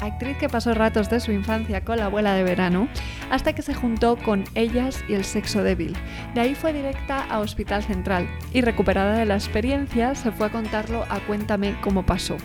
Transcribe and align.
actriz 0.00 0.36
que 0.38 0.48
pasó 0.48 0.74
ratos 0.74 1.08
de 1.10 1.20
su 1.20 1.32
infancia 1.32 1.84
con 1.84 1.98
la 1.98 2.06
abuela 2.06 2.34
de 2.34 2.42
verano, 2.42 2.88
hasta 3.30 3.52
que 3.52 3.62
se 3.62 3.74
juntó 3.74 4.16
con 4.16 4.44
ellas 4.54 5.04
y 5.08 5.14
el 5.14 5.24
sexo 5.24 5.62
débil. 5.62 5.96
De 6.34 6.40
ahí 6.40 6.54
fue 6.54 6.72
directa 6.72 7.24
a 7.24 7.40
Hospital 7.40 7.82
Central 7.82 8.28
y 8.52 8.60
recuperada 8.60 9.16
de 9.16 9.26
la 9.26 9.34
experiencia 9.34 10.14
se 10.14 10.32
fue 10.32 10.46
a 10.46 10.50
contarlo 10.50 11.04
a 11.08 11.20
Cuéntame 11.20 11.76
cómo 11.80 12.04
pasó. 12.04 12.36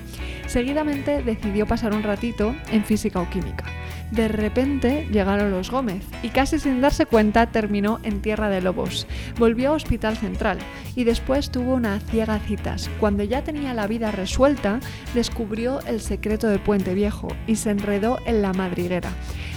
Seguidamente 0.47 1.23
decidió 1.23 1.65
pasar 1.65 1.93
un 1.93 2.03
ratito 2.03 2.55
en 2.71 2.83
física 2.83 3.19
o 3.19 3.29
química. 3.29 3.65
De 4.11 4.27
repente 4.27 5.07
llegaron 5.11 5.51
los 5.51 5.71
Gómez 5.71 6.03
y 6.21 6.29
casi 6.29 6.59
sin 6.59 6.79
darse 6.79 7.05
cuenta 7.05 7.47
terminó 7.47 7.99
en 8.03 8.21
Tierra 8.21 8.49
de 8.49 8.61
Lobos. 8.61 9.07
Volvió 9.37 9.71
a 9.71 9.73
Hospital 9.73 10.15
Central 10.15 10.59
y 10.95 11.03
después 11.03 11.49
tuvo 11.49 11.73
una 11.73 11.99
ciega 11.99 12.39
citas. 12.39 12.89
Cuando 12.99 13.23
ya 13.23 13.43
tenía 13.43 13.73
la 13.73 13.87
vida 13.87 14.11
resuelta, 14.11 14.79
descubrió 15.13 15.81
el 15.87 16.01
secreto 16.01 16.47
de 16.47 16.59
Puente 16.59 16.93
Viejo 16.93 17.27
y 17.47 17.55
se 17.55 17.71
enredó 17.71 18.19
en 18.25 18.41
la 18.41 18.53
madriguera. 18.53 19.09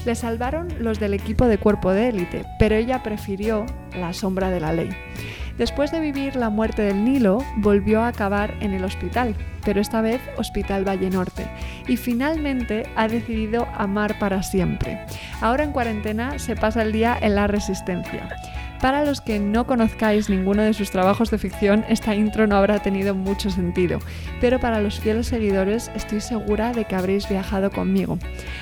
Le 0.04 0.14
salvaron 0.14 0.68
los 0.78 1.00
del 1.00 1.14
equipo 1.14 1.46
de 1.46 1.58
cuerpo 1.58 1.92
de 1.92 2.08
élite, 2.08 2.44
pero 2.58 2.76
ella 2.76 3.02
prefirió 3.02 3.66
la 3.94 4.12
sombra 4.12 4.50
de 4.50 4.60
la 4.60 4.72
ley. 4.72 4.90
Después 5.58 5.90
de 5.90 5.98
vivir 5.98 6.36
la 6.36 6.50
muerte 6.50 6.82
del 6.82 7.04
Nilo, 7.04 7.44
volvió 7.56 8.00
a 8.00 8.08
acabar 8.08 8.54
en 8.60 8.74
el 8.74 8.84
hospital, 8.84 9.34
pero 9.64 9.80
esta 9.80 10.00
vez 10.00 10.20
Hospital 10.36 10.86
Valle 10.86 11.10
Norte, 11.10 11.50
y 11.88 11.96
finalmente 11.96 12.84
ha 12.94 13.08
decidido 13.08 13.66
amar 13.74 14.20
para 14.20 14.44
siempre. 14.44 15.00
Ahora 15.40 15.64
en 15.64 15.72
cuarentena 15.72 16.38
se 16.38 16.54
pasa 16.54 16.82
el 16.82 16.92
día 16.92 17.18
en 17.20 17.34
la 17.34 17.48
resistencia. 17.48 18.28
Para 18.80 19.04
los 19.04 19.20
que 19.20 19.40
no 19.40 19.66
conozcáis 19.66 20.30
ninguno 20.30 20.62
de 20.62 20.72
sus 20.72 20.92
trabajos 20.92 21.32
de 21.32 21.38
ficción, 21.38 21.84
esta 21.88 22.14
intro 22.14 22.46
no 22.46 22.56
habrá 22.56 22.78
tenido 22.78 23.12
mucho 23.12 23.50
sentido, 23.50 23.98
pero 24.40 24.60
para 24.60 24.80
los 24.80 25.00
fieles 25.00 25.26
seguidores 25.26 25.90
estoy 25.96 26.20
segura 26.20 26.72
de 26.72 26.84
que 26.84 26.94
habréis 26.94 27.28
viajado 27.28 27.72
conmigo. 27.72 28.20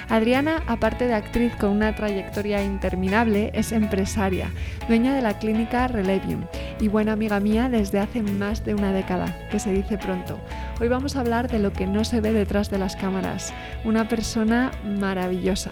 Adriana, 0.09 0.63
aparte 0.67 1.07
de 1.07 1.13
actriz 1.13 1.55
con 1.57 1.69
una 1.69 1.95
trayectoria 1.95 2.65
interminable, 2.65 3.51
es 3.53 3.73
empresaria, 3.73 4.51
dueña 4.89 5.15
de 5.15 5.21
la 5.21 5.39
clínica 5.39 5.87
Relevium 5.87 6.47
y 6.81 6.89
buena 6.89 7.13
amiga 7.13 7.39
mía 7.39 7.69
desde 7.69 8.01
hace 8.01 8.23
más 8.23 8.65
de 8.65 8.75
una 8.75 8.95
década, 8.95 9.37
que 9.51 9.59
se 9.59 9.71
dice 9.71 9.99
pronto. 9.99 10.39
Hoy 10.81 10.89
vamos 10.89 11.17
a 11.17 11.21
hablar 11.21 11.51
de 11.51 11.59
lo 11.59 11.75
que 11.75 11.87
no 11.87 12.05
se 12.05 12.23
ve 12.23 12.33
detrás 12.33 12.71
de 12.71 12.79
las 12.79 12.97
cámaras, 12.97 13.53
una 13.85 14.09
persona 14.09 14.71
maravillosa. 14.83 15.71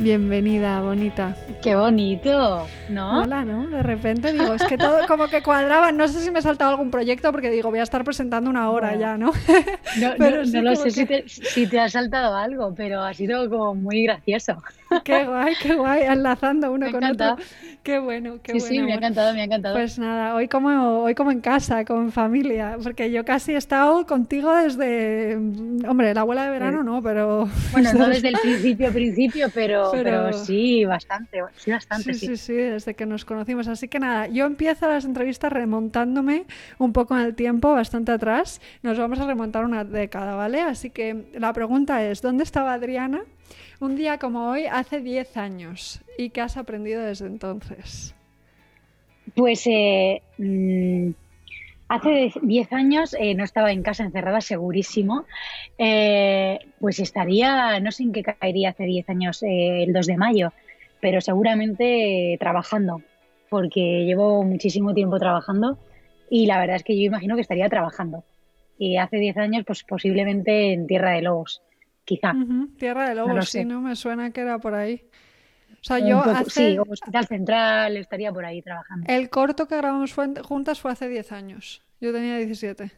Bienvenida, 0.00 0.80
bonita. 0.80 1.36
Qué 1.62 1.76
bonito, 1.76 2.66
¿no? 2.88 3.22
Hola, 3.22 3.44
¿no? 3.44 3.68
De 3.68 3.83
repente 3.84 4.32
digo, 4.32 4.54
es 4.54 4.64
que 4.64 4.76
todo 4.76 5.06
como 5.06 5.28
que 5.28 5.42
cuadraba. 5.42 5.92
No 5.92 6.08
sé 6.08 6.20
si 6.20 6.30
me 6.30 6.40
he 6.40 6.42
saltado 6.42 6.70
algún 6.70 6.90
proyecto 6.90 7.30
porque 7.30 7.50
digo, 7.50 7.70
voy 7.70 7.78
a 7.78 7.84
estar 7.84 8.04
presentando 8.04 8.50
una 8.50 8.70
hora 8.70 8.96
ya, 8.96 9.16
¿no? 9.16 9.32
No, 10.00 10.14
no, 10.18 10.62
lo 10.62 10.76
sé 10.76 10.90
si, 10.90 11.06
te, 11.06 11.24
si 11.28 11.66
te 11.66 11.78
ha 11.78 11.88
saltado 11.88 12.36
algo, 12.36 12.74
pero 12.74 13.02
ha 13.02 13.14
sido 13.14 13.48
como 13.48 13.74
muy 13.74 14.02
gracioso. 14.02 14.62
Qué 15.04 15.24
guay, 15.24 15.54
qué 15.62 15.74
guay, 15.74 16.02
enlazando 16.02 16.72
uno 16.72 16.90
con 16.90 17.04
otro. 17.04 17.36
Qué 17.82 17.98
bueno, 17.98 18.38
qué 18.42 18.52
sí, 18.52 18.58
bueno. 18.60 18.74
Sí, 18.74 18.82
me 18.82 18.92
ha 18.92 18.96
encantado, 18.96 19.34
me 19.34 19.42
ha 19.42 19.44
encantado. 19.44 19.74
Pues 19.74 19.98
nada, 19.98 20.34
hoy 20.34 20.48
como, 20.48 21.02
hoy 21.02 21.14
como 21.14 21.30
en 21.30 21.40
casa, 21.40 21.84
con 21.84 22.12
familia, 22.12 22.78
porque 22.82 23.10
yo 23.10 23.26
casi 23.26 23.52
he 23.52 23.56
estado 23.56 24.06
contigo 24.06 24.54
desde, 24.54 25.36
hombre, 25.86 26.14
la 26.14 26.22
abuela 26.22 26.44
de 26.44 26.50
verano 26.50 26.82
no, 26.82 27.02
pero... 27.02 27.48
Bueno, 27.72 27.92
no 27.92 28.08
desde 28.08 28.28
el 28.28 28.38
principio, 28.42 28.92
principio, 28.92 29.48
pero, 29.52 29.90
pero... 29.92 30.32
sí, 30.32 30.84
bastante, 30.84 31.42
sí, 31.56 31.70
bastante, 31.70 32.14
sí, 32.14 32.26
sí. 32.28 32.36
Sí, 32.36 32.54
desde 32.54 32.94
que 32.94 33.04
nos 33.04 33.24
conocimos. 33.24 33.68
Así 33.68 33.88
que 33.88 33.98
nada, 33.98 34.28
yo 34.28 34.46
empiezo 34.46 34.88
las 34.88 35.04
entrevistas 35.04 35.52
remontándome 35.52 36.46
un 36.78 36.92
poco 36.92 37.18
en 37.18 37.24
el 37.24 37.34
tiempo, 37.34 37.72
bastante 37.72 38.12
atrás. 38.12 38.60
Nos 38.82 38.98
vamos 38.98 39.20
a 39.20 39.26
remontar 39.26 39.64
una 39.64 39.84
década, 39.84 40.34
¿vale? 40.36 40.60
Así 40.62 40.90
que 40.90 41.26
la 41.34 41.52
pregunta 41.52 42.02
es, 42.04 42.22
¿dónde 42.22 42.44
estaba 42.44 42.72
Adriana? 42.72 43.22
Un 43.80 43.96
día 43.96 44.18
como 44.18 44.50
hoy, 44.50 44.66
hace 44.66 45.00
10 45.00 45.36
años. 45.36 46.00
¿Y 46.16 46.30
qué 46.30 46.40
has 46.40 46.56
aprendido 46.56 47.02
desde 47.02 47.26
entonces? 47.26 48.14
Pues 49.34 49.66
eh, 49.66 50.22
mm, 50.38 51.10
hace 51.88 52.32
10 52.40 52.72
años 52.72 53.16
eh, 53.18 53.34
no 53.34 53.42
estaba 53.42 53.72
en 53.72 53.82
casa 53.82 54.04
encerrada, 54.04 54.40
segurísimo. 54.40 55.24
Eh, 55.76 56.58
pues 56.78 57.00
estaría, 57.00 57.80
no 57.80 57.90
sé 57.90 58.04
en 58.04 58.12
qué 58.12 58.22
caería 58.22 58.70
hace 58.70 58.84
10 58.84 59.08
años, 59.10 59.42
el 59.42 59.92
2 59.92 60.06
de 60.06 60.16
mayo, 60.16 60.52
pero 61.00 61.20
seguramente 61.20 62.36
trabajando, 62.38 63.02
porque 63.50 64.04
llevo 64.04 64.44
muchísimo 64.44 64.94
tiempo 64.94 65.18
trabajando 65.18 65.78
y 66.30 66.46
la 66.46 66.60
verdad 66.60 66.76
es 66.76 66.84
que 66.84 66.96
yo 66.96 67.02
imagino 67.02 67.34
que 67.34 67.42
estaría 67.42 67.68
trabajando. 67.68 68.22
Y 68.78 68.96
hace 68.96 69.18
10 69.18 69.36
años, 69.36 69.64
pues 69.66 69.82
posiblemente 69.84 70.72
en 70.72 70.86
Tierra 70.86 71.12
de 71.12 71.22
Lobos 71.22 71.62
quizá. 72.04 72.32
Tierra 72.78 73.08
de 73.08 73.14
Lobos, 73.14 73.48
sí, 73.48 73.64
¿no? 73.64 73.80
Me 73.80 73.96
suena 73.96 74.30
que 74.30 74.40
era 74.42 74.58
por 74.58 74.74
ahí. 74.74 75.06
O 75.72 75.84
sea, 75.86 75.98
yo 75.98 76.20
hace... 76.20 76.50
Sí, 76.50 76.78
Hospital 76.78 77.26
Central, 77.26 77.96
estaría 77.98 78.32
por 78.32 78.44
ahí 78.44 78.62
trabajando. 78.62 79.06
El 79.06 79.28
corto 79.28 79.68
que 79.68 79.76
grabamos 79.76 80.14
juntas 80.14 80.80
fue 80.80 80.92
hace 80.92 81.08
10 81.08 81.32
años. 81.32 81.82
Yo 82.00 82.12
tenía 82.12 82.38
17. 82.38 82.90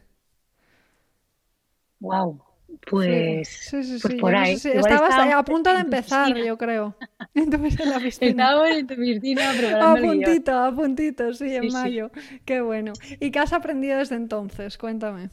Wow. 1.99 2.41
Pues, 2.89 3.47
sí, 3.47 3.83
sí, 3.83 3.97
pues 4.01 4.15
por 4.15 4.35
ahí. 4.35 4.53
Estabas 4.53 5.33
a 5.33 5.43
punto 5.43 5.73
de 5.73 5.79
empezar, 5.79 6.35
yo 6.35 6.57
creo. 6.57 6.95
Entonces 7.33 7.79
en 7.79 7.89
la. 7.89 7.97
Estábamos 7.97 8.69
en 8.69 8.87
tu 8.87 8.95
piscina 8.95 9.51
A 9.81 9.95
puntito, 9.95 10.53
a 10.53 10.71
puntito, 10.73 11.33
sí, 11.33 11.55
en 11.55 11.71
mayo. 11.71 12.11
Qué 12.45 12.61
bueno. 12.61 12.93
¿Y 13.19 13.31
qué 13.31 13.39
has 13.39 13.53
aprendido 13.53 13.97
desde 13.97 14.15
entonces? 14.15 14.77
Cuéntame. 14.77 15.29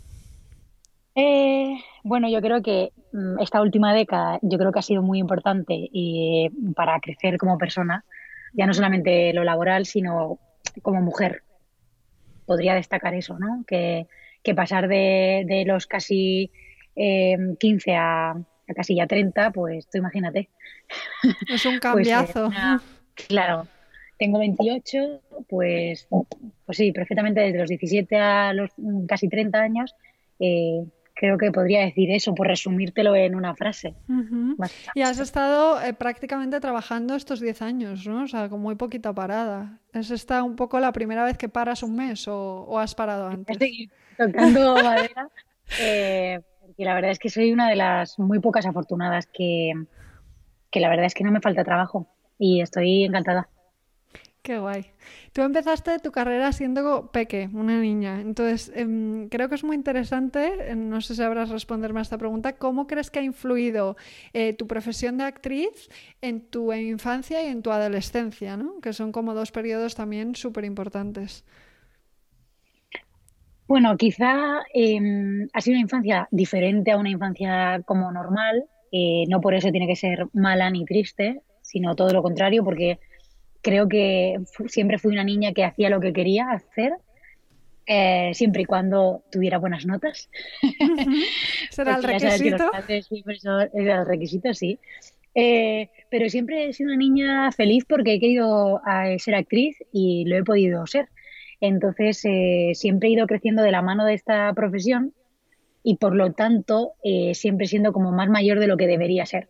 Eh, 1.16 1.76
bueno, 2.02 2.28
yo 2.28 2.40
creo 2.40 2.62
que 2.62 2.92
mm, 3.12 3.40
esta 3.40 3.62
última 3.62 3.94
década 3.94 4.38
yo 4.42 4.58
creo 4.58 4.72
que 4.72 4.80
ha 4.80 4.82
sido 4.82 5.02
muy 5.02 5.18
importante 5.18 5.74
y, 5.74 6.50
para 6.74 6.98
crecer 7.00 7.38
como 7.38 7.58
persona, 7.58 8.04
ya 8.52 8.66
no 8.66 8.74
solamente 8.74 9.32
lo 9.32 9.44
laboral, 9.44 9.86
sino 9.86 10.38
como 10.82 11.00
mujer. 11.00 11.42
Podría 12.46 12.74
destacar 12.74 13.14
eso, 13.14 13.38
¿no? 13.38 13.64
Que, 13.66 14.06
pasar 14.54 14.88
de, 14.88 15.64
los 15.66 15.86
casi 15.86 16.50
15 16.94 17.90
eh, 17.90 17.96
a, 17.96 18.34
casi 18.74 18.96
ya 18.96 19.06
30, 19.06 19.50
pues 19.52 19.88
tú 19.88 19.98
imagínate. 19.98 20.48
Es 21.48 21.64
un 21.64 21.78
pues, 21.80 22.06
eh, 22.06 22.10
cambiazo. 22.10 22.50
claro, 23.28 23.66
tengo 24.18 24.38
28, 24.38 25.22
pues, 25.48 26.06
pues 26.66 26.76
sí, 26.76 26.92
perfectamente 26.92 27.40
desde 27.40 27.58
los 27.58 27.68
17 27.68 28.16
a 28.16 28.52
los 28.52 28.70
casi 29.08 29.28
30 29.28 29.58
años. 29.58 29.94
Eh, 30.40 30.84
creo 31.14 31.38
que 31.38 31.52
podría 31.52 31.80
decir 31.80 32.10
eso, 32.10 32.34
por 32.34 32.48
resumírtelo 32.48 33.14
en 33.14 33.34
una 33.34 33.54
frase. 33.54 33.94
Y 34.94 35.02
has 35.02 35.18
estado 35.18 35.80
eh, 35.80 35.94
prácticamente 35.94 36.60
trabajando 36.60 37.14
estos 37.14 37.40
10 37.40 37.62
años, 37.62 38.06
¿no? 38.06 38.24
O 38.24 38.28
sea, 38.28 38.48
con 38.48 38.60
muy 38.60 38.74
poquita 38.74 39.12
parada. 39.12 39.78
¿Es 39.92 40.10
esta 40.10 40.42
un 40.42 40.56
poco 40.56 40.80
la 40.80 40.92
primera 40.92 41.24
vez 41.24 41.38
que 41.38 41.48
paras 41.48 41.82
un 41.82 41.94
mes 41.94 42.26
o, 42.28 42.78
has 42.78 42.94
parado 42.94 43.28
antes? 43.28 43.54
Estoy 43.54 43.90
tocando 44.18 44.74
madera, 44.82 45.28
eh, 45.80 46.40
porque 46.60 46.84
la 46.84 46.94
verdad 46.94 47.12
es 47.12 47.18
que 47.18 47.30
soy 47.30 47.52
una 47.52 47.68
de 47.68 47.76
las 47.76 48.18
muy 48.18 48.40
pocas 48.40 48.66
afortunadas 48.66 49.26
que, 49.26 49.72
que 50.70 50.80
la 50.80 50.88
verdad 50.88 51.06
es 51.06 51.14
que 51.14 51.24
no 51.24 51.30
me 51.30 51.40
falta 51.40 51.64
trabajo 51.64 52.08
y 52.38 52.60
estoy 52.60 53.04
encantada. 53.04 53.48
Qué 54.44 54.58
guay. 54.58 54.84
Tú 55.32 55.40
empezaste 55.40 55.98
tu 56.00 56.12
carrera 56.12 56.52
siendo 56.52 57.10
peque, 57.10 57.48
una 57.54 57.80
niña. 57.80 58.20
Entonces, 58.20 58.70
em, 58.74 59.30
creo 59.30 59.48
que 59.48 59.54
es 59.54 59.64
muy 59.64 59.74
interesante, 59.74 60.70
em, 60.70 60.90
no 60.90 61.00
sé 61.00 61.14
si 61.14 61.22
sabrás 61.22 61.48
responderme 61.48 62.00
a 62.00 62.02
esta 62.02 62.18
pregunta, 62.18 62.52
¿cómo 62.56 62.86
crees 62.86 63.10
que 63.10 63.20
ha 63.20 63.22
influido 63.22 63.96
eh, 64.34 64.52
tu 64.52 64.66
profesión 64.66 65.16
de 65.16 65.24
actriz 65.24 65.88
en 66.20 66.42
tu 66.42 66.70
infancia 66.74 67.42
y 67.42 67.46
en 67.46 67.62
tu 67.62 67.70
adolescencia, 67.70 68.58
¿no? 68.58 68.82
que 68.82 68.92
son 68.92 69.12
como 69.12 69.32
dos 69.32 69.50
periodos 69.50 69.94
también 69.94 70.34
súper 70.34 70.66
importantes? 70.66 71.46
Bueno, 73.66 73.96
quizá 73.96 74.60
em, 74.74 75.48
ha 75.54 75.60
sido 75.62 75.76
una 75.76 75.84
infancia 75.84 76.28
diferente 76.30 76.90
a 76.90 76.98
una 76.98 77.08
infancia 77.08 77.80
como 77.86 78.12
normal. 78.12 78.66
Eh, 78.92 79.24
no 79.26 79.40
por 79.40 79.54
eso 79.54 79.70
tiene 79.70 79.86
que 79.86 79.96
ser 79.96 80.26
mala 80.34 80.68
ni 80.68 80.84
triste, 80.84 81.40
sino 81.62 81.96
todo 81.96 82.12
lo 82.12 82.22
contrario, 82.22 82.62
porque 82.62 82.98
creo 83.64 83.88
que 83.88 84.36
siempre 84.68 84.98
fui 84.98 85.12
una 85.12 85.24
niña 85.24 85.52
que 85.52 85.64
hacía 85.64 85.88
lo 85.88 85.98
que 85.98 86.12
quería 86.12 86.50
hacer, 86.50 86.92
eh, 87.86 88.30
siempre 88.34 88.62
y 88.62 88.64
cuando 88.66 89.24
tuviera 89.32 89.58
buenas 89.58 89.86
notas. 89.86 90.28
¿Será 91.70 91.96
el 91.96 92.02
requisito? 92.02 92.70
Era 93.72 94.00
el 94.00 94.06
requisito, 94.06 94.54
sí. 94.54 94.78
Eh, 95.34 95.88
pero 96.10 96.28
siempre 96.28 96.68
he 96.68 96.72
sido 96.72 96.90
una 96.90 96.98
niña 96.98 97.50
feliz 97.50 97.84
porque 97.88 98.14
he 98.14 98.20
querido 98.20 98.80
eh, 98.86 99.18
ser 99.18 99.34
actriz 99.34 99.76
y 99.92 100.26
lo 100.26 100.36
he 100.36 100.44
podido 100.44 100.86
ser. 100.86 101.08
Entonces, 101.60 102.22
eh, 102.24 102.72
siempre 102.74 103.08
he 103.08 103.12
ido 103.12 103.26
creciendo 103.26 103.62
de 103.62 103.72
la 103.72 103.82
mano 103.82 104.04
de 104.04 104.14
esta 104.14 104.52
profesión 104.52 105.14
y 105.82 105.96
por 105.96 106.14
lo 106.14 106.32
tanto, 106.32 106.92
siempre 107.34 107.66
siendo 107.66 107.92
como 107.92 108.10
más 108.10 108.30
mayor 108.30 108.58
de 108.58 108.68
lo 108.68 108.78
que 108.78 108.86
debería 108.86 109.26
ser. 109.26 109.48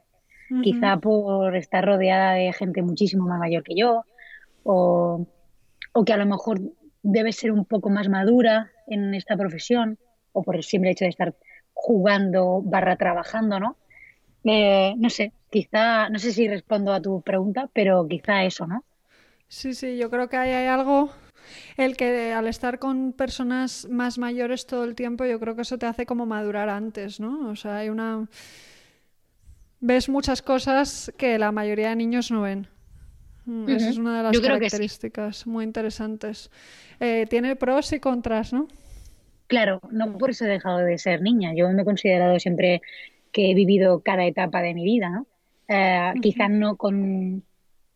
Quizá 0.63 0.99
por 0.99 1.57
estar 1.57 1.85
rodeada 1.85 2.35
de 2.35 2.53
gente 2.53 2.83
muchísimo 2.83 3.27
más 3.27 3.39
mayor 3.39 3.63
que 3.63 3.75
yo 3.75 4.05
o, 4.63 5.27
o 5.93 6.05
que 6.05 6.13
a 6.13 6.17
lo 6.17 6.27
mejor 6.27 6.61
debe 7.03 7.33
ser 7.33 7.53
un 7.53 7.65
poco 7.65 7.91
más 7.91 8.09
madura 8.09 8.71
en 8.87 9.15
esta 9.15 9.37
profesión 9.37 9.99
o 10.33 10.43
por 10.43 10.57
el 10.57 10.63
simple 10.65 10.91
hecho 10.91 11.05
de 11.05 11.11
estar 11.11 11.35
jugando 11.73 12.61
barra 12.63 12.97
trabajando, 12.97 13.61
¿no? 13.61 13.77
Eh, 14.45 14.95
no 14.99 15.11
sé, 15.11 15.33
quizá, 15.51 16.09
no 16.09 16.19
sé 16.19 16.33
si 16.33 16.49
respondo 16.49 16.93
a 16.93 17.01
tu 17.01 17.23
pregunta, 17.23 17.69
pero 17.73 18.07
quizá 18.07 18.45
eso, 18.45 18.67
¿no? 18.67 18.85
Sí, 19.49 19.75
sí, 19.75 19.97
yo 19.97 20.11
creo 20.11 20.29
que 20.29 20.37
hay 20.37 20.67
algo, 20.67 21.11
el 21.77 21.97
que 21.97 22.33
al 22.33 22.47
estar 22.49 22.79
con 22.79 23.13
personas 23.13 23.87
más 23.91 24.19
mayores 24.19 24.67
todo 24.67 24.85
el 24.85 24.95
tiempo, 24.95 25.25
yo 25.25 25.39
creo 25.41 25.55
que 25.57 25.63
eso 25.63 25.79
te 25.79 25.87
hace 25.87 26.07
como 26.07 26.27
madurar 26.27 26.69
antes, 26.69 27.21
¿no? 27.21 27.49
O 27.51 27.57
sea, 27.57 27.79
hay 27.79 27.89
una... 27.89 28.29
Ves 29.87 30.09
muchas 30.09 30.41
cosas 30.41 31.13
que 31.19 31.39
la 31.39 31.53
mayoría 31.53 31.91
de 31.91 31.97
niños 31.97 32.31
no 32.31 32.41
ven. 32.41 32.69
Mm, 33.45 33.69
esa 33.69 33.91
es 33.91 33.99
una 33.99 34.17
de 34.17 34.23
las 34.23 34.41
características 34.41 35.47
muy 35.47 35.63
interesantes. 35.63 36.51
Eh, 37.01 37.27
tiene 37.29 37.55
pros 37.55 37.93
y 37.93 38.01
contras, 38.01 38.55
¿no? 38.55 38.67
Claro, 39.47 39.83
no 39.91 40.17
por 40.17 40.31
eso 40.31 40.47
he 40.47 40.49
dejado 40.49 40.79
de 40.79 40.97
ser 40.97 41.21
niña. 41.21 41.53
Yo 41.55 41.69
me 41.69 41.83
he 41.83 41.85
considerado 41.85 42.41
siempre 42.41 42.81
que 43.31 43.51
he 43.51 43.55
vivido 43.55 44.01
cada 44.01 44.25
etapa 44.25 44.63
de 44.63 44.73
mi 44.73 44.85
vida, 44.85 45.11
¿no? 45.11 45.27
Eh, 45.69 46.15
quizás 46.23 46.49
no 46.49 46.77
con 46.77 47.43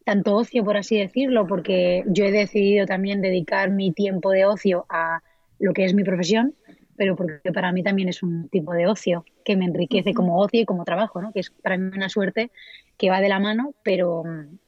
tanto 0.05 0.37
ocio, 0.37 0.65
por 0.67 0.77
así 0.77 0.99
decirlo, 0.99 1.47
porque 1.47 2.05
yo 2.09 2.27
he 2.27 2.33
decidido 2.33 2.85
también 2.85 3.23
dedicar 3.23 3.71
mi 3.71 3.93
tiempo 3.93 4.31
de 4.33 4.45
ocio 4.45 4.85
a 4.91 5.23
lo 5.59 5.73
que 5.73 5.87
es 5.87 5.95
mi 5.95 6.05
profesión, 6.05 6.55
pero 6.99 7.17
porque 7.17 7.53
para 7.53 7.73
mí 7.73 7.83
también 7.83 8.09
es 8.09 8.23
un 8.23 8.49
tipo 8.49 8.75
de 8.75 8.87
ocio 8.87 9.25
que 9.45 9.57
me 9.57 9.65
enriquece 9.65 10.13
como 10.13 10.39
ocio 10.39 10.61
y 10.61 10.67
como 10.67 10.85
trabajo, 10.85 11.23
¿no? 11.23 11.33
Que 11.33 11.41
es 11.41 11.51
para 11.51 11.79
mí 11.79 11.91
una 11.97 12.09
suerte 12.11 12.51
que 12.99 13.09
va 13.09 13.21
de 13.21 13.29
la 13.29 13.39
mano, 13.39 13.73
pero 13.85 14.25
mm, 14.25 14.59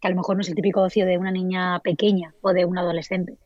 que 0.00 0.06
a 0.06 0.10
lo 0.10 0.16
mejor 0.16 0.36
no 0.36 0.42
es 0.42 0.48
el 0.48 0.54
típico 0.54 0.82
ocio 0.82 1.06
de 1.06 1.18
una 1.18 1.32
niña 1.32 1.80
pequeña 1.80 2.34
o 2.42 2.52
de 2.52 2.66
un 2.66 2.78
adolescente 2.78 3.38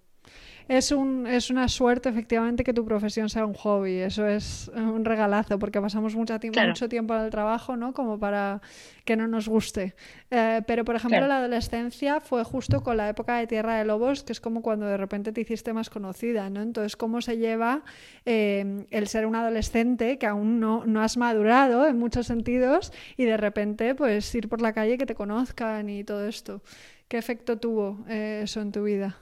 es, 0.70 0.92
un, 0.92 1.26
es 1.26 1.50
una 1.50 1.66
suerte 1.66 2.08
efectivamente 2.08 2.62
que 2.62 2.72
tu 2.72 2.84
profesión 2.84 3.28
sea 3.28 3.44
un 3.44 3.54
hobby. 3.54 3.96
Eso 3.96 4.24
es 4.24 4.70
un 4.72 5.04
regalazo 5.04 5.58
porque 5.58 5.80
pasamos 5.80 6.14
mucho 6.14 6.38
tiempo, 6.38 6.60
mucho 6.60 6.88
tiempo 6.88 7.12
en 7.16 7.22
el 7.22 7.30
trabajo, 7.30 7.76
¿no? 7.76 7.92
Como 7.92 8.20
para 8.20 8.62
que 9.04 9.16
no 9.16 9.26
nos 9.26 9.48
guste. 9.48 9.96
Eh, 10.30 10.62
pero, 10.68 10.84
por 10.84 10.94
ejemplo, 10.94 11.26
la 11.26 11.38
adolescencia 11.38 12.20
fue 12.20 12.44
justo 12.44 12.84
con 12.84 12.96
la 12.96 13.08
época 13.08 13.38
de 13.38 13.48
Tierra 13.48 13.78
de 13.78 13.84
Lobos, 13.84 14.22
que 14.22 14.32
es 14.32 14.40
como 14.40 14.62
cuando 14.62 14.86
de 14.86 14.96
repente 14.96 15.32
te 15.32 15.40
hiciste 15.40 15.72
más 15.72 15.90
conocida, 15.90 16.48
¿no? 16.50 16.62
Entonces, 16.62 16.96
¿cómo 16.96 17.20
se 17.20 17.36
lleva 17.36 17.82
eh, 18.24 18.86
el 18.92 19.08
ser 19.08 19.26
un 19.26 19.34
adolescente 19.34 20.18
que 20.18 20.26
aún 20.26 20.60
no, 20.60 20.84
no 20.86 21.02
has 21.02 21.16
madurado 21.16 21.84
en 21.88 21.98
muchos 21.98 22.28
sentidos 22.28 22.92
y 23.16 23.24
de 23.24 23.36
repente, 23.36 23.96
pues, 23.96 24.32
ir 24.36 24.48
por 24.48 24.62
la 24.62 24.72
calle 24.72 24.98
que 24.98 25.06
te 25.06 25.16
conozcan 25.16 25.88
y 25.88 26.04
todo 26.04 26.28
esto? 26.28 26.62
¿Qué 27.08 27.18
efecto 27.18 27.58
tuvo 27.58 28.04
eh, 28.08 28.42
eso 28.44 28.60
en 28.60 28.70
tu 28.70 28.84
vida? 28.84 29.18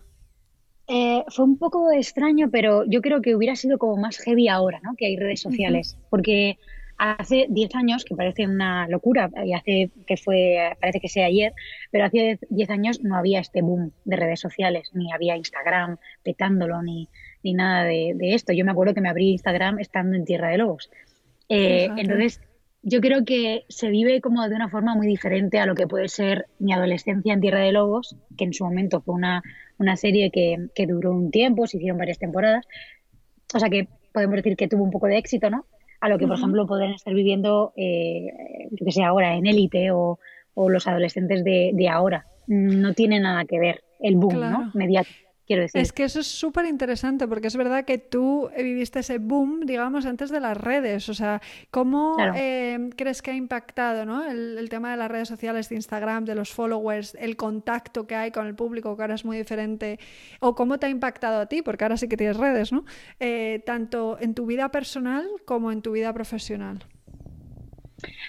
Eh, 0.89 1.23
fue 1.29 1.45
un 1.45 1.59
poco 1.59 1.93
extraño, 1.93 2.49
pero 2.51 2.85
yo 2.87 3.03
creo 3.03 3.21
que 3.21 3.37
hubiera 3.37 3.55
sido 3.57 3.77
como 3.77 3.97
más 3.97 4.19
heavy 4.19 4.49
ahora, 4.49 4.81
¿no? 4.83 4.95
Que 4.97 5.07
hay 5.07 5.17
redes 5.17 5.41
sociales. 5.41 5.99
Porque 6.09 6.59
hace 6.97 7.47
10 7.51 7.75
años, 7.75 8.05
que 8.05 8.17
parece 8.17 8.47
una 8.47 8.89
locura, 8.89 9.31
y 9.45 9.53
hace 9.53 9.91
que 10.07 10.17
fue, 10.17 10.77
parece 10.81 11.01
que 11.01 11.09
sea 11.09 11.27
ayer, 11.27 11.53
pero 11.91 12.07
hace 12.07 12.39
10 12.49 12.71
años 12.71 13.03
no 13.03 13.17
había 13.17 13.41
este 13.41 13.61
boom 13.61 13.93
de 14.07 14.17
redes 14.17 14.41
sociales, 14.41 14.91
ni 14.95 15.13
había 15.13 15.37
Instagram 15.37 15.99
petándolo, 16.23 16.83
ni, 16.83 17.09
ni 17.43 17.53
nada 17.53 17.85
de, 17.85 18.17
esto. 18.21 18.55
Yo 18.55 18.65
me 18.65 18.73
acuerdo 18.73 18.95
que 18.95 19.03
me 19.03 19.11
abrí 19.11 19.33
Instagram 19.33 19.79
estando 19.79 20.17
en 20.17 20.25
Tierra 20.25 20.49
de 20.49 20.59
Lobos. 20.59 20.91
Eh, 21.51 21.89
entonces, 21.97 22.41
yo 22.83 23.01
creo 23.01 23.25
que 23.25 23.65
se 23.69 23.89
vive 23.91 24.21
como 24.21 24.47
de 24.49 24.55
una 24.55 24.69
forma 24.69 24.95
muy 24.95 25.07
diferente 25.07 25.59
a 25.59 25.67
lo 25.67 25.75
que 25.75 25.87
puede 25.87 26.09
ser 26.09 26.47
mi 26.59 26.73
adolescencia 26.73 27.33
en 27.33 27.41
Tierra 27.41 27.61
de 27.61 27.73
Lobos, 27.73 28.17
que 28.37 28.45
en 28.45 28.53
su 28.53 28.65
momento 28.65 29.01
fue 29.01 29.15
una, 29.15 29.43
una 29.79 29.97
serie 29.97 30.31
que, 30.31 30.69
que 30.75 30.87
duró 30.87 31.13
un 31.13 31.31
tiempo, 31.31 31.67
se 31.67 31.79
hicieron 31.79 31.99
varias 31.99 32.19
temporadas. 32.19 32.67
O 33.55 33.59
sea 33.59 33.69
que 33.69 33.89
podemos 34.13 34.37
decir 34.37 34.57
que 34.57 34.69
tuvo 34.69 34.85
un 34.85 34.91
poco 34.91 35.07
de 35.07 35.19
éxito, 35.19 35.51
¿no? 35.51 35.67
A 36.01 36.09
lo 36.09 36.19
que, 36.19 36.29
por 36.29 36.37
ejemplo, 36.37 36.67
podrían 36.67 36.93
estar 36.93 37.13
viviendo, 37.13 37.73
eh, 37.77 38.29
yo 38.71 38.85
que 38.85 38.93
sé, 38.93 39.03
ahora 39.03 39.35
en 39.35 39.47
élite 39.47 39.91
o, 39.91 40.21
o, 40.55 40.69
los 40.71 40.87
adolescentes 40.87 41.43
de, 41.43 41.73
de, 41.75 41.89
ahora. 41.89 42.27
No 42.47 42.95
tiene 42.95 43.19
nada 43.19 43.45
que 43.45 43.59
ver 43.59 43.83
el 43.99 44.15
boom, 44.15 44.39
¿no? 44.39 44.71
Mediático. 44.75 45.28
Es 45.49 45.93
que 45.93 46.05
eso 46.05 46.21
es 46.21 46.27
súper 46.27 46.67
interesante 46.67 47.27
porque 47.27 47.47
es 47.47 47.57
verdad 47.57 47.85
que 47.85 47.97
tú 47.99 48.51
viviste 48.57 49.01
ese 49.01 49.19
boom, 49.19 49.61
digamos, 49.65 50.05
antes 50.05 50.31
de 50.31 50.41
las 50.41 50.57
redes. 50.57 51.09
O 51.09 51.15
sea, 51.15 51.41
¿cómo 51.71 52.17
eh, 52.35 52.91
crees 52.97 53.23
que 53.23 53.31
ha 53.31 53.35
impactado 53.35 54.05
¿no? 54.05 54.27
el, 54.27 54.69
tema 54.69 54.91
de 54.91 54.99
las 54.99 55.11
redes 55.11 55.29
sociales, 55.29 55.71
de 55.71 55.77
Instagram, 55.77 56.27
de 56.27 56.35
los 56.35 56.53
followers, 56.53 57.17
el 57.19 57.37
contacto 57.37 58.07
que 58.07 58.15
hay 58.15 58.31
con 58.31 58.47
el 58.47 58.55
público, 58.55 58.95
que 58.95 59.03
ahora 59.03 59.15
es 59.15 59.25
muy 59.25 59.39
diferente? 59.39 59.99
¿O 60.41 60.55
cómo 60.55 60.79
te 60.79 60.87
ha 60.87 60.91
impactado 60.91 61.41
a 61.41 61.47
ti? 61.47 61.63
Porque 61.63 61.85
ahora 61.85 61.97
sí 61.97 62.09
que 62.09 62.17
tienes 62.17 62.37
redes, 62.37 62.73
¿no? 62.73 62.85
Eh, 63.19 63.63
tanto 63.65 64.19
en 64.21 64.35
tu 64.35 64.45
vida 64.45 64.71
personal 64.71 65.27
como 65.47 65.73
en 65.73 65.81
tu 65.81 65.93
vida 65.93 66.13
profesional. 66.13 66.85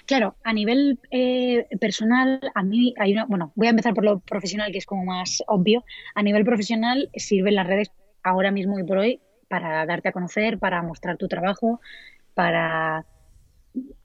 Claro, 0.06 0.36
a 0.42 0.52
nivel 0.52 0.98
eh, 1.10 1.66
personal, 1.80 2.40
a 2.54 2.62
mí 2.62 2.94
hay 2.98 3.12
una, 3.12 3.26
bueno, 3.26 3.52
voy 3.54 3.68
a 3.68 3.70
empezar 3.70 3.94
por 3.94 4.04
lo 4.04 4.20
profesional, 4.20 4.72
que 4.72 4.78
es 4.78 4.86
como 4.86 5.04
más 5.04 5.42
obvio. 5.46 5.84
A 6.14 6.22
nivel 6.22 6.44
profesional, 6.44 7.10
sirven 7.14 7.54
las 7.54 7.66
redes 7.66 7.92
ahora 8.22 8.50
mismo 8.50 8.78
y 8.78 8.84
por 8.84 8.98
hoy 8.98 9.20
para 9.48 9.84
darte 9.86 10.08
a 10.08 10.12
conocer, 10.12 10.58
para 10.58 10.82
mostrar 10.82 11.16
tu 11.16 11.28
trabajo, 11.28 11.80
para, 12.34 13.04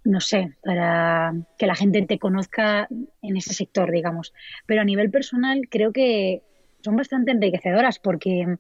no 0.04 0.20
sé, 0.20 0.56
para 0.64 1.34
que 1.58 1.68
la 1.68 1.76
gente 1.76 2.02
te 2.04 2.20
conozca 2.20 2.88
en 3.22 3.38
ese 3.38 3.54
sector, 3.54 3.92
digamos. 3.92 4.34
Pero 4.66 4.82
a 4.82 4.86
nivel 4.86 5.12
personal, 5.12 5.68
creo 5.70 5.92
que 5.92 6.42
son 6.82 6.96
bastante 6.96 7.32
enriquecedoras 7.32 8.00
porque 8.00 8.58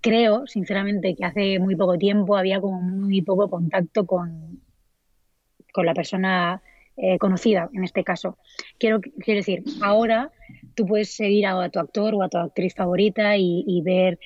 creo, 0.00 0.46
sinceramente, 0.46 1.14
que 1.16 1.24
hace 1.24 1.58
muy 1.58 1.76
poco 1.76 1.98
tiempo 1.98 2.36
había 2.36 2.60
como 2.60 2.80
muy 2.80 3.22
poco 3.22 3.50
contacto 3.50 4.06
con 4.06 4.60
con 5.78 5.86
la 5.86 5.94
persona 5.94 6.60
eh, 6.96 7.18
conocida, 7.18 7.70
en 7.72 7.84
este 7.84 8.02
caso. 8.02 8.36
Quiero, 8.80 9.00
quiero 9.00 9.38
decir, 9.38 9.62
ahora 9.80 10.32
tú 10.74 10.86
puedes 10.86 11.14
seguir 11.14 11.46
a, 11.46 11.68
tu 11.68 11.78
actor 11.78 12.16
o 12.16 12.24
a 12.24 12.28
tu 12.28 12.36
actriz 12.36 12.74
favorita 12.74 13.36
y, 13.36 13.80
ver 13.84 14.18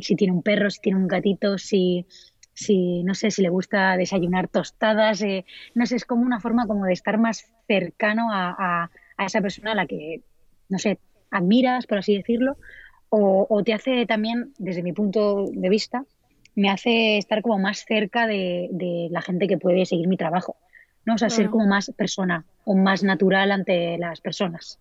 si 0.00 0.16
tiene 0.16 0.32
un 0.32 0.42
perro, 0.42 0.68
si 0.70 0.80
tiene 0.80 0.98
un 0.98 1.06
gatito, 1.06 1.56
si, 1.56 2.04
si 2.52 3.04
no 3.04 3.14
sé, 3.14 3.30
si 3.30 3.42
le 3.42 3.48
gusta 3.48 3.96
desayunar 3.96 4.48
tostadas, 4.48 5.22
eh, 5.22 5.44
no 5.76 5.86
sé, 5.86 5.94
es 5.94 6.04
como 6.04 6.22
una 6.22 6.40
forma 6.40 6.66
como 6.66 6.84
de 6.84 6.94
estar 6.94 7.16
más 7.16 7.46
cercano 7.68 8.32
a, 8.32 8.90
a, 9.16 9.24
esa 9.24 9.40
persona 9.40 9.70
a 9.70 9.76
la 9.76 9.86
que, 9.86 10.22
no 10.68 10.80
sé, 10.80 10.98
admiras, 11.30 11.86
por 11.86 11.98
así 11.98 12.16
decirlo, 12.16 12.56
o, 13.08 13.46
o, 13.48 13.62
te 13.62 13.72
hace 13.72 14.04
también, 14.06 14.52
desde 14.58 14.82
mi 14.82 14.92
punto 14.92 15.46
de 15.52 15.68
vista, 15.68 16.04
me 16.56 16.70
hace 16.70 17.18
estar 17.18 17.40
como 17.42 17.60
más 17.60 17.84
cerca 17.84 18.26
de, 18.26 18.66
de 18.72 19.06
la 19.12 19.22
gente 19.22 19.46
que 19.46 19.58
puede 19.58 19.86
seguir 19.86 20.08
mi 20.08 20.16
trabajo. 20.16 20.56
¿No? 21.08 21.14
O 21.14 21.18
sea, 21.18 21.30
ser 21.30 21.48
como 21.48 21.66
más 21.66 21.90
persona 21.96 22.44
o 22.64 22.74
más 22.76 23.02
natural 23.02 23.50
ante 23.50 23.96
las 23.96 24.20
personas. 24.20 24.78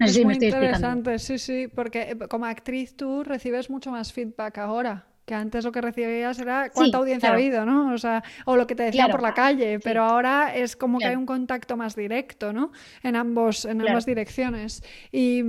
No 0.00 0.06
sé 0.06 0.10
es 0.10 0.16
si 0.16 0.24
muy 0.24 0.36
me 0.36 0.46
estoy 0.46 0.48
interesante, 0.48 1.18
sí, 1.20 1.38
sí, 1.38 1.68
porque 1.68 2.02
eh, 2.10 2.18
como 2.28 2.46
actriz 2.46 2.96
tú 2.96 3.22
recibes 3.22 3.70
mucho 3.70 3.92
más 3.92 4.12
feedback 4.12 4.58
ahora 4.58 5.07
que 5.28 5.34
antes 5.34 5.62
lo 5.62 5.70
que 5.70 5.82
recibías 5.82 6.38
era 6.38 6.70
cuánta 6.70 6.96
audiencia 6.96 7.28
ha 7.28 7.34
habido, 7.34 7.66
¿no? 7.66 7.92
O 7.92 7.98
sea, 7.98 8.24
o 8.46 8.56
lo 8.56 8.66
que 8.66 8.74
te 8.74 8.84
decían 8.84 9.10
por 9.10 9.20
la 9.20 9.34
calle, 9.34 9.78
pero 9.78 10.02
ahora 10.02 10.56
es 10.56 10.74
como 10.74 10.98
que 10.98 11.04
hay 11.04 11.16
un 11.16 11.26
contacto 11.26 11.76
más 11.76 11.94
directo, 11.94 12.54
¿no? 12.54 12.72
En 13.02 13.14
ambos, 13.14 13.66
en 13.66 13.86
ambas 13.86 14.06
direcciones. 14.06 14.82
Y, 15.12 15.42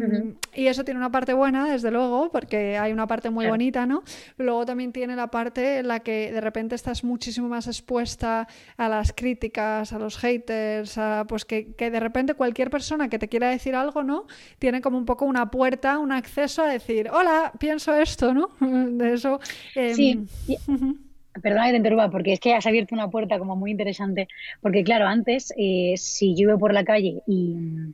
y, 0.53 0.67
eso 0.67 0.83
tiene 0.83 0.99
una 0.99 1.11
parte 1.11 1.33
buena, 1.33 1.71
desde 1.71 1.91
luego, 1.91 2.29
porque 2.29 2.77
hay 2.77 2.91
una 2.91 3.07
parte 3.07 3.29
muy 3.29 3.47
bonita, 3.47 3.85
¿no? 3.85 4.03
Luego 4.37 4.65
también 4.65 4.91
tiene 4.91 5.15
la 5.15 5.27
parte 5.27 5.77
en 5.77 5.87
la 5.87 6.01
que 6.01 6.29
de 6.33 6.41
repente 6.41 6.75
estás 6.75 7.05
muchísimo 7.05 7.47
más 7.47 7.67
expuesta 7.67 8.49
a 8.75 8.89
las 8.89 9.13
críticas, 9.13 9.93
a 9.93 9.97
los 9.97 10.17
haters, 10.17 10.97
a, 10.97 11.23
pues 11.25 11.45
que, 11.45 11.73
que 11.73 11.89
de 11.89 12.01
repente 12.01 12.33
cualquier 12.33 12.69
persona 12.69 13.07
que 13.07 13.17
te 13.17 13.29
quiera 13.29 13.49
decir 13.49 13.75
algo, 13.75 14.03
¿no? 14.03 14.27
Tiene 14.59 14.81
como 14.81 14.97
un 14.97 15.05
poco 15.05 15.23
una 15.23 15.49
puerta, 15.49 15.99
un 15.99 16.11
acceso 16.11 16.63
a 16.63 16.67
decir, 16.67 17.09
hola, 17.13 17.53
pienso 17.57 17.95
esto, 17.95 18.33
¿no? 18.33 18.49
De 18.59 19.13
eso 19.13 19.39
sí. 19.73 20.25
Em, 20.47 20.95
perdona 21.41 21.65
que 21.65 21.71
te 21.71 21.77
interrumpa, 21.77 22.09
porque 22.09 22.33
es 22.33 22.39
que 22.39 22.53
has 22.53 22.65
abierto 22.65 22.95
una 22.95 23.09
puerta 23.09 23.39
como 23.39 23.55
muy 23.55 23.71
interesante. 23.71 24.27
Porque, 24.61 24.83
claro, 24.83 25.07
antes, 25.07 25.53
eh, 25.57 25.93
si 25.97 26.35
yo 26.35 26.49
iba 26.49 26.57
por 26.57 26.73
la 26.73 26.83
calle 26.83 27.21
y, 27.27 27.93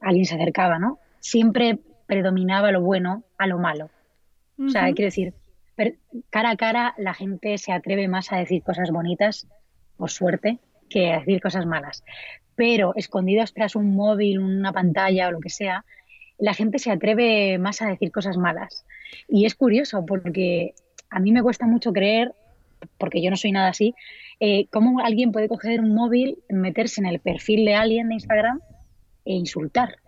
alguien 0.00 0.26
se 0.26 0.34
acercaba, 0.34 0.78
¿no? 0.78 0.98
Siempre 1.20 1.78
predominaba 2.06 2.70
lo 2.72 2.82
bueno 2.82 3.24
a 3.38 3.46
lo 3.46 3.58
malo. 3.58 3.90
O 4.58 4.68
sea, 4.68 4.92
quiero 4.92 5.06
decir, 5.06 5.34
cara 6.30 6.50
a 6.50 6.56
cara 6.56 6.94
la 6.98 7.14
gente 7.14 7.58
se 7.58 7.72
atreve 7.72 8.06
más 8.06 8.32
a 8.32 8.36
decir 8.36 8.62
cosas 8.62 8.90
bonitas, 8.90 9.48
por 9.96 10.10
suerte, 10.10 10.58
que 10.88 11.12
a 11.12 11.18
decir 11.20 11.40
cosas 11.40 11.66
malas. 11.66 12.04
Pero 12.54 12.92
escondidos 12.94 13.54
tras 13.54 13.74
un 13.74 13.96
móvil, 13.96 14.38
una 14.38 14.72
pantalla 14.72 15.28
o 15.28 15.32
lo 15.32 15.40
que 15.40 15.48
sea, 15.48 15.84
la 16.42 16.54
gente 16.54 16.80
se 16.80 16.90
atreve 16.90 17.56
más 17.58 17.82
a 17.82 17.86
decir 17.86 18.10
cosas 18.10 18.36
malas. 18.36 18.84
Y 19.28 19.46
es 19.46 19.54
curioso 19.54 20.04
porque 20.04 20.74
a 21.08 21.20
mí 21.20 21.30
me 21.30 21.40
cuesta 21.40 21.68
mucho 21.68 21.92
creer, 21.92 22.34
porque 22.98 23.22
yo 23.22 23.30
no 23.30 23.36
soy 23.36 23.52
nada 23.52 23.68
así, 23.68 23.94
eh, 24.40 24.66
cómo 24.70 24.98
alguien 24.98 25.30
puede 25.30 25.46
coger 25.46 25.78
un 25.78 25.94
móvil, 25.94 26.38
meterse 26.48 27.00
en 27.00 27.06
el 27.06 27.20
perfil 27.20 27.64
de 27.64 27.76
alguien 27.76 28.08
de 28.08 28.14
Instagram 28.14 28.60
e 29.24 29.34
insultar. 29.34 29.98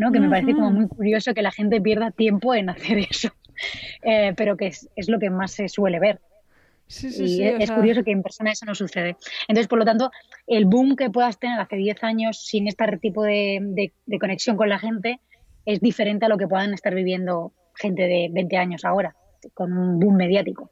¿no? 0.00 0.10
Que 0.10 0.18
me 0.18 0.28
parece 0.28 0.52
como 0.52 0.72
muy 0.72 0.88
curioso 0.88 1.32
que 1.32 1.42
la 1.42 1.52
gente 1.52 1.80
pierda 1.80 2.10
tiempo 2.10 2.56
en 2.56 2.68
hacer 2.68 2.98
eso, 3.10 3.28
eh, 4.02 4.34
pero 4.36 4.56
que 4.56 4.66
es, 4.66 4.88
lo 5.06 5.20
que 5.20 5.30
más 5.30 5.52
se 5.52 5.68
suele 5.68 6.00
ver. 6.00 6.18
Sí, 6.88 7.08
sí, 7.10 7.40
y 7.40 7.42
es, 7.44 7.70
curioso 7.70 8.02
que 8.02 8.10
en 8.10 8.24
persona 8.24 8.50
eso 8.50 8.66
no 8.66 8.74
sucede. 8.74 9.16
Entonces, 9.46 9.68
por 9.68 9.78
lo 9.78 9.84
tanto, 9.84 10.10
el 10.48 10.64
boom 10.64 10.96
que 10.96 11.08
puedas 11.08 11.38
tener 11.38 11.60
hace 11.60 11.76
10 11.76 12.02
años 12.02 12.44
sin 12.44 12.66
este 12.66 12.98
tipo 12.98 13.22
de, 13.22 13.92
de 14.06 14.18
conexión 14.18 14.56
con 14.56 14.68
la 14.68 14.80
gente 14.80 15.20
es 15.64 15.80
diferente 15.80 16.26
a 16.26 16.28
lo 16.28 16.38
que 16.38 16.48
puedan 16.48 16.74
estar 16.74 16.94
viviendo 16.94 17.52
gente 17.74 18.02
de 18.02 18.28
20 18.30 18.56
años 18.56 18.84
ahora, 18.84 19.16
con 19.54 19.72
un 19.72 19.98
boom 19.98 20.16
mediático. 20.16 20.70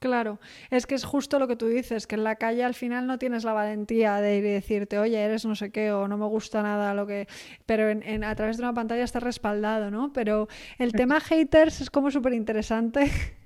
Claro, 0.00 0.40
es 0.70 0.86
que 0.86 0.94
es 0.94 1.04
justo 1.04 1.38
lo 1.38 1.46
que 1.46 1.56
tú 1.56 1.66
dices, 1.66 2.06
que 2.06 2.14
en 2.14 2.24
la 2.24 2.36
calle 2.36 2.64
al 2.64 2.72
final 2.72 3.06
no 3.06 3.18
tienes 3.18 3.44
la 3.44 3.52
valentía 3.52 4.18
de 4.22 4.38
ir 4.38 4.44
y 4.46 4.50
decirte, 4.50 4.98
oye, 4.98 5.20
eres 5.20 5.44
no 5.44 5.54
sé 5.54 5.70
qué 5.70 5.92
o 5.92 6.08
no 6.08 6.16
me 6.16 6.24
gusta 6.24 6.62
nada 6.62 6.94
lo 6.94 7.06
que... 7.06 7.28
Pero 7.66 7.90
en, 7.90 8.24
a 8.24 8.34
través 8.34 8.56
de 8.56 8.62
una 8.62 8.72
pantalla 8.72 9.04
está 9.04 9.20
respaldado, 9.20 9.90
¿no? 9.90 10.10
Pero 10.14 10.48
el 10.78 10.92
tema 10.92 11.20
haters 11.20 11.82
es 11.82 11.90
como 11.90 12.10
súper 12.10 12.32
interesante. 12.32 13.10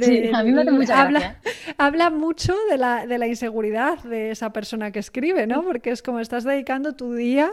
sí, 0.00 0.30
a 0.32 0.42
mí 0.42 0.52
me 0.52 0.62
hace 0.62 0.70
mucha 0.70 1.02
habla, 1.02 1.40
habla 1.78 2.10
mucho 2.10 2.54
de 2.70 2.78
la, 2.78 3.06
de 3.06 3.18
la, 3.18 3.26
inseguridad 3.26 4.02
de 4.04 4.30
esa 4.30 4.52
persona 4.52 4.90
que 4.90 4.98
escribe, 4.98 5.46
¿no? 5.46 5.62
Porque 5.62 5.90
es 5.90 6.02
como 6.02 6.20
estás 6.20 6.44
dedicando 6.44 6.94
tu 6.94 7.14
día 7.14 7.52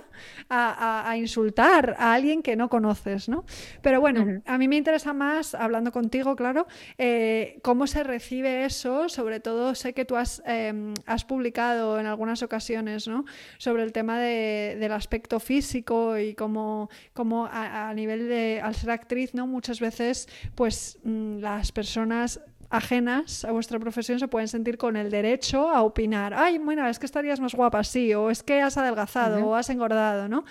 a, 0.49 1.09
a, 1.09 1.17
insultar 1.17 1.95
a 1.97 2.13
alguien 2.13 2.41
que 2.41 2.55
no 2.55 2.69
conoces, 2.69 3.29
¿no? 3.29 3.45
Pero 3.81 3.99
bueno, 4.01 4.41
a 4.45 4.57
mí 4.57 4.67
me 4.67 4.77
interesa 4.77 5.13
más, 5.13 5.55
hablando 5.55 5.91
contigo, 5.91 6.35
claro, 6.35 6.67
eh, 6.97 7.59
cómo 7.61 7.87
se 7.87 8.03
recibe 8.03 8.65
eso, 8.65 9.09
sobre 9.09 9.39
todo 9.39 9.75
sé 9.75 9.93
que 9.93 10.05
tú 10.05 10.15
has, 10.15 10.41
em, 10.45 10.93
has 11.05 11.25
publicado 11.25 11.99
en 11.99 12.05
algunas 12.05 12.43
ocasiones 12.43 13.07
¿no? 13.07 13.25
sobre 13.57 13.83
el 13.83 13.91
tema 13.91 14.19
del 14.19 14.91
aspecto 14.91 15.39
físico 15.39 16.17
y 16.17 16.33
cómo, 16.33 16.89
cómo 17.13 17.47
a, 17.51 17.93
nivel 17.93 18.27
de, 18.27 18.61
al 18.63 18.75
ser 18.75 18.91
actriz, 18.91 19.33
¿no? 19.33 19.47
muchas 19.47 19.79
veces 19.79 20.27
pues 20.55 20.99
mm, 21.03 21.39
las 21.39 21.71
personas 21.71 21.82
ajenas 22.69 23.45
a 23.45 23.51
vuestra 23.51 23.79
profesión 23.79 24.19
se 24.19 24.27
pueden 24.27 24.47
sentir 24.47 24.77
con 24.77 24.97
el 24.97 25.11
derecho 25.11 25.69
a 25.69 25.83
opinar. 25.83 26.33
Ay, 26.33 26.57
bueno, 26.57 26.87
es 26.87 26.97
que 26.97 27.05
estarías 27.05 27.39
más 27.39 27.53
guapa 27.53 27.79
así, 27.79 28.13
o 28.13 28.31
es 28.31 28.41
que 28.41 28.61
has 28.61 28.77
adelgazado, 28.77 29.45
o 29.45 29.55
has 29.55 29.69
engordado, 29.69 30.27
¿no? 30.27 30.43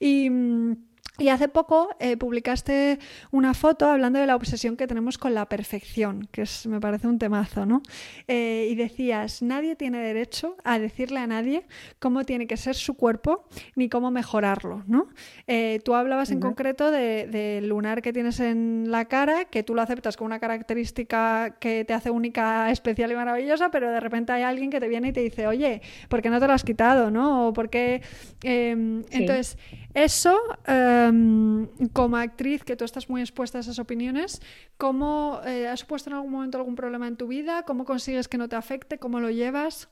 Y 0.00 0.28
mm, 0.28 0.76
y 1.18 1.30
hace 1.30 1.48
poco 1.48 1.90
eh, 1.98 2.16
publicaste 2.16 3.00
una 3.32 3.52
foto 3.52 3.86
hablando 3.86 4.20
de 4.20 4.26
la 4.26 4.36
obsesión 4.36 4.76
que 4.76 4.86
tenemos 4.86 5.18
con 5.18 5.34
la 5.34 5.46
perfección, 5.46 6.28
que 6.30 6.42
es, 6.42 6.66
me 6.66 6.80
parece 6.80 7.08
un 7.08 7.18
temazo, 7.18 7.66
¿no? 7.66 7.82
Eh, 8.28 8.68
y 8.70 8.76
decías, 8.76 9.42
nadie 9.42 9.74
tiene 9.74 9.98
derecho 9.98 10.56
a 10.62 10.78
decirle 10.78 11.18
a 11.18 11.26
nadie 11.26 11.66
cómo 11.98 12.24
tiene 12.24 12.46
que 12.46 12.56
ser 12.56 12.76
su 12.76 12.94
cuerpo 12.94 13.48
ni 13.74 13.88
cómo 13.88 14.12
mejorarlo, 14.12 14.84
¿no? 14.86 15.08
Eh, 15.48 15.80
tú 15.84 15.94
hablabas 15.96 16.30
en 16.30 16.38
concreto 16.38 16.92
del 16.92 17.68
lunar 17.68 18.00
que 18.00 18.12
tienes 18.12 18.38
en 18.38 18.90
la 18.90 19.06
cara, 19.06 19.46
que 19.46 19.64
tú 19.64 19.74
lo 19.74 19.82
aceptas 19.82 20.16
como 20.16 20.26
una 20.26 20.38
característica 20.38 21.56
que 21.58 21.84
te 21.84 21.94
hace 21.94 22.10
única, 22.10 22.70
especial 22.70 23.10
y 23.10 23.16
maravillosa, 23.16 23.70
pero 23.72 23.90
de 23.90 23.98
repente 23.98 24.30
hay 24.32 24.42
alguien 24.42 24.70
que 24.70 24.78
te 24.78 24.86
viene 24.86 25.08
y 25.08 25.12
te 25.12 25.20
dice, 25.20 25.48
oye, 25.48 25.82
¿por 26.08 26.22
qué 26.22 26.30
no 26.30 26.38
te 26.38 26.46
lo 26.46 26.52
has 26.52 26.62
quitado, 26.62 27.10
no? 27.10 27.48
O 27.48 27.52
por 27.52 27.70
qué... 27.70 28.02
Em, 28.44 29.02
entonces, 29.10 29.58
eso, 29.94 30.38
em, 30.66 31.66
como 31.92 32.16
actriz, 32.16 32.62
que 32.62 32.76
tú 32.76 32.84
estás 32.84 33.08
muy 33.08 33.20
expuesta 33.20 33.58
a 33.58 33.60
esas 33.62 33.78
opiniones, 33.78 34.40
¿cómo 34.76 35.40
eh, 35.46 35.66
has 35.66 35.80
supuesto 35.80 36.10
en 36.10 36.16
algún 36.16 36.32
momento 36.32 36.58
algún 36.58 36.76
problema 36.76 37.08
en 37.08 37.16
tu 37.16 37.26
vida? 37.26 37.62
¿Cómo 37.62 37.84
consigues 37.84 38.28
que 38.28 38.38
no 38.38 38.48
te 38.48 38.56
afecte? 38.56 38.98
¿Cómo 38.98 39.18
lo 39.18 39.30
llevas? 39.30 39.88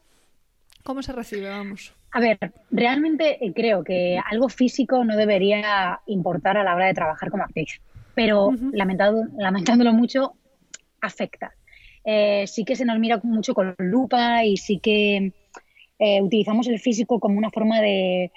¿Cómo 0.85 1.03
se 1.03 1.13
recibe? 1.13 1.49
Vamos. 1.49 1.95
A 2.13 2.21
ver, 2.21 2.39
realmente 2.71 3.45
eh, 3.45 3.53
creo 3.55 3.83
que 3.83 4.21
algo 4.31 4.49
físico 4.49 5.05
no 5.05 5.17
debería 5.17 6.01
importar 6.07 6.57
a 6.59 6.65
la 6.65 6.75
hora 6.75 6.87
de 6.87 6.95
trabajar 6.95 7.31
como 7.31 7.45
actriz, 7.45 7.81
pero 8.15 8.53
lamentándolo 8.73 9.93
mucho, 9.93 10.35
afecta. 11.01 11.53
Eh, 12.05 12.47
sí 12.47 12.65
que 12.65 12.77
se 12.77 12.85
nos 12.85 12.99
mira 12.99 13.19
mucho 13.25 13.55
con 13.55 13.75
lupa 13.79 14.45
y 14.45 14.57
sí 14.57 14.79
que 14.79 15.33
utilizamos 16.23 16.69
el 16.69 16.79
físico 16.79 17.19
como 17.19 17.39
una 17.39 17.51
forma 17.51 17.81
de, 17.81 18.31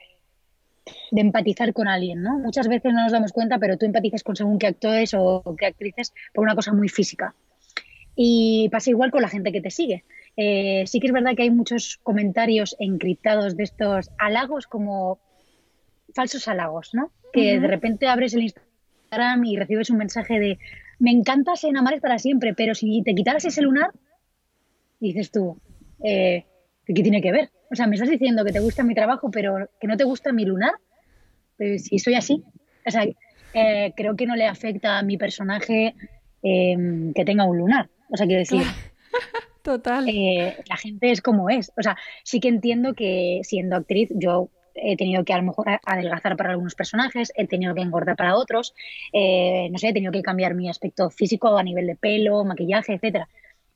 de 1.11 1.21
empatizar 1.21 1.73
con 1.73 1.87
alguien, 1.87 2.21
¿no? 2.21 2.37
Muchas 2.39 2.67
veces 2.67 2.93
no 2.93 3.03
nos 3.03 3.11
damos 3.11 3.31
cuenta, 3.31 3.57
pero 3.57 3.77
tú 3.77 3.85
empatizas 3.85 4.23
con 4.23 4.35
según 4.35 4.59
qué 4.59 4.67
actores 4.67 5.13
o 5.13 5.43
qué 5.57 5.65
actrices 5.65 6.13
por 6.33 6.43
una 6.43 6.55
cosa 6.55 6.73
muy 6.73 6.89
física. 6.89 7.35
Y 8.15 8.69
pasa 8.69 8.89
igual 8.89 9.11
con 9.11 9.21
la 9.21 9.29
gente 9.29 9.51
que 9.51 9.61
te 9.61 9.71
sigue. 9.71 10.03
Eh, 10.35 10.83
sí 10.87 10.99
que 10.99 11.07
es 11.07 11.13
verdad 11.13 11.35
que 11.35 11.43
hay 11.43 11.51
muchos 11.51 11.97
comentarios 12.03 12.75
encriptados 12.79 13.57
de 13.57 13.63
estos 13.63 14.09
halagos 14.17 14.67
como 14.67 15.19
falsos 16.13 16.47
halagos, 16.47 16.93
¿no? 16.93 17.11
Que 17.33 17.59
de 17.59 17.67
repente 17.67 18.07
abres 18.07 18.33
el 18.33 18.43
Instagram 18.43 19.43
y 19.45 19.57
recibes 19.57 19.89
un 19.89 19.97
mensaje 19.97 20.39
de 20.39 20.59
me 20.99 21.11
encantas 21.11 21.63
en 21.63 21.77
Amares 21.77 22.01
para 22.01 22.19
siempre, 22.19 22.53
pero 22.53 22.75
si 22.75 23.01
te 23.03 23.15
quitaras 23.15 23.45
ese 23.45 23.61
lunar, 23.61 23.91
dices 24.99 25.31
tú, 25.31 25.59
eh, 26.03 26.45
¿qué 26.93 27.03
tiene 27.03 27.21
que 27.21 27.31
ver? 27.31 27.49
O 27.71 27.75
sea, 27.75 27.87
me 27.87 27.95
estás 27.95 28.09
diciendo 28.09 28.43
que 28.43 28.51
te 28.51 28.59
gusta 28.59 28.83
mi 28.83 28.95
trabajo, 28.95 29.29
pero 29.31 29.69
que 29.79 29.87
no 29.87 29.97
te 29.97 30.03
gusta 30.03 30.31
mi 30.31 30.45
lunar. 30.45 30.73
Pues 31.57 31.85
si 31.85 31.99
soy 31.99 32.15
así. 32.15 32.43
O 32.85 32.91
sea, 32.91 33.05
eh, 33.53 33.93
creo 33.95 34.15
que 34.15 34.25
no 34.25 34.35
le 34.35 34.45
afecta 34.45 34.97
a 34.97 35.03
mi 35.03 35.17
personaje 35.17 35.95
em, 36.41 37.13
que 37.13 37.25
tenga 37.25 37.45
un 37.45 37.57
lunar. 37.57 37.89
O 38.09 38.17
sea, 38.17 38.25
quiero 38.25 38.39
decir. 38.39 38.63
Total. 39.63 40.07
Eh, 40.07 40.55
la 40.67 40.77
gente 40.77 41.11
es 41.11 41.21
como 41.21 41.49
es. 41.49 41.71
O 41.77 41.83
sea, 41.83 41.97
sí 42.23 42.39
que 42.39 42.47
entiendo 42.47 42.93
que 42.93 43.41
siendo 43.43 43.75
actriz 43.75 44.09
yo 44.15 44.49
he 44.81 44.95
tenido 44.95 45.25
que 45.25 45.33
a 45.33 45.37
lo 45.37 45.43
mejor 45.43 45.67
adelgazar 45.85 46.37
para 46.37 46.51
algunos 46.51 46.75
personajes, 46.75 47.31
he 47.35 47.47
tenido 47.47 47.75
que 47.75 47.81
engordar 47.81 48.15
para 48.15 48.35
otros, 48.35 48.73
eh, 49.11 49.67
no 49.71 49.77
sé, 49.77 49.89
he 49.89 49.93
tenido 49.93 50.13
que 50.13 50.21
cambiar 50.21 50.55
mi 50.55 50.69
aspecto 50.69 51.09
físico 51.09 51.57
a 51.57 51.63
nivel 51.63 51.87
de 51.87 51.95
pelo, 51.95 52.45
maquillaje, 52.45 52.93
etcétera. 52.93 53.27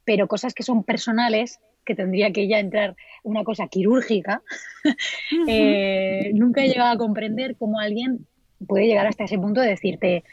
Pero 0.05 0.27
cosas 0.27 0.53
que 0.53 0.63
son 0.63 0.83
personales 0.83 1.59
que 1.85 1.95
tendría 1.95 2.31
que 2.31 2.47
ya 2.47 2.59
entrar 2.59 2.95
una 3.23 3.43
cosa 3.43 3.67
quirúrgica, 3.67 4.41
eh, 5.47 6.31
nunca 6.33 6.63
he 6.63 6.67
llegado 6.67 6.91
a 6.93 6.97
comprender 6.97 7.55
cómo 7.57 7.79
alguien 7.79 8.25
puede 8.67 8.87
llegar 8.87 9.07
hasta 9.07 9.25
ese 9.25 9.37
punto 9.37 9.61
de 9.61 9.69
decirte, 9.69 10.23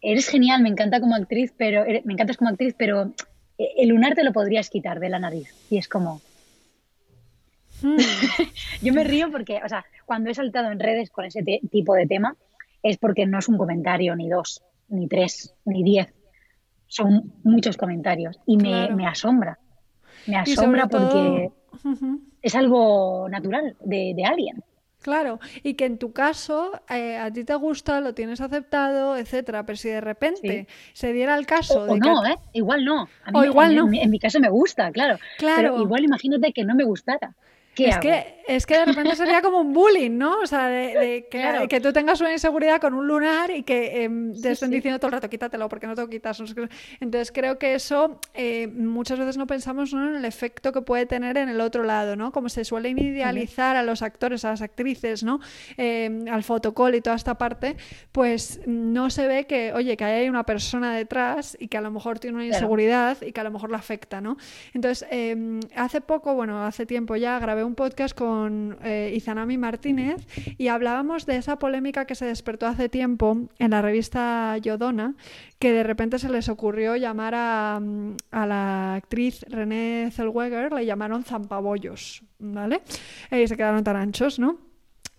eres 0.00 0.28
genial, 0.28 0.62
me 0.62 0.68
encanta 0.68 1.00
como 1.00 1.14
actriz, 1.14 1.52
pero 1.56 1.84
me 2.04 2.12
encantas 2.12 2.36
como 2.36 2.50
actriz, 2.50 2.74
pero 2.76 3.12
eh, 3.58 3.68
el 3.78 3.88
lunar 3.88 4.14
te 4.14 4.24
lo 4.24 4.32
podrías 4.32 4.70
quitar 4.70 5.00
de 5.00 5.08
la 5.08 5.18
nariz. 5.18 5.54
Y 5.70 5.78
es 5.78 5.88
como... 5.88 6.20
Hmm. 7.82 7.96
Yo 8.82 8.92
me 8.92 9.04
río 9.04 9.30
porque, 9.30 9.60
o 9.64 9.68
sea, 9.68 9.84
cuando 10.04 10.30
he 10.30 10.34
saltado 10.34 10.70
en 10.70 10.80
redes 10.80 11.10
con 11.10 11.24
ese 11.24 11.42
tipo 11.70 11.94
de 11.94 12.06
tema, 12.06 12.36
es 12.82 12.96
porque 12.96 13.26
no 13.26 13.38
es 13.38 13.48
un 13.48 13.58
comentario, 13.58 14.16
ni 14.16 14.28
dos, 14.28 14.62
ni 14.88 15.08
tres, 15.08 15.54
ni 15.64 15.82
diez. 15.82 16.12
Son 16.86 17.32
muchos 17.42 17.76
comentarios 17.76 18.40
y 18.46 18.56
me, 18.56 18.88
me 18.90 19.06
asombra 19.06 19.58
me 20.28 20.36
asombra 20.36 20.86
porque 20.86 21.50
es 22.42 22.54
algo 22.54 23.28
natural 23.28 23.76
de, 23.80 24.24
alguien. 24.24 24.62
Claro, 25.00 25.38
y 25.62 25.74
que 25.74 25.84
en 25.84 25.96
tu 25.96 26.12
caso 26.12 26.72
eh, 26.90 27.16
a 27.16 27.30
ti 27.32 27.44
te 27.44 27.54
gusta, 27.54 28.00
lo 28.00 28.14
tienes 28.14 28.40
aceptado, 28.40 29.16
etcétera, 29.16 29.64
pero 29.64 29.76
si 29.76 29.88
de 29.88 30.00
repente 30.00 30.66
se 30.92 31.12
diera 31.12 31.36
el 31.38 31.46
caso 31.46 31.82
o, 31.82 31.86
de 31.86 32.00
no, 32.00 32.26
¿eh? 32.26 32.36
igual 32.52 32.84
no. 32.84 33.08
o 33.32 33.44
igual 33.44 33.76
no. 33.76 33.88
En, 33.92 34.10
mi 34.10 34.18
caso 34.18 34.40
me 34.40 34.50
gusta, 34.50 34.90
claro. 34.90 35.18
Claro. 35.38 35.72
Pero 35.72 35.82
igual 35.82 36.04
imagínate 36.04 36.52
que 36.52 36.64
no 36.64 36.74
me 36.74 36.84
gustara 36.84 37.34
es, 37.84 37.98
Que, 37.98 38.38
es 38.46 38.66
que 38.66 38.78
de 38.78 38.84
repente 38.86 39.16
sería 39.16 39.42
como 39.42 39.60
un 39.60 39.72
bullying, 39.72 40.16
¿no? 40.16 40.40
O 40.40 40.46
sea, 40.46 40.68
de, 40.68 41.26
que, 41.30 41.80
tú 41.80 41.92
tengas 41.92 42.20
una 42.20 42.32
inseguridad 42.32 42.80
con 42.80 42.94
un 42.94 43.06
lunar 43.06 43.50
y 43.50 43.62
que 43.62 44.04
em, 44.04 44.32
te 44.40 44.52
estén 44.52 44.70
diciendo 44.70 44.98
todo 44.98 45.08
el 45.08 45.12
rato, 45.12 45.28
quítatelo 45.28 45.68
porque 45.68 45.86
no 45.86 45.94
te 45.94 46.00
lo 46.00 46.08
quitas. 46.08 46.42
Entonces 47.00 47.32
creo 47.32 47.58
que 47.58 47.74
eso 47.74 48.20
eh, 48.34 48.66
muchas 48.68 49.18
veces 49.18 49.36
no 49.36 49.46
pensamos 49.46 49.92
en 49.92 50.16
el 50.16 50.24
efecto 50.24 50.72
que 50.72 50.82
puede 50.82 51.06
tener 51.06 51.36
en 51.36 51.48
el 51.48 51.60
otro 51.60 51.84
lado, 51.84 52.16
¿no? 52.16 52.32
Como 52.32 52.48
se 52.48 52.64
suelen 52.64 52.98
idealizar 52.98 53.76
a 53.76 53.82
los 53.82 54.02
actores, 54.02 54.44
a 54.44 54.50
las 54.50 54.62
actrices, 54.62 55.22
¿no? 55.22 55.40
Em, 55.76 56.26
al 56.28 56.42
fotocall 56.42 56.94
y 56.94 57.00
toda 57.00 57.16
esta 57.16 57.36
parte, 57.36 57.76
pues 58.12 58.60
no 58.66 59.10
se 59.10 59.26
ve 59.28 59.46
que, 59.46 59.72
oye, 59.72 59.96
que 59.96 60.04
hay 60.04 60.28
una 60.28 60.44
persona 60.44 60.94
detrás 60.94 61.56
y 61.60 61.68
que 61.68 61.76
a 61.76 61.80
lo 61.80 61.90
mejor 61.90 62.18
tiene 62.18 62.36
una 62.36 62.46
inseguridad 62.46 63.18
y 63.22 63.32
que 63.32 63.40
a 63.40 63.44
lo 63.44 63.50
mejor 63.50 63.70
la 63.70 63.78
afecta, 63.78 64.20
¿no? 64.20 64.36
Entonces, 64.74 65.06
em, 65.10 65.60
hace 65.76 66.00
poco, 66.00 66.34
bueno, 66.34 66.64
hace 66.64 66.86
tiempo 66.86 67.16
ya 67.16 67.38
grabé 67.38 67.67
un 67.68 67.74
podcast 67.74 68.16
con 68.16 68.78
eh, 68.82 69.12
Izanami 69.14 69.58
Martínez 69.58 70.26
y 70.56 70.68
hablábamos 70.68 71.26
de 71.26 71.36
esa 71.36 71.58
polémica 71.58 72.06
que 72.06 72.14
se 72.14 72.24
despertó 72.24 72.66
hace 72.66 72.88
tiempo 72.88 73.36
en 73.58 73.70
la 73.70 73.82
revista 73.82 74.56
Yodona, 74.56 75.14
que 75.58 75.72
de 75.72 75.84
repente 75.84 76.18
se 76.18 76.30
les 76.30 76.48
ocurrió 76.48 76.96
llamar 76.96 77.34
a, 77.36 77.76
a 78.30 78.46
la 78.46 78.94
actriz 78.94 79.44
René 79.48 80.10
Zellweger, 80.12 80.72
le 80.72 80.86
llamaron 80.86 81.24
zampabollos, 81.24 82.22
¿vale? 82.38 82.80
Y 83.30 83.46
se 83.46 83.56
quedaron 83.56 83.84
tan 83.84 83.96
anchos, 83.96 84.38
¿no? 84.38 84.68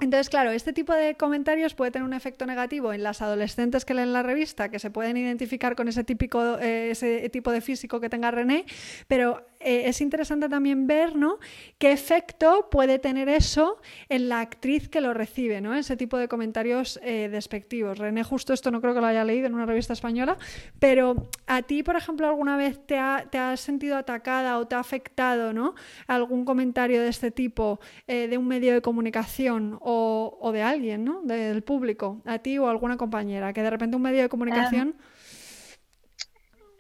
Entonces, 0.02 0.30
claro, 0.30 0.52
este 0.52 0.72
tipo 0.72 0.94
de 0.94 1.16
comentarios 1.16 1.74
puede 1.74 1.92
tener 1.92 2.06
un 2.06 2.14
efecto 2.14 2.46
negativo 2.46 2.94
en 2.94 3.04
las 3.04 3.22
adolescentes 3.22 3.84
que 3.84 3.94
leen 3.94 4.14
la 4.14 4.24
revista, 4.24 4.70
que 4.70 4.80
se 4.80 4.90
pueden 4.90 5.18
identificar 5.18 5.76
con 5.76 5.90
ese, 5.90 6.06
típico, 6.06 6.58
eh, 6.60 6.92
ese 6.92 7.30
tipo 7.30 7.52
de 7.52 7.60
físico 7.60 8.00
que 8.00 8.10
tenga 8.10 8.32
René, 8.32 8.66
pero 9.08 9.46
eh, 9.60 9.84
es 9.86 10.02
interesante 10.02 10.50
también 10.50 10.88
ver 10.88 11.16
¿no? 11.16 11.40
qué 11.78 11.92
efecto 11.92 12.70
puede 12.72 13.00
tener 13.00 13.30
eso 13.30 13.80
en 14.08 14.30
la 14.30 14.40
actriz 14.40 14.90
que 14.90 15.02
lo 15.02 15.14
recibe, 15.14 15.62
¿no? 15.62 15.74
ese 15.74 15.98
tipo 15.98 16.18
de 16.18 16.28
comentarios 16.28 17.00
eh, 17.04 17.30
despectivos. 17.30 17.98
René, 17.98 18.24
justo 18.24 18.54
esto 18.54 18.72
no 18.72 18.82
creo 18.82 18.94
que 18.94 19.02
lo 19.02 19.08
haya 19.08 19.24
leído 19.24 19.48
en 19.48 19.56
una 19.56 19.66
revista 19.66 19.94
española, 19.94 20.38
pero 20.80 21.30
a 21.48 21.62
ti, 21.62 21.84
por 21.84 21.96
ejemplo, 21.96 22.28
alguna 22.28 22.58
vez 22.58 22.80
te, 22.86 22.98
te 23.30 23.38
has 23.38 23.60
sentido 23.60 23.98
atacada 23.98 24.58
o 24.60 24.68
te 24.68 24.76
ha 24.76 24.80
afectado 24.80 25.54
¿no? 25.54 25.76
algún 26.08 26.46
comentario 26.46 27.02
de 27.02 27.10
este 27.10 27.32
tipo 27.32 27.80
de 28.08 28.38
un 28.38 28.48
medio 28.48 28.74
de 28.74 28.82
comunicación? 28.82 29.30
o, 29.82 30.52
de 30.54 30.62
alguien, 30.62 31.04
¿no? 31.06 31.22
Del 31.24 31.64
público, 31.64 32.22
a 32.26 32.40
ti 32.40 32.58
o 32.58 32.68
a 32.68 32.72
alguna 32.72 32.98
compañera, 32.98 33.54
que 33.54 33.62
de 33.62 33.70
repente 33.70 33.96
un 33.96 34.04
medio 34.04 34.22
de 34.22 34.30
comunicación... 34.30 34.96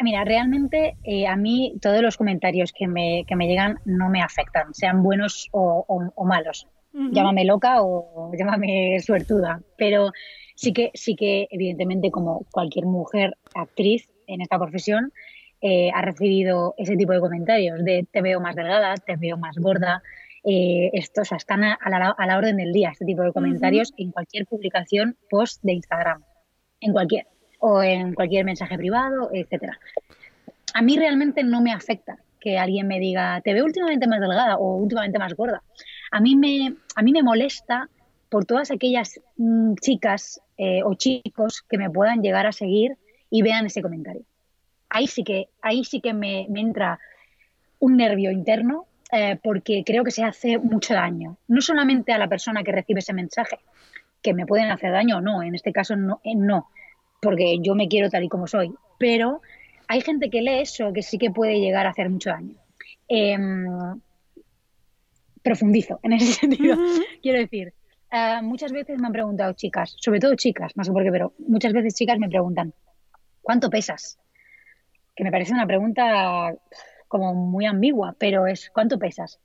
Mira, 0.01 0.23
realmente 0.23 0.95
eh, 1.03 1.27
a 1.27 1.35
mí 1.35 1.75
todos 1.81 2.01
los 2.01 2.15
comentarios 2.15 2.71
que 2.71 2.87
me, 2.87 3.25
que 3.27 3.35
me 3.35 3.47
llegan 3.47 3.79
no 3.83 4.09
me 4.09 4.21
afectan, 4.21 4.73
sean 4.73 5.03
buenos 5.03 5.49
o, 5.51 6.23
malos. 6.25 6.67
Llámame 6.91 7.45
loca 7.45 7.83
o 7.83 8.31
llámame 8.37 8.99
suertuda, 8.99 9.61
pero 9.77 10.11
sí 10.55 10.73
que, 10.73 10.89
sí 10.95 11.15
que 11.15 11.47
evidentemente 11.51 12.09
como 12.09 12.45
cualquier 12.51 12.85
mujer 12.85 13.37
actriz 13.53 14.09
en 14.25 14.41
esta 14.41 14.57
profesión 14.57 15.11
eh, 15.61 15.91
ha 15.93 16.01
recibido 16.01 16.73
ese 16.77 16.95
tipo 16.95 17.11
de 17.11 17.19
comentarios 17.19 17.83
de 17.83 18.07
te 18.11 18.21
veo 18.21 18.39
más 18.39 18.55
delgada, 18.55 18.95
te 18.95 19.17
veo 19.17 19.37
más 19.37 19.57
gorda, 19.57 20.01
eh, 20.43 20.89
estos 20.93 21.31
están 21.31 21.63
a, 21.63 21.77
la, 22.25 22.37
orden 22.37 22.57
del 22.57 22.71
día, 22.71 22.89
este 22.91 23.05
tipo 23.05 23.21
de 23.21 23.33
comentarios 23.33 23.93
en 23.97 24.11
cualquier 24.11 24.45
publicación 24.45 25.17
post 25.29 25.61
de 25.63 25.73
Instagram, 25.73 26.23
en 26.79 26.93
cualquier, 26.93 27.27
o 27.59 27.83
en 27.83 28.13
cualquier 28.13 28.45
mensaje 28.45 28.77
privado, 28.77 29.29
etcétera. 29.33 29.79
A 30.73 30.81
mí 30.81 30.97
realmente 30.97 31.43
no 31.43 31.61
me 31.61 31.71
afecta 31.71 32.17
que 32.39 32.57
alguien 32.57 32.87
me 32.87 32.99
diga, 32.99 33.41
te 33.41 33.53
veo 33.53 33.65
últimamente 33.65 34.07
más 34.07 34.21
delgada 34.21 34.57
o 34.57 34.75
últimamente 34.77 35.19
más 35.19 35.33
gorda. 35.33 35.61
A 36.11 36.21
mí 36.21 36.35
me, 36.35 36.75
a 36.95 37.01
mí 37.01 37.11
me 37.11 37.23
molesta 37.23 37.89
por 38.29 38.45
todas 38.45 38.71
aquellas 38.71 39.19
mm, 39.37 39.75
chicas 39.75 40.41
eh, 40.57 40.81
o 40.83 40.93
chicos 40.93 41.63
que 41.69 41.77
me 41.77 41.89
puedan 41.89 42.21
llegar 42.21 42.47
a 42.47 42.51
seguir 42.51 42.97
y 43.29 43.41
vean 43.41 43.65
ese 43.65 43.81
comentario. 43.81 44.21
Ahí 44.89 45.07
sí 45.07 45.23
que, 45.23 45.49
ahí 45.61 45.83
sí 45.83 46.01
que 46.01 46.13
me 46.13 46.47
entra 46.55 46.99
un 47.79 47.97
nervio 47.97 48.31
interno 48.31 48.85
eh, 49.11 49.39
porque 49.41 49.83
creo 49.83 50.03
que 50.03 50.11
se 50.11 50.23
hace 50.23 50.59
mucho 50.59 50.93
daño, 50.93 51.37
no 51.47 51.61
solamente 51.61 52.13
a 52.13 52.19
la 52.19 52.27
persona 52.27 52.63
que 52.63 52.71
recibe 52.71 52.99
ese 52.99 53.13
mensaje, 53.13 53.57
que 54.21 54.35
me 54.35 54.45
pueden 54.45 54.69
hacer 54.69 54.91
daño 54.91 55.17
o 55.17 55.21
no, 55.21 55.41
en 55.41 55.55
este 55.55 55.73
caso 55.73 55.95
no, 55.95 56.21
eh, 56.23 56.35
no, 56.35 56.69
porque 57.21 57.57
yo 57.61 57.75
me 57.75 57.87
quiero 57.87 58.09
tal 58.09 58.23
y 58.23 58.29
como 58.29 58.47
soy, 58.47 58.73
pero 58.97 59.41
hay 59.87 60.01
gente 60.01 60.29
que 60.29 60.41
lee 60.41 60.61
eso 60.61 60.93
que 60.93 61.01
sí 61.01 61.17
que 61.17 61.31
puede 61.31 61.59
llegar 61.59 61.85
a 61.85 61.89
hacer 61.89 62.09
mucho 62.09 62.29
daño. 62.29 62.55
Em, 63.07 63.99
profundizo 65.41 65.99
en 66.03 66.13
ese 66.13 66.33
sentido. 66.39 66.77
Quiero 67.21 67.39
decir, 67.39 67.73
eh, 68.11 68.39
muchas 68.41 68.71
veces 68.71 68.99
me 68.99 69.07
han 69.07 69.13
preguntado 69.13 69.53
chicas, 69.53 69.95
sobre 69.99 70.19
todo 70.19 70.35
chicas, 70.35 70.75
no 70.75 70.83
sé 70.83 70.91
por 70.91 71.03
qué, 71.03 71.11
pero 71.11 71.33
muchas 71.39 71.73
veces 71.73 71.95
chicas 71.95 72.19
me 72.19 72.29
preguntan, 72.29 72.73
¿cuánto 73.41 73.69
pesas? 73.69 74.19
Que 75.15 75.23
me 75.23 75.31
parece 75.31 75.53
una 75.53 75.67
pregunta 75.67 76.53
como 77.07 77.33
muy 77.33 77.65
ambigua, 77.65 78.15
pero 78.17 78.47
es 78.47 78.69
¿cuánto 78.69 78.99
pesas? 78.99 79.39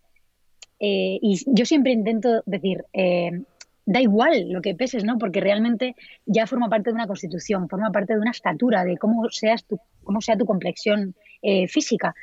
Eh, 0.79 1.19
y 1.21 1.41
yo 1.47 1.65
siempre 1.65 1.93
intento 1.93 2.43
decir, 2.47 2.85
eh, 2.93 3.43
da 3.87 4.01
igual 4.01 4.49
lo 4.51 4.63
que 4.63 4.75
peses, 4.75 5.05
¿no? 5.05 5.19
Porque 5.19 5.41
realmente 5.41 5.95
ya 6.27 6.47
forma 6.47 6.69
parte 6.69 6.91
de 6.91 6.95
una 6.95 7.07
constitución, 7.07 7.69
forma 7.69 7.91
parte 7.91 8.15
de 8.15 8.21
una 8.21 8.31
estatura, 8.31 8.85
de 8.85 8.97
cómo, 8.97 9.29
seas 9.31 9.65
tu, 9.65 9.79
cómo 10.03 10.21
sea 10.21 10.37
tu 10.37 10.47
complexión 10.47 11.15
eh, 11.43 11.69
física. 11.69 12.15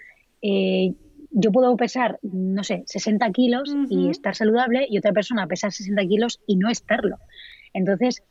yo 0.41 1.51
puedo 1.51 1.77
pesar, 1.77 2.19
no 2.23 2.63
sé, 2.63 2.83
60 2.85 3.31
kilos 3.31 3.73
y 3.89 4.09
estar 4.09 4.35
saludable 4.35 4.85
y 4.89 4.97
otra 4.97 5.13
persona 5.13 5.47
pesar 5.47 5.71
60 5.71 6.05
kilos 6.07 6.41
y 6.47 6.55
no 6.57 6.69
estarlo. 6.69 7.17
Entonces, 7.73 8.23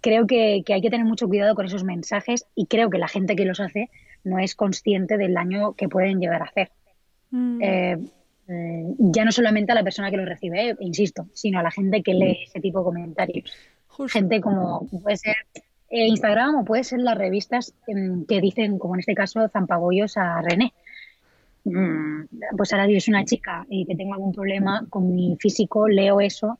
creo 0.00 0.26
que, 0.26 0.62
que 0.64 0.74
hay 0.74 0.80
que 0.80 0.90
tener 0.90 1.06
mucho 1.06 1.26
cuidado 1.26 1.54
con 1.54 1.66
esos 1.66 1.82
mensajes 1.82 2.46
y 2.54 2.66
creo 2.66 2.90
que 2.90 2.98
la 2.98 3.08
gente 3.08 3.34
que 3.34 3.44
los 3.44 3.58
hace 3.58 3.90
no 4.22 4.38
es 4.38 4.54
consciente 4.54 5.16
del 5.16 5.34
daño 5.34 5.72
que 5.72 5.88
pueden 5.88 6.20
llegar 6.20 6.42
a 6.42 6.46
hacer. 6.46 6.70
Mm. 7.30 7.62
Eh, 7.62 7.98
eh, 8.48 8.94
ya 8.98 9.24
no 9.24 9.32
solamente 9.32 9.72
a 9.72 9.74
la 9.74 9.82
persona 9.82 10.10
que 10.10 10.16
lo 10.16 10.24
recibe, 10.24 10.76
insisto, 10.80 11.28
sino 11.32 11.58
a 11.58 11.62
la 11.62 11.70
gente 11.70 12.02
que 12.02 12.14
lee 12.14 12.44
ese 12.46 12.60
tipo 12.60 12.80
de 12.80 12.84
comentarios. 12.84 13.52
Gente 14.08 14.40
como 14.40 14.86
puede 15.02 15.16
ser 15.16 15.36
eh, 15.88 16.06
Instagram 16.06 16.56
o 16.56 16.64
puede 16.64 16.84
ser 16.84 17.00
las 17.00 17.16
revistas 17.16 17.74
em, 17.86 18.24
que 18.26 18.40
dicen, 18.40 18.78
como 18.78 18.94
en 18.94 19.00
este 19.00 19.14
caso, 19.14 19.48
zampagollos 19.48 20.16
a 20.16 20.42
René. 20.42 20.72
Mm, 21.64 22.24
pues 22.56 22.72
ahora 22.72 22.86
yo 22.88 23.00
soy 23.00 23.12
una 23.12 23.24
chica 23.24 23.66
y 23.68 23.86
que 23.86 23.96
tengo 23.96 24.14
algún 24.14 24.32
problema 24.32 24.86
con 24.88 25.14
mi 25.14 25.36
físico, 25.40 25.88
leo 25.88 26.20
eso 26.20 26.58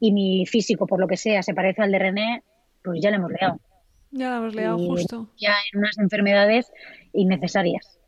y 0.00 0.12
mi 0.12 0.46
físico, 0.46 0.86
por 0.86 0.98
lo 0.98 1.06
que 1.06 1.16
sea, 1.16 1.42
se 1.42 1.54
parece 1.54 1.82
al 1.82 1.92
de 1.92 1.98
René, 1.98 2.42
pues 2.82 3.00
ya 3.00 3.10
le 3.10 3.16
hemos 3.16 3.30
leado. 3.30 3.60
Ya 4.10 4.30
lo 4.30 4.36
hemos 4.38 4.54
leído 4.54 4.78
justo. 4.78 5.28
Ya 5.38 5.54
en 5.72 5.78
unas 5.78 5.96
enfermedades 5.98 6.72
innecesarias. 7.12 7.98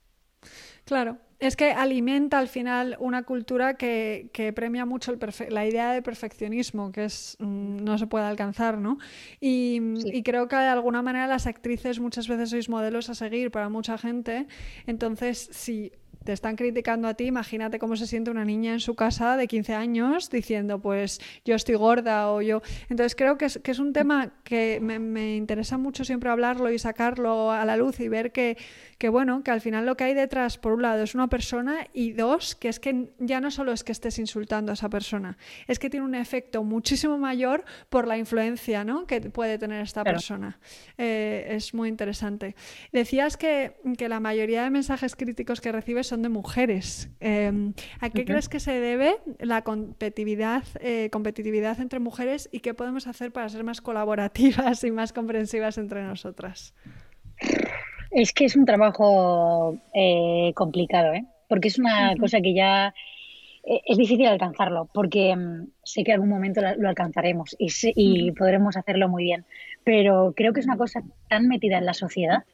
Claro, 0.85 1.19
es 1.47 1.57
que 1.57 1.73
alimenta 1.73 2.39
al 2.39 2.49
final 2.49 2.97
una 3.01 3.23
cultura 3.23 3.75
que, 3.75 4.53
premia 4.55 4.85
mucho 4.85 5.17
la 5.49 5.67
idea 5.67 5.93
de 5.93 6.03
perfeccionismo, 6.03 6.93
que 6.93 7.05
es 7.05 7.37
mm, 7.41 7.85
no 7.85 7.99
se 7.99 8.07
puede 8.07 8.25
alcanzar, 8.25 8.79
¿no? 8.79 8.99
Y, 9.41 9.81
y, 10.07 10.23
creo 10.23 10.49
que 10.49 10.57
de 10.57 10.67
alguna 10.67 11.03
manera 11.03 11.27
las 11.27 11.47
actrices 11.47 12.01
muchas 12.01 12.29
veces 12.29 12.51
sois 12.51 12.69
modelos 12.69 13.11
a 13.11 13.15
seguir 13.15 13.51
para 13.51 13.69
mucha 13.69 13.99
gente. 13.99 14.47
Entonces, 14.87 15.49
si 15.53 15.93
te 16.25 16.33
están 16.33 16.57
criticando 16.57 17.07
a 17.07 17.15
ti, 17.15 17.27
imagínate 17.27 17.79
cómo 17.79 17.97
se 17.97 18.07
siente 18.07 18.31
una 18.31 18.45
niña 18.45 18.73
en 18.73 18.81
su 18.81 18.95
casa 18.95 19.37
de 19.37 19.47
15 19.47 19.75
años 19.75 20.31
diciendo, 20.31 20.81
pues 20.81 21.21
yo 21.45 21.55
estoy 21.55 21.77
gorda 21.77 22.31
o 22.31 22.43
yo... 22.43 22.63
Entonces 22.89 23.15
creo 23.15 23.39
que 23.39 23.45
es, 23.47 23.61
que 23.63 23.71
es 23.71 23.79
un 23.79 23.93
tema 23.93 24.33
que 24.43 24.81
me, 24.81 24.99
me, 24.99 25.37
interesa 25.37 25.79
mucho 25.79 26.05
siempre 26.05 26.31
hablarlo 26.31 26.71
y 26.71 26.79
sacarlo 26.79 27.53
a 27.53 27.65
la 27.65 27.77
luz 27.77 28.01
y 28.01 28.09
ver 28.09 28.33
que, 28.33 28.57
que, 28.99 29.09
bueno, 29.09 29.43
que 29.43 29.51
al 29.51 29.61
final 29.61 29.87
lo 29.87 29.97
que 29.97 30.05
hay 30.05 30.15
detrás, 30.15 30.59
por 30.59 30.73
un 30.73 30.83
lado, 30.83 31.03
es 31.03 31.15
una 31.15 31.29
persona 31.29 31.87
y 31.93 32.13
dos, 32.13 32.55
que 32.55 32.69
es 32.69 32.81
que 32.81 33.11
ya 33.19 33.41
no 33.41 33.51
solo 33.51 33.73
es 33.73 33.85
que 33.85 33.93
estés 33.93 34.19
insultando 34.19 34.73
a 34.73 34.75
esa 34.75 34.89
persona, 34.89 35.37
es 35.67 35.79
que 35.79 35.91
tiene 35.91 36.07
un 36.07 36.15
efecto 36.15 36.65
muchísimo 36.65 37.19
mayor 37.19 37.65
por 37.91 38.07
la 38.07 38.17
influencia 38.17 38.85
¿no? 38.85 39.07
que 39.07 39.21
puede 39.21 39.59
tener 39.59 39.83
esta 39.83 40.05
persona. 40.05 40.59
Eh, 40.97 41.49
es 41.51 41.75
muy 41.75 41.89
interesante. 41.89 42.55
Decías 42.93 43.37
que, 43.37 43.77
que 43.99 44.09
la 44.09 44.21
mayoría 44.21 44.63
de 44.63 44.71
mensajes 44.71 45.17
críticos 45.17 45.61
que 45.61 45.73
recibes 45.73 46.07
de 46.23 46.29
mujeres. 46.29 47.11
Em, 47.21 47.75
¿A 48.01 48.11
qué 48.11 48.25
crees 48.25 48.49
que 48.49 48.61
se 48.61 48.73
debe 48.73 49.17
la 49.39 49.63
competitividad, 49.63 50.65
eh, 50.81 51.09
competitividad 51.11 51.81
entre 51.81 51.99
mujeres 51.99 52.49
y 52.53 52.61
qué 52.61 52.75
podemos 52.75 53.07
hacer 53.07 53.33
para 53.33 53.49
ser 53.49 53.65
más 53.65 53.81
colaborativas 53.81 54.85
y 54.85 54.91
más 54.91 55.13
comprensivas 55.13 55.79
entre 55.79 56.03
nosotras? 56.03 56.75
Es 58.11 58.33
que 58.33 58.45
es 58.45 58.57
un 58.57 58.65
trabajo 58.65 59.79
eh, 59.95 60.53
complicado, 60.55 61.13
¿eh? 61.15 61.25
porque 61.49 61.69
es 61.69 61.79
una 61.79 62.15
cosa 62.17 62.41
que 62.41 62.55
ya 62.55 62.95
es 63.65 63.97
difícil 63.97 64.27
alcanzarlo, 64.27 64.89
porque 64.93 65.31
em, 65.31 65.69
sé 65.83 66.05
que 66.05 66.11
en 66.11 66.17
algún 66.17 66.29
momento 66.29 66.61
lo 66.77 66.89
alcanzaremos 66.89 67.57
y, 67.59 67.71
y 67.97 68.33
podremos 68.33 68.77
hacerlo 68.77 69.09
muy 69.09 69.25
bien, 69.25 69.47
pero 69.85 70.35
creo 70.37 70.53
que 70.53 70.61
es 70.61 70.67
una 70.67 70.77
cosa 70.77 71.03
tan 71.29 71.49
metida 71.49 71.79
en 71.79 71.87
la 71.87 71.95
sociedad 71.95 72.45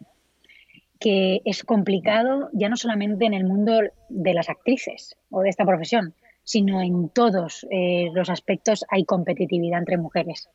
que 1.00 1.40
es 1.46 1.64
complicado 1.64 2.50
ya 2.52 2.68
no 2.68 2.76
solamente 2.76 3.24
en 3.24 3.32
el 3.32 3.44
mundo 3.44 3.80
de 4.10 4.34
las 4.34 4.50
actrices 4.50 5.16
o 5.30 5.40
de 5.40 5.48
esta 5.48 5.64
profesión, 5.64 6.14
sino 6.44 6.82
en 6.82 7.08
todos 7.08 7.66
eh, 7.70 8.10
los 8.12 8.28
aspectos 8.28 8.84
hay 8.90 9.04
competitividad 9.04 9.78
entre 9.80 9.96
mujeres. 9.96 10.50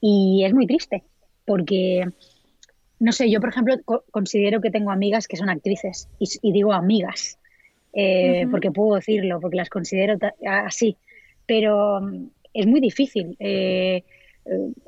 Y 0.00 0.44
es 0.44 0.52
muy 0.52 0.66
triste, 0.66 1.04
porque, 1.46 2.04
no 3.00 3.12
sé, 3.12 3.30
yo 3.30 3.40
por 3.40 3.48
ejemplo 3.48 3.76
considero 4.10 4.60
que 4.60 4.70
tengo 4.70 4.90
amigas 4.90 5.26
que 5.26 5.38
son 5.38 5.48
actrices, 5.48 6.08
y, 6.18 6.52
digo 6.52 6.72
amigas, 6.74 7.38
eh, 7.94 8.46
porque 8.50 8.70
puedo 8.70 8.96
decirlo, 8.96 9.40
porque 9.40 9.56
las 9.56 9.70
considero 9.70 10.18
así, 10.46 10.98
pero 11.46 12.00
es 12.52 12.66
muy 12.66 12.80
difícil. 12.80 13.36
Eh, 13.40 14.04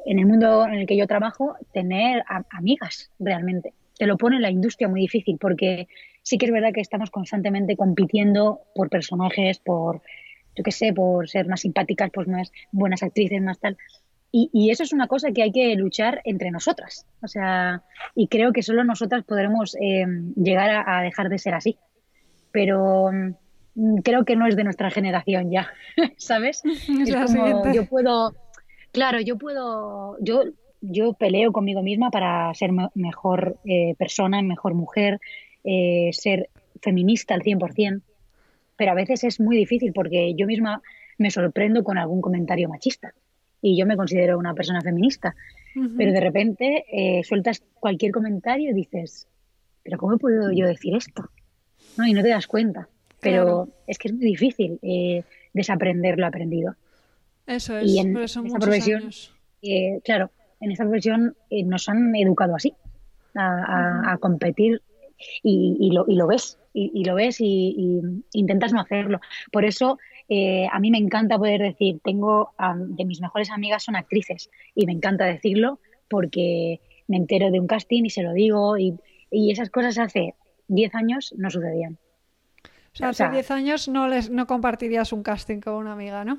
en 0.06 0.18
el 0.18 0.26
mundo 0.26 0.64
en 0.66 0.74
el 0.74 0.86
que 0.86 0.96
yo 0.96 1.06
trabajo, 1.06 1.54
tener 1.72 2.22
amigas 2.50 3.10
realmente 3.18 3.74
te 4.00 4.06
lo 4.06 4.16
pone 4.16 4.40
la 4.40 4.50
industria 4.50 4.88
muy 4.88 5.02
difícil 5.02 5.36
porque 5.38 5.86
sí 6.22 6.38
que 6.38 6.46
es 6.46 6.52
verdad 6.52 6.72
que 6.72 6.80
estamos 6.80 7.10
constantemente 7.10 7.76
compitiendo 7.76 8.62
por 8.74 8.88
personajes, 8.88 9.58
por, 9.58 10.00
yo 10.56 10.64
qué 10.64 10.72
sé, 10.72 10.94
por 10.94 11.28
ser 11.28 11.46
más 11.46 11.60
simpáticas, 11.60 12.10
pues 12.10 12.26
más 12.26 12.50
buenas 12.72 13.02
actrices, 13.02 13.42
más 13.42 13.60
tal. 13.60 13.76
Y, 14.32 14.70
eso 14.70 14.84
es 14.84 14.94
una 14.94 15.06
cosa 15.06 15.32
que 15.32 15.42
hay 15.42 15.52
que 15.52 15.74
luchar 15.74 16.22
entre 16.24 16.50
nosotras. 16.50 17.04
O 17.20 17.28
sea, 17.28 17.82
y 18.14 18.28
creo 18.28 18.54
que 18.54 18.62
solo 18.62 18.84
nosotras 18.84 19.22
podremos 19.24 19.76
eh, 19.78 20.06
llegar 20.34 20.82
a, 20.88 21.02
dejar 21.02 21.28
de 21.28 21.38
ser 21.38 21.52
así. 21.52 21.76
Pero 22.52 23.10
mm, 23.74 23.96
creo 23.96 24.24
que 24.24 24.36
no 24.36 24.46
es 24.46 24.56
de 24.56 24.64
nuestra 24.64 24.90
generación 24.90 25.50
ya, 25.50 25.68
¿sabes? 26.16 26.62
Es, 26.64 27.14
como, 27.14 27.70
yo 27.74 27.84
puedo, 27.84 28.34
claro, 28.92 29.20
yo 29.20 29.36
puedo, 29.36 30.16
yo, 30.22 30.44
yo 30.80 31.12
peleo 31.12 31.52
conmigo 31.52 31.82
misma 31.82 32.10
para 32.10 32.52
ser 32.54 32.70
mejor 32.94 33.56
eh, 33.64 33.94
persona, 33.98 34.42
mejor 34.42 34.74
mujer, 34.74 35.20
eh, 35.64 36.10
ser 36.12 36.48
feminista 36.80 37.34
al 37.34 37.42
100%, 37.42 38.02
pero 38.76 38.92
a 38.92 38.94
veces 38.94 39.24
es 39.24 39.40
muy 39.40 39.56
difícil 39.56 39.92
porque 39.92 40.34
yo 40.34 40.46
misma 40.46 40.82
me 41.18 41.30
sorprendo 41.30 41.84
con 41.84 41.98
algún 41.98 42.22
comentario 42.22 42.68
machista 42.68 43.12
y 43.60 43.76
yo 43.76 43.84
me 43.84 43.96
considero 43.96 44.38
una 44.38 44.54
persona 44.54 44.80
feminista, 44.80 45.34
pero 45.96 46.12
de 46.12 46.20
repente 46.20 46.84
eh, 46.90 47.22
sueltas 47.24 47.62
cualquier 47.74 48.10
comentario 48.10 48.70
y 48.70 48.74
dices, 48.74 49.28
pero 49.82 49.98
¿cómo 49.98 50.14
he 50.14 50.18
podido 50.18 50.50
yo 50.50 50.66
decir 50.66 50.96
esto? 50.96 51.28
¿No? 51.98 52.06
Y 52.06 52.14
no 52.14 52.22
te 52.22 52.30
das 52.30 52.46
cuenta, 52.46 52.88
pero 53.20 53.68
es 53.86 53.98
que 53.98 54.08
es 54.08 54.14
muy 54.14 54.24
difícil 54.24 54.78
eh, 54.80 55.24
desaprender 55.52 56.18
lo 56.18 56.26
aprendido. 56.26 56.74
Eso 57.46 57.76
es, 57.76 57.86
y 57.86 57.98
en 57.98 58.16
esa 58.16 58.42
profesión, 58.58 59.10
claro, 60.02 60.30
en 60.60 60.72
esa 60.72 60.84
profesión 60.84 61.36
nos 61.64 61.88
han 61.88 62.14
educado 62.16 62.54
así, 62.54 62.74
a, 63.34 64.16
competir 64.20 64.82
y, 65.42 65.90
lo, 65.92 66.04
y, 66.08 66.16
lo, 66.16 66.26
ves, 66.26 66.58
y, 66.72 67.04
lo 67.04 67.14
ves 67.14 67.40
y, 67.40 68.00
intentas 68.32 68.72
no 68.72 68.80
hacerlo. 68.80 69.20
Por 69.52 69.64
eso 69.64 69.98
eh, 70.28 70.66
a 70.70 70.78
mí 70.78 70.90
me 70.90 70.98
encanta 70.98 71.38
poder 71.38 71.60
decir, 71.60 72.00
tengo 72.04 72.52
de 72.76 73.04
mis 73.04 73.20
mejores 73.20 73.50
amigas 73.50 73.84
son 73.84 73.96
actrices 73.96 74.50
y 74.74 74.86
me 74.86 74.92
encanta 74.92 75.24
decirlo 75.24 75.80
porque 76.08 76.80
me 77.08 77.16
entero 77.16 77.50
de 77.50 77.60
un 77.60 77.66
casting 77.66 78.04
y 78.04 78.10
se 78.10 78.22
lo 78.22 78.32
digo 78.32 78.78
y, 78.78 78.98
esas 79.32 79.70
cosas 79.70 79.96
hace 79.96 80.34
10 80.66 80.94
años 80.96 81.34
no 81.36 81.50
sucedían. 81.50 81.98
O 82.94 82.96
sea, 82.96 83.10
hace 83.10 83.28
10 83.28 83.50
años 83.52 83.88
no, 83.88 84.08
les, 84.08 84.28
no 84.28 84.48
compartirías 84.48 85.12
un 85.12 85.22
casting 85.22 85.60
con 85.60 85.74
una 85.74 85.92
amiga, 85.92 86.24
¿no? 86.24 86.38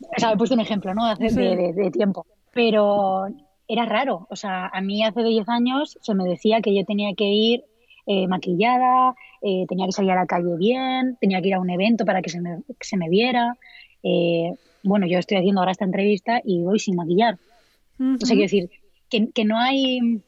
O 0.00 0.20
sea, 0.20 0.32
he 0.32 0.36
puesto 0.36 0.54
un 0.54 0.60
ejemplo, 0.60 0.94
¿no? 0.94 1.06
Hace 1.06 1.30
de, 1.30 1.90
tiempo. 1.90 2.26
Pero 2.54 3.26
era 3.68 3.84
raro. 3.86 4.26
O 4.30 4.36
sea, 4.36 4.66
a 4.72 4.80
mí 4.80 5.02
hace 5.04 5.22
10 5.22 5.48
años 5.48 5.98
se 6.00 6.14
me 6.14 6.24
decía 6.24 6.60
que 6.60 6.74
yo 6.74 6.84
tenía 6.84 7.14
que 7.14 7.24
ir 7.24 7.64
eh, 8.06 8.26
maquillada, 8.28 9.14
eh, 9.40 9.64
tenía 9.66 9.86
que 9.86 9.92
salir 9.92 10.10
a 10.10 10.16
la 10.16 10.26
calle 10.26 10.56
bien, 10.58 11.16
tenía 11.20 11.40
que 11.40 11.48
ir 11.48 11.54
a 11.54 11.60
un 11.60 11.70
evento 11.70 12.04
para 12.04 12.20
que 12.20 12.28
se 12.28 12.40
me, 12.40 12.58
se 12.80 12.96
me 12.96 13.08
viera. 13.08 13.56
Eh, 14.02 14.52
bueno, 14.82 15.06
yo 15.06 15.18
estoy 15.18 15.38
haciendo 15.38 15.60
ahora 15.60 15.72
esta 15.72 15.86
entrevista 15.86 16.40
y 16.44 16.62
voy 16.62 16.78
sin 16.78 16.96
maquillar. 16.96 17.38
O 17.98 18.18
sea, 18.18 18.34
quiero 18.34 18.42
decir, 18.42 18.70
que, 19.08 19.30
que, 19.30 19.44
no 19.44 19.58
hay... 19.58 20.20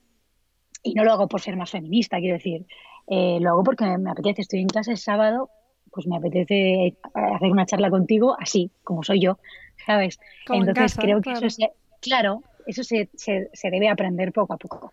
Y 0.83 0.95
no 0.95 1.05
lo 1.05 1.13
hago 1.13 1.29
por 1.29 1.41
ser 1.41 1.57
más 1.57 1.71
feminista, 1.71 2.19
quiero 2.19 2.37
decir. 2.37 2.65
lo 3.09 3.51
hago 3.51 3.65
porque 3.65 3.85
me, 3.99 4.11
apetece. 4.11 4.43
Estoy 4.43 4.61
en 4.61 4.69
clase 4.69 4.93
el 4.93 4.99
sábado, 4.99 5.51
pues 5.91 6.07
me 6.07 6.17
apetece 6.17 6.97
hacer 7.13 7.51
una 7.51 7.67
charla 7.67 7.91
contigo 7.91 8.37
así, 8.39 8.71
como 8.85 9.03
soy 9.03 9.21
yo, 9.21 9.39
¿sabes? 9.85 10.19
Entonces 10.49 10.97
creo 10.97 11.21
que 11.21 11.33
eso 11.33 11.51
se... 11.51 11.71
Claro, 12.01 12.43
eso 12.67 12.83
se, 12.85 13.11
se, 13.15 13.49
se 13.53 13.71
debe 13.71 13.89
aprender 13.89 14.33
poco 14.33 14.55
a 14.55 14.59
poco. 14.59 14.93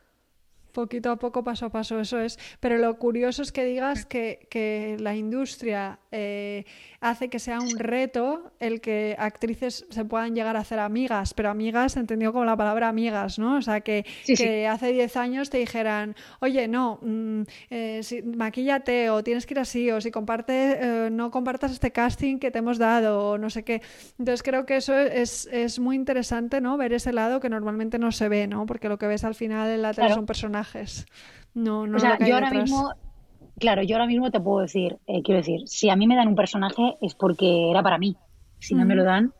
Poquito 0.74 1.12
a 1.12 1.18
poco, 1.18 1.44
paso 1.44 1.68
a 1.68 1.70
paso, 1.70 2.00
eso 2.00 2.20
es. 2.20 2.40
Pero 2.60 2.80
lo 2.80 2.98
curioso 2.98 3.44
es 3.44 3.52
que 3.52 3.64
digas 3.64 4.08
que, 4.08 4.48
que 4.50 4.98
la 5.00 5.16
industria 5.16 6.00
eh, 6.12 6.66
hace 7.00 7.30
que 7.30 7.38
sea 7.38 7.60
un 7.60 7.78
reto 7.78 8.52
el 8.60 8.82
que 8.82 9.16
actrices 9.20 9.86
se 9.92 10.04
puedan 10.04 10.34
llegar 10.34 10.58
a 10.58 10.62
hacer 10.62 10.80
amigas, 10.80 11.36
pero 11.36 11.52
amigas 11.52 11.96
entendido 11.96 12.34
como 12.34 12.46
la 12.46 12.58
palabra 12.58 12.90
amigas, 12.90 13.38
¿no? 13.38 13.58
O 13.58 13.62
sea, 13.62 13.82
que, 13.82 14.04
que 14.26 14.68
hace 14.68 14.94
10 14.94 15.16
años 15.18 15.52
te 15.52 15.60
dijeran, 15.60 16.16
oye, 16.40 16.68
no, 16.68 16.98
mm, 17.04 17.42
eh, 17.70 18.00
si, 18.02 18.24
maquíllate 18.24 19.12
o 19.12 19.24
tienes 19.24 19.46
que 19.46 19.54
ir 19.54 19.60
así, 19.60 19.92
o 19.92 20.02
si 20.02 20.10
comparte, 20.10 20.78
eh, 20.82 21.10
no 21.12 21.30
compartas 21.30 21.72
este 21.72 21.92
casting 21.92 22.40
que 22.40 22.50
te 22.50 22.60
hemos 22.60 22.80
dado, 22.80 23.30
o 23.30 23.38
no 23.38 23.52
sé 23.52 23.64
qué. 23.64 23.84
Entonces 24.18 24.42
creo 24.42 24.66
que 24.66 24.78
eso 24.78 24.98
es, 24.98 25.48
es, 25.52 25.78
muy 25.78 25.96
interesante, 25.96 26.62
¿no? 26.62 26.78
Ver 26.78 26.94
ese 26.94 27.14
lado 27.14 27.40
que 27.40 27.50
normalmente 27.50 28.00
no 28.00 28.12
se 28.12 28.28
ve, 28.28 28.48
¿no? 28.48 28.66
Porque 28.66 28.90
lo 28.90 28.98
que 28.98 29.06
ves 29.06 29.24
al 29.24 29.36
final 29.36 29.70
en 29.70 29.84
la 29.84 29.94
tele 29.94 30.14
son 30.14 30.26
personajes 30.26 30.63
no, 31.54 31.86
no 31.88 31.98
o 31.98 32.00
sea, 32.00 32.18
yo 32.20 32.36
ahora 32.36 32.52
mismo, 32.52 32.94
claro, 33.60 33.84
yo 33.84 33.96
ahora 33.96 34.08
mismo 34.08 34.32
te 34.32 34.40
puedo 34.40 34.62
decir, 34.62 34.98
eh, 35.08 35.22
quiero 35.24 35.40
decir, 35.40 35.68
si 35.68 35.90
a 35.90 35.96
mí 35.96 36.08
me 36.08 36.16
dan 36.16 36.28
un 36.28 36.36
personaje 36.36 36.98
es 37.02 37.16
porque 37.16 37.70
era 37.70 37.84
para 37.84 37.98
mí. 37.98 38.16
Si 38.60 38.76
no 38.76 38.86
me 38.86 38.96
lo 38.96 39.04
dan, 39.04 39.34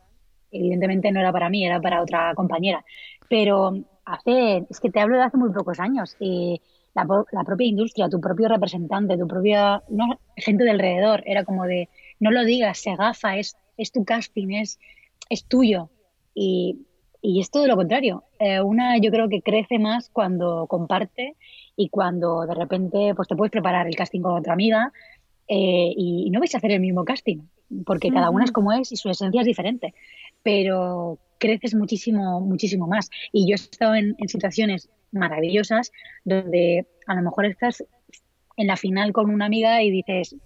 evidentemente 0.50 1.10
no 1.10 1.20
era 1.20 1.32
para 1.32 1.48
mí, 1.48 1.64
era 1.64 1.80
para 1.80 2.02
otra 2.02 2.34
compañera. 2.34 2.84
Pero 3.28 3.84
hace, 4.04 4.66
es 4.68 4.80
que 4.80 4.90
te 4.90 5.00
hablo 5.00 5.16
de 5.16 5.24
hace 5.24 5.38
muy 5.38 5.50
pocos 5.50 5.80
años. 5.80 6.16
y 6.20 6.60
la, 6.94 7.06
la, 7.32 7.44
propia 7.44 7.66
industria, 7.66 8.08
tu 8.08 8.20
propio 8.20 8.48
representante, 8.48 9.18
tu 9.18 9.26
propia 9.26 9.82
no, 9.88 10.20
gente 10.36 10.62
de 10.62 10.70
alrededor, 10.70 11.22
era 11.26 11.44
como 11.44 11.64
de, 11.64 11.88
no 12.20 12.30
lo 12.30 12.44
digas, 12.44 12.78
se 12.78 12.90
agafa, 12.90 13.36
es, 13.36 13.56
es 13.76 13.90
tu 13.90 14.04
casting, 14.04 14.50
es, 14.50 14.78
es 15.28 15.44
tuyo. 15.46 15.90
Y 16.34 16.86
y 17.26 17.40
es 17.40 17.50
todo 17.50 17.66
lo 17.66 17.74
contrario. 17.74 18.24
Eh, 18.38 18.60
una 18.60 18.98
yo 18.98 19.10
creo 19.10 19.30
que 19.30 19.40
crece 19.40 19.78
más 19.78 20.10
cuando 20.10 20.66
comparte 20.66 21.36
y 21.74 21.88
cuando 21.88 22.44
de 22.44 22.54
repente 22.54 23.14
pues 23.16 23.28
te 23.28 23.34
puedes 23.34 23.50
preparar 23.50 23.86
el 23.86 23.96
casting 23.96 24.20
con 24.20 24.34
otra 24.38 24.52
amiga 24.52 24.92
eh, 25.48 25.90
y, 25.96 26.28
no 26.30 26.40
vais 26.40 26.54
a 26.54 26.58
hacer 26.58 26.72
el 26.72 26.80
mismo 26.80 27.02
casting, 27.06 27.38
porque 27.86 28.10
cada 28.10 28.28
una 28.28 28.44
es 28.44 28.52
como 28.52 28.72
es 28.72 28.92
y 28.92 28.96
su 28.96 29.08
esencia 29.08 29.40
es 29.40 29.46
diferente. 29.46 29.94
Pero 30.42 31.18
creces 31.38 31.74
muchísimo, 31.74 32.42
muchísimo 32.42 32.86
más. 32.86 33.08
Y 33.32 33.48
yo 33.48 33.52
he 33.52 33.54
estado 33.54 33.94
en, 33.94 34.16
situaciones 34.28 34.90
maravillosas 35.10 35.92
donde 36.24 36.86
a 37.06 37.14
lo 37.14 37.22
mejor 37.22 37.46
estás 37.46 37.82
en 38.58 38.66
la 38.66 38.76
final 38.76 39.14
con 39.14 39.30
una 39.30 39.46
amiga 39.46 39.82
y 39.82 39.90
dices, 39.90 40.36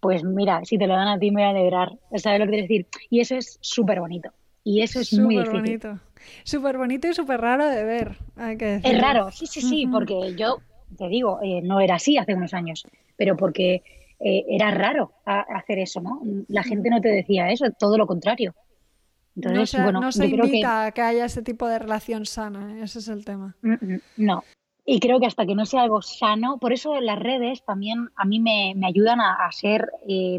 pues 0.00 0.24
mira, 0.24 0.60
si 0.64 0.76
te 0.76 0.86
lo 0.86 0.94
dan 0.94 1.08
a 1.08 1.18
ti 1.18 1.30
me 1.30 1.40
voy 1.40 1.44
a 1.44 1.50
alegrar. 1.58 1.96
¿Sabes 2.16 2.38
lo 2.38 2.44
que 2.44 2.50
quiero 2.50 2.64
decir? 2.64 2.86
Y 3.08 3.20
eso 3.20 3.34
es 3.34 3.58
súper 3.62 4.00
bonito. 4.00 4.30
Y 4.64 4.82
eso 4.82 5.00
es 5.00 5.12
muy 5.14 5.36
difícil. 5.36 5.60
bonito. 5.60 6.00
Súper 6.44 6.78
bonito 6.78 7.08
y 7.08 7.14
súper 7.14 7.40
raro 7.40 7.66
de 7.66 7.84
ver, 7.84 8.16
hay 8.36 8.56
que 8.56 8.80
Es 8.82 9.00
raro, 9.00 9.30
sí, 9.32 9.46
sí, 9.46 9.60
sí, 9.60 9.86
porque 9.86 10.34
yo, 10.36 10.58
te 10.96 11.08
digo, 11.08 11.40
eh, 11.42 11.60
no 11.62 11.80
era 11.80 11.96
así 11.96 12.16
hace 12.16 12.34
unos 12.34 12.54
años, 12.54 12.86
pero 13.16 13.36
porque 13.36 13.82
eh, 14.20 14.44
era 14.48 14.70
raro 14.70 15.12
hacer 15.24 15.80
eso, 15.80 16.00
¿no? 16.00 16.20
La 16.48 16.62
gente 16.62 16.90
no 16.90 17.00
te 17.00 17.08
decía 17.08 17.50
eso, 17.50 17.66
todo 17.76 17.98
lo 17.98 18.06
contrario. 18.06 18.54
Entonces, 19.34 19.58
no 19.58 19.66
se, 19.66 19.82
bueno, 19.82 20.00
no 20.00 20.12
se 20.12 20.26
invita 20.26 20.84
a 20.84 20.92
que 20.92 21.00
haya 21.00 21.24
ese 21.24 21.42
tipo 21.42 21.66
de 21.66 21.78
relación 21.78 22.26
sana, 22.26 22.78
¿eh? 22.78 22.84
ese 22.84 23.00
es 23.00 23.08
el 23.08 23.24
tema. 23.24 23.56
Mm, 23.62 23.72
mm, 23.72 24.00
no, 24.18 24.44
y 24.84 25.00
creo 25.00 25.18
que 25.18 25.26
hasta 25.26 25.46
que 25.46 25.54
no 25.54 25.64
sea 25.66 25.82
algo 25.82 26.02
sano, 26.02 26.58
por 26.58 26.72
eso 26.72 27.00
las 27.00 27.18
redes 27.18 27.64
también 27.64 28.10
a 28.14 28.24
mí 28.24 28.38
me, 28.40 28.74
me 28.76 28.86
ayudan 28.86 29.20
a, 29.20 29.34
a 29.34 29.50
ser 29.50 29.88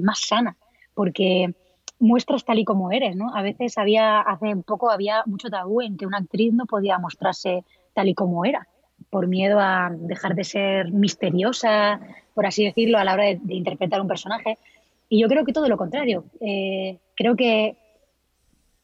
más 0.02 0.20
sana, 0.22 0.56
porque 0.94 1.54
muestras 2.00 2.44
tal 2.44 2.60
y 2.60 2.66
como 2.66 2.92
eres, 2.92 3.16
¿no? 3.16 3.34
A 3.36 3.42
veces 3.42 3.78
había, 3.78 4.20
hace 4.20 4.56
poco 4.58 4.92
había 4.92 5.24
mucho 5.26 5.50
tabú 5.50 5.82
en 5.82 5.98
que 5.98 6.06
una 6.06 6.18
actriz 6.18 6.54
no 6.54 6.66
podía 6.66 6.98
mostrarse 7.00 7.64
tal 7.94 8.10
y 8.10 8.14
como 8.14 8.46
era, 8.46 8.68
por 9.10 9.28
miedo 9.28 9.60
a 9.60 9.92
dejar 9.94 10.36
de 10.36 10.44
ser 10.44 10.92
misteriosa, 10.92 12.00
por 12.34 12.46
así 12.46 12.66
decirlo, 12.66 12.98
a 12.98 13.04
la 13.04 13.14
hora 13.14 13.24
de, 13.26 13.40
interpretar 13.50 14.02
un 14.02 14.08
personaje. 14.08 14.58
Y 15.10 15.22
yo 15.22 15.28
creo 15.28 15.46
que 15.46 15.54
todo 15.54 15.70
lo 15.70 15.78
contrario. 15.78 16.26
Eh, 16.42 16.98
creo 17.16 17.36
que 17.36 17.78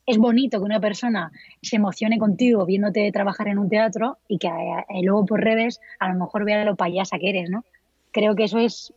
es 0.06 0.18
bonito 0.18 0.60
que 0.60 0.66
una 0.66 0.80
persona 0.80 1.32
se 1.62 1.76
emocione 1.76 2.18
contigo 2.18 2.66
viéndote 2.66 3.12
trabajar 3.12 3.48
en 3.48 3.60
un 3.60 3.70
teatro 3.70 4.18
y 4.28 4.38
que 4.38 4.48
eh, 4.48 5.02
luego 5.04 5.26
por 5.26 5.42
redes 5.42 5.82
a 6.00 6.10
lo 6.10 6.20
mejor 6.20 6.46
vea 6.46 6.64
lo 6.64 6.76
payasa 6.76 7.20
que 7.20 7.30
eres, 7.30 7.50
¿no? 7.50 7.64
Creo 8.12 8.36
que 8.36 8.46
eso 8.46 8.58
es 8.58 8.94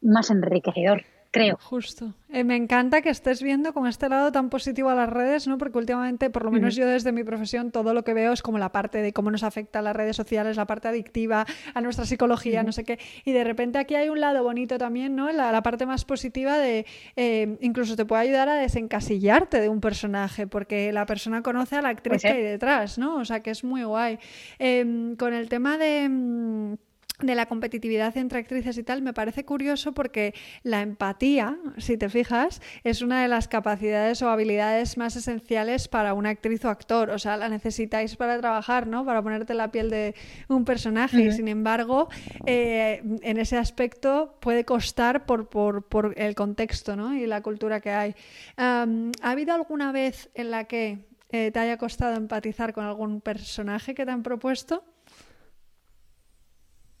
más 0.00 0.30
enriquecedor 0.30 1.04
creo. 1.36 1.58
Justo. 1.60 2.14
Eh, 2.28 2.44
me 2.44 2.56
encanta 2.56 3.02
que 3.02 3.10
estés 3.10 3.42
viendo 3.42 3.72
con 3.72 3.86
este 3.86 4.08
lado 4.08 4.32
tan 4.32 4.50
positivo 4.50 4.90
a 4.90 4.94
las 4.94 5.08
redes, 5.08 5.46
¿no? 5.46 5.58
Porque 5.58 5.78
últimamente, 5.78 6.28
por 6.28 6.44
lo 6.44 6.50
menos 6.50 6.74
yo 6.74 6.86
desde 6.86 7.12
mi 7.12 7.24
profesión, 7.24 7.70
todo 7.70 7.94
lo 7.94 8.02
que 8.02 8.14
veo 8.14 8.32
es 8.32 8.42
como 8.42 8.58
la 8.58 8.72
parte 8.72 9.00
de 9.00 9.12
cómo 9.12 9.30
nos 9.30 9.42
afecta 9.42 9.80
las 9.80 9.94
redes 9.94 10.16
sociales, 10.16 10.56
la 10.56 10.66
parte 10.66 10.88
adictiva 10.88 11.46
a 11.72 11.80
nuestra 11.80 12.04
psicología, 12.04 12.62
no 12.62 12.72
sé 12.72 12.84
qué. 12.84 12.98
Y 13.24 13.32
de 13.32 13.44
repente 13.44 13.78
aquí 13.78 13.94
hay 13.94 14.08
un 14.08 14.20
lado 14.20 14.42
bonito 14.42 14.76
también, 14.76 15.14
¿no? 15.14 15.30
La, 15.30 15.52
la 15.52 15.62
parte 15.62 15.86
más 15.86 16.04
positiva 16.04 16.58
de 16.58 16.84
eh, 17.14 17.56
incluso 17.60 17.96
te 17.96 18.04
puede 18.04 18.22
ayudar 18.22 18.48
a 18.48 18.54
desencasillarte 18.54 19.60
de 19.60 19.68
un 19.68 19.80
personaje, 19.80 20.46
porque 20.46 20.92
la 20.92 21.06
persona 21.06 21.42
conoce 21.42 21.76
a 21.76 21.82
la 21.82 21.90
actriz 21.90 22.22
que 22.22 22.28
hay 22.28 22.42
detrás, 22.42 22.98
¿no? 22.98 23.16
O 23.16 23.24
sea 23.24 23.40
que 23.40 23.50
es 23.50 23.64
muy 23.64 23.84
guay. 23.84 24.18
Em, 24.58 25.16
con 25.16 25.32
el 25.32 25.48
tema 25.48 25.78
de 25.78 26.08
mm, 26.08 26.74
de 27.20 27.34
la 27.34 27.46
competitividad 27.46 28.16
entre 28.16 28.40
actrices 28.40 28.76
y 28.76 28.82
tal, 28.82 29.02
me 29.02 29.12
parece 29.12 29.44
curioso 29.44 29.92
porque 29.92 30.34
la 30.62 30.82
empatía, 30.82 31.58
si 31.78 31.96
te 31.96 32.08
fijas, 32.08 32.60
es 32.84 33.02
una 33.02 33.22
de 33.22 33.28
las 33.28 33.48
capacidades 33.48 34.20
o 34.22 34.28
habilidades 34.28 34.98
más 34.98 35.16
esenciales 35.16 35.88
para 35.88 36.14
una 36.14 36.30
actriz 36.30 36.64
o 36.64 36.68
actor. 36.68 37.10
O 37.10 37.18
sea, 37.18 37.36
la 37.36 37.48
necesitáis 37.48 38.16
para 38.16 38.38
trabajar, 38.38 38.86
¿no? 38.86 39.04
Para 39.04 39.22
ponerte 39.22 39.54
la 39.54 39.70
piel 39.70 39.90
de 39.90 40.14
un 40.48 40.64
personaje. 40.64 41.22
Y 41.22 41.32
sin 41.32 41.48
embargo, 41.48 42.08
eh, 42.44 43.02
en 43.22 43.38
ese 43.38 43.56
aspecto 43.56 44.36
puede 44.40 44.64
costar 44.64 45.26
por, 45.26 45.48
por, 45.48 46.14
el 46.16 46.34
contexto 46.34 46.96
¿no? 46.96 47.14
y 47.14 47.26
la 47.26 47.42
cultura 47.42 47.80
que 47.80 47.90
hay. 47.90 48.14
¿Ha 48.56 48.86
habido 49.22 49.54
alguna 49.54 49.92
vez 49.92 50.30
en 50.34 50.50
la 50.50 50.64
que 50.64 51.06
eh, 51.30 51.50
te 51.50 51.58
haya 51.58 51.76
costado 51.76 52.16
empatizar 52.16 52.72
con 52.72 52.84
algún 52.84 53.20
personaje 53.20 53.94
que 53.94 54.04
te 54.04 54.10
han 54.10 54.22
propuesto? 54.22 54.84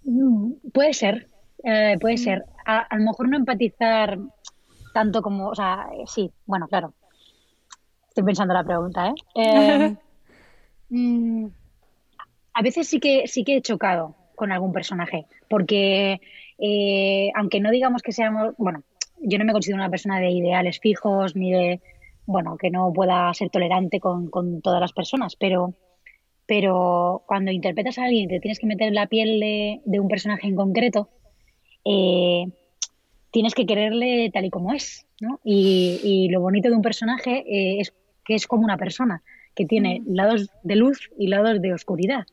Mm, 0.06 0.52
puede 0.72 0.94
ser, 0.94 1.28
eh, 1.64 1.98
puede 2.00 2.16
ser. 2.16 2.44
A, 2.64 2.96
lo 2.96 3.04
mejor 3.04 3.28
no 3.28 3.36
empatizar 3.36 4.18
tanto 4.94 5.20
como, 5.20 5.48
o 5.48 5.54
sea, 5.54 5.88
eh, 5.92 6.04
sí, 6.06 6.30
bueno, 6.46 6.68
claro. 6.68 6.94
Estoy 8.08 8.24
pensando 8.24 8.54
la 8.54 8.64
pregunta, 8.64 9.08
¿eh? 9.08 9.14
eh 9.34 9.96
mm, 10.90 11.46
a 12.54 12.62
veces 12.62 12.88
sí 12.88 13.00
que 13.00 13.26
sí 13.26 13.44
que 13.44 13.56
he 13.56 13.62
chocado 13.62 14.14
con 14.36 14.52
algún 14.52 14.72
personaje, 14.72 15.26
porque 15.50 16.20
aunque 17.34 17.60
no 17.60 17.70
digamos 17.70 18.00
que 18.00 18.12
seamos, 18.12 18.54
bueno, 18.56 18.84
yo 19.20 19.38
no 19.38 19.44
me 19.44 19.52
considero 19.52 19.80
una 19.80 19.90
persona 19.90 20.20
de 20.20 20.30
ideales 20.30 20.78
fijos 20.78 21.34
ni 21.34 21.52
de, 21.52 21.80
bueno, 22.26 22.56
que 22.56 22.70
no 22.70 22.92
pueda 22.92 23.32
ser 23.34 23.50
tolerante 23.50 23.98
con, 24.00 24.30
con 24.30 24.62
todas 24.62 24.80
las 24.80 24.92
personas, 24.92 25.36
pero 25.36 25.74
pero 26.46 27.24
cuando 27.26 27.50
interpretas 27.50 27.98
a 27.98 28.04
alguien 28.04 28.24
y 28.24 28.28
te 28.28 28.40
tienes 28.40 28.58
que 28.58 28.66
meter 28.66 28.88
en 28.88 28.94
la 28.94 29.08
piel 29.08 29.40
de, 29.40 30.00
un 30.00 30.08
personaje 30.08 30.46
en 30.46 30.54
concreto, 30.54 31.08
eh, 31.84 32.46
tienes 33.32 33.54
que 33.54 33.66
quererle 33.66 34.30
tal 34.32 34.44
y 34.44 34.50
como 34.50 34.72
es, 34.72 35.06
¿no? 35.20 35.40
Y, 35.44 36.28
lo 36.30 36.40
bonito 36.40 36.68
de 36.68 36.76
un 36.76 36.82
personaje 36.82 37.44
eh, 37.46 37.80
es 37.80 37.92
que 38.24 38.34
es 38.34 38.46
como 38.46 38.64
una 38.64 38.76
persona, 38.76 39.22
que 39.54 39.66
tiene 39.66 40.00
mm. 40.00 40.14
lados 40.14 40.50
de 40.62 40.76
luz 40.76 41.10
y 41.18 41.28
lados 41.28 41.60
de 41.60 41.72
oscuridad. 41.72 42.26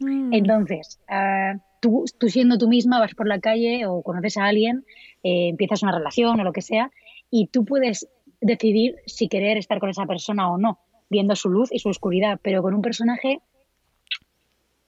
Mm. 0.00 0.32
Entonces, 0.32 1.00
ah, 1.08 1.54
tú, 1.80 2.04
siendo 2.28 2.58
tú 2.58 2.68
misma 2.68 2.98
vas 2.98 3.14
por 3.14 3.28
la 3.28 3.40
calle 3.40 3.86
o 3.86 4.02
conoces 4.02 4.36
a 4.36 4.46
alguien, 4.46 4.84
eh, 5.22 5.48
empiezas 5.48 5.82
una 5.82 5.96
relación 5.96 6.40
o 6.40 6.44
lo 6.44 6.52
que 6.52 6.62
sea, 6.62 6.90
y 7.30 7.46
tú 7.46 7.64
puedes 7.64 8.08
decidir 8.40 8.96
si 9.06 9.28
querer 9.28 9.58
estar 9.58 9.78
con 9.78 9.90
esa 9.90 10.06
persona 10.06 10.50
o 10.50 10.58
no, 10.58 10.80
viendo 11.08 11.36
su 11.36 11.50
luz 11.50 11.70
y 11.72 11.78
su 11.78 11.88
oscuridad, 11.88 12.40
pero 12.42 12.62
con 12.62 12.74
un 12.74 12.82
personaje 12.82 13.40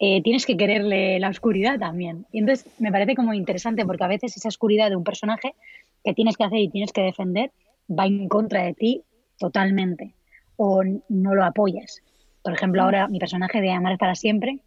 eh, 0.05 0.21
tienes 0.21 0.47
que 0.47 0.57
quererle 0.57 1.21
la 1.21 1.29
oscuridad 1.29 1.79
también. 1.79 2.27
Y 2.33 2.41
entonces 2.41 2.67
me 2.81 2.91
parece 2.91 3.15
como 3.15 3.35
interesante 3.35 3.87
porque 3.87 4.03
a 4.03 4.09
veces 4.09 4.37
esa 4.37 4.49
oscuridad 4.49 4.91
de 4.91 4.97
un 4.97 5.05
personaje 5.05 5.55
que 6.03 6.13
tienes 6.13 6.37
que 6.37 6.43
hacer 6.43 6.59
y 6.59 6.69
tienes 6.69 6.93
que 6.93 7.03
defender 7.03 7.53
va 7.89 8.07
en 8.07 8.29
contra 8.29 8.65
de 8.65 8.75
ti 8.75 9.05
totalmente 9.39 10.17
o 10.57 10.83
no 11.09 11.35
lo 11.37 11.45
apoyas. 11.45 12.03
Por 12.43 12.53
ejemplo, 12.53 12.83
ahora 12.83 13.07
mi 13.07 13.21
personaje 13.21 13.61
de 13.61 13.71
Amar 13.71 13.97
para 13.97 14.17
siempre 14.17 14.59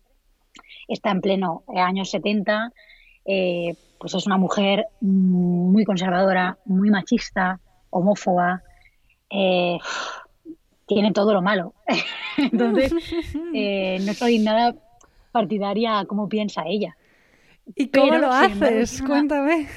está 0.88 1.12
en 1.12 1.20
pleno 1.20 1.64
eh, 1.76 1.82
años 1.82 2.12
70, 2.12 2.72
eh, 3.26 3.76
pues 4.00 4.14
es 4.14 4.26
una 4.26 4.38
mujer 4.38 4.88
muy 5.02 5.84
conservadora, 5.84 6.60
muy 6.64 6.90
machista, 6.90 7.60
homófoba, 7.90 8.64
tiene 10.88 11.12
todo 11.14 11.34
lo 11.34 11.42
malo. 11.42 11.74
Entonces, 12.38 12.94
no 14.06 14.14
soy 14.14 14.40
nada 14.40 14.76
partidaria 15.36 16.00
a 16.00 16.06
cómo 16.06 16.30
piensa 16.30 16.64
ella. 16.66 16.96
¿Y 17.76 17.90
cómo 17.90 18.16
lo 18.16 18.32
haces? 18.32 19.02
Cuéntame. 19.02 19.68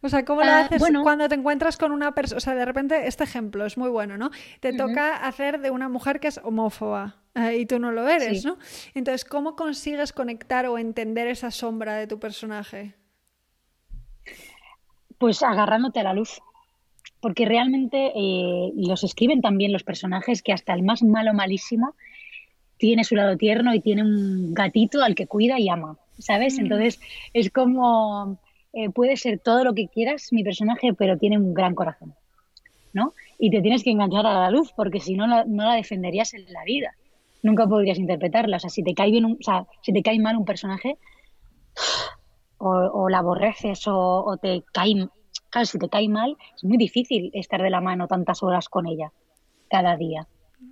O 0.00 0.08
sea, 0.08 0.24
¿cómo 0.24 0.42
lo 0.42 0.50
ah, 0.50 0.60
haces 0.60 0.82
cuando 1.02 1.28
te 1.28 1.34
encuentras 1.34 1.76
con 1.76 1.92
una 1.92 2.14
persona? 2.14 2.38
O 2.38 2.40
sea, 2.40 2.54
de 2.54 2.64
repente, 2.64 3.06
este 3.06 3.24
ejemplo 3.24 3.66
es 3.66 3.76
muy 3.76 3.90
bueno, 3.90 4.16
¿no? 4.16 4.30
Te 4.60 4.72
toca 4.72 5.16
hacer 5.16 5.60
de 5.60 5.70
una 5.70 5.90
mujer 5.90 6.20
que 6.20 6.28
es 6.28 6.40
homófoba 6.42 7.16
eh, 7.34 7.58
y 7.58 7.66
tú 7.66 7.78
no 7.78 7.92
lo 7.92 8.08
eres, 8.08 8.46
¿no? 8.46 8.56
Entonces, 8.94 9.26
¿cómo 9.26 9.56
consigues 9.56 10.14
conectar 10.14 10.64
o 10.66 10.78
entender 10.78 11.26
esa 11.26 11.50
sombra 11.50 11.96
de 11.96 12.06
tu 12.06 12.18
personaje? 12.18 12.94
Pues 15.18 15.42
agarrándote 15.42 16.00
a 16.00 16.04
la 16.04 16.14
luz. 16.14 16.40
Porque 17.20 17.44
realmente 17.46 18.12
eh, 18.14 18.72
los 18.76 19.04
escriben 19.04 19.40
también 19.40 19.72
los 19.72 19.84
personajes 19.84 20.42
que 20.42 20.52
hasta 20.52 20.72
el 20.74 20.82
más 20.82 21.02
malo, 21.02 21.32
malísimo, 21.32 21.94
tiene 22.84 23.02
su 23.02 23.14
lado 23.14 23.38
tierno 23.38 23.72
y 23.72 23.80
tiene 23.80 24.02
un 24.02 24.52
gatito 24.52 25.02
al 25.02 25.14
que 25.14 25.26
cuida 25.26 25.58
y 25.58 25.70
ama, 25.70 25.96
¿sabes? 26.18 26.58
Mm. 26.58 26.60
Entonces 26.60 27.00
es 27.32 27.50
como, 27.50 28.38
eh, 28.74 28.90
puede 28.90 29.16
ser 29.16 29.38
todo 29.38 29.64
lo 29.64 29.72
que 29.72 29.88
quieras 29.88 30.34
mi 30.34 30.44
personaje, 30.44 30.92
pero 30.92 31.16
tiene 31.16 31.38
un 31.38 31.54
gran 31.54 31.74
corazón, 31.74 32.14
¿no? 32.92 33.14
Y 33.38 33.48
te 33.48 33.62
tienes 33.62 33.82
que 33.82 33.90
enganchar 33.90 34.26
a 34.26 34.34
la 34.34 34.50
luz 34.50 34.70
porque 34.76 35.00
si 35.00 35.14
no, 35.14 35.26
no 35.26 35.64
la 35.64 35.76
defenderías 35.76 36.34
en 36.34 36.44
la 36.52 36.62
vida. 36.64 36.94
Nunca 37.42 37.66
podrías 37.66 37.98
interpretarla. 37.98 38.58
O 38.58 38.60
sea, 38.60 38.68
si 38.68 38.82
te 38.82 38.92
cae 38.92 39.10
bien, 39.10 39.24
un, 39.24 39.32
o 39.32 39.42
sea, 39.42 39.66
si 39.80 39.90
te 39.94 40.02
cae 40.02 40.18
mal 40.18 40.36
un 40.36 40.44
personaje, 40.44 40.98
o, 42.58 43.08
la 43.08 43.18
aborreces 43.18 43.88
o, 43.88 44.24
o, 44.26 44.36
te 44.36 44.62
cae, 44.74 45.08
claro, 45.48 45.66
si 45.66 45.78
te 45.78 45.88
cae 45.88 46.10
mal, 46.10 46.36
es 46.54 46.64
muy 46.64 46.76
difícil 46.76 47.30
estar 47.32 47.62
de 47.62 47.70
la 47.70 47.80
mano 47.80 48.08
tantas 48.08 48.42
horas 48.42 48.68
con 48.68 48.86
ella 48.86 49.10
cada 49.70 49.96
día. 49.96 50.28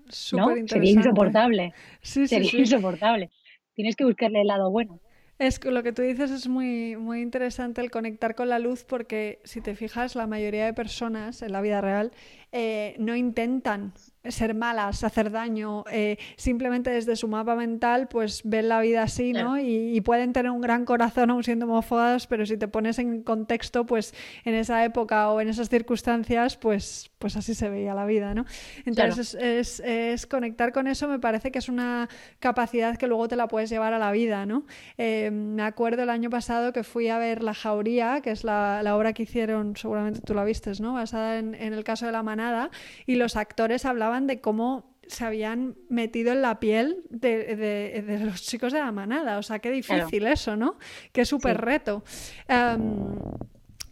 Sería 0.09 0.91
insoportable. 0.91 1.73
Sería 2.03 2.61
insoportable. 2.61 3.31
Tienes 3.75 3.97
que 3.97 4.05
buscarle 4.05 4.43
el 4.43 4.49
lado 4.49 4.71
bueno. 4.71 5.01
Es 5.39 5.59
que 5.59 5.71
lo 5.71 5.83
que 5.83 5.93
tú 5.93 6.03
dices 6.03 6.31
es 6.31 6.47
muy, 6.47 6.97
muy 6.97 7.21
interesante 7.21 7.81
el 7.81 7.91
conectar 7.91 8.35
con 8.35 8.49
la 8.49 8.59
luz 8.59 8.85
porque 8.85 9.41
si 9.45 9.61
te 9.61 9.75
fijas, 9.75 10.15
la 10.15 10.27
mayoría 10.27 10.67
de 10.67 10.73
personas 10.73 11.43
en 11.43 11.53
la 11.53 11.61
vida 11.61 11.81
real 11.81 12.13
eh, 12.53 12.95
no 12.99 13.17
intentan 13.17 13.93
ser 14.25 14.55
malas, 14.55 15.03
hacer 15.03 15.31
daño, 15.33 15.85
eh, 15.91 16.17
simplemente 16.37 16.91
desde 16.91 17.17
su 17.17 17.27
mapa 17.27 17.57
mental, 17.57 18.07
pues 18.09 18.43
ven 18.45 18.69
la 18.69 18.81
vida 18.81 19.03
así, 19.03 19.33
¿no? 19.33 19.59
Y, 19.59 20.01
pueden 20.03 20.33
tener 20.33 20.51
un 20.51 20.61
gran 20.61 20.85
corazón 20.85 21.31
aún 21.31 21.45
siendo 21.45 21.65
homófobas, 21.65 22.27
pero 22.27 22.45
si 22.45 22.57
te 22.57 22.67
pones 22.67 22.99
en 22.99 23.23
contexto, 23.23 23.87
pues 23.87 24.15
en 24.45 24.55
esa 24.55 24.85
época 24.85 25.31
o 25.31 25.41
en 25.41 25.49
esas 25.49 25.69
circunstancias, 25.69 26.57
pues, 26.57 27.11
pues 27.19 27.37
así 27.37 27.55
se 27.55 27.71
veía 27.71 27.95
la 27.95 28.05
vida, 28.05 28.35
¿no? 28.35 28.45
Entonces 28.85 29.35
es, 29.35 30.27
conectar 30.27 30.73
con 30.73 30.89
eso, 30.89 31.07
me 31.07 31.21
parece 31.21 31.53
que 31.53 31.61
es 31.61 31.69
una 31.69 32.09
capacidad 32.41 32.97
que 32.97 33.07
luego 33.07 33.29
te 33.29 33.37
la 33.37 33.47
puedes 33.47 33.71
llevar 33.71 33.93
a 33.93 33.99
la 33.99 34.11
vida, 34.11 34.45
¿no? 34.45 34.65
Eh, 34.99 35.31
me 35.31 35.63
acuerdo 35.63 36.03
el 36.03 36.11
año 36.11 36.31
pasado 36.31 36.73
que 36.73 36.83
fui 36.83 37.09
a 37.09 37.19
ver 37.19 37.43
La 37.43 37.55
Jauría, 37.55 38.21
que 38.23 38.33
es 38.33 38.43
la, 38.43 38.83
obra 38.93 39.13
que 39.13 39.23
hicieron, 39.23 39.77
seguramente 39.77 40.21
tú 40.21 40.35
la 40.35 40.45
vistes, 40.45 40.81
¿no? 40.81 40.95
Basada 40.95 41.39
en, 41.39 41.55
en 41.55 41.73
el 41.73 41.85
caso 41.85 42.07
de 42.07 42.13
la 42.13 42.25
manada, 42.25 42.71
y 43.07 43.15
los 43.15 43.37
actores 43.37 43.85
hablaban 43.85 44.12
de 44.21 44.41
cómo 44.41 44.93
se 45.07 45.25
habían 45.25 45.77
metido 45.89 46.33
en 46.33 46.43
la 46.43 46.61
piel 46.61 47.05
de, 47.11 48.21
los 48.25 48.43
chicos 48.43 48.73
de 48.73 48.79
la 48.79 48.93
manada. 48.93 49.39
O 49.39 49.43
sea, 49.43 49.59
qué 49.59 49.71
difícil 49.71 50.27
eso, 50.27 50.57
¿no? 50.57 50.79
Qué 51.13 51.25
súper 51.25 51.61
reto. 51.61 52.05
Em, 52.49 53.17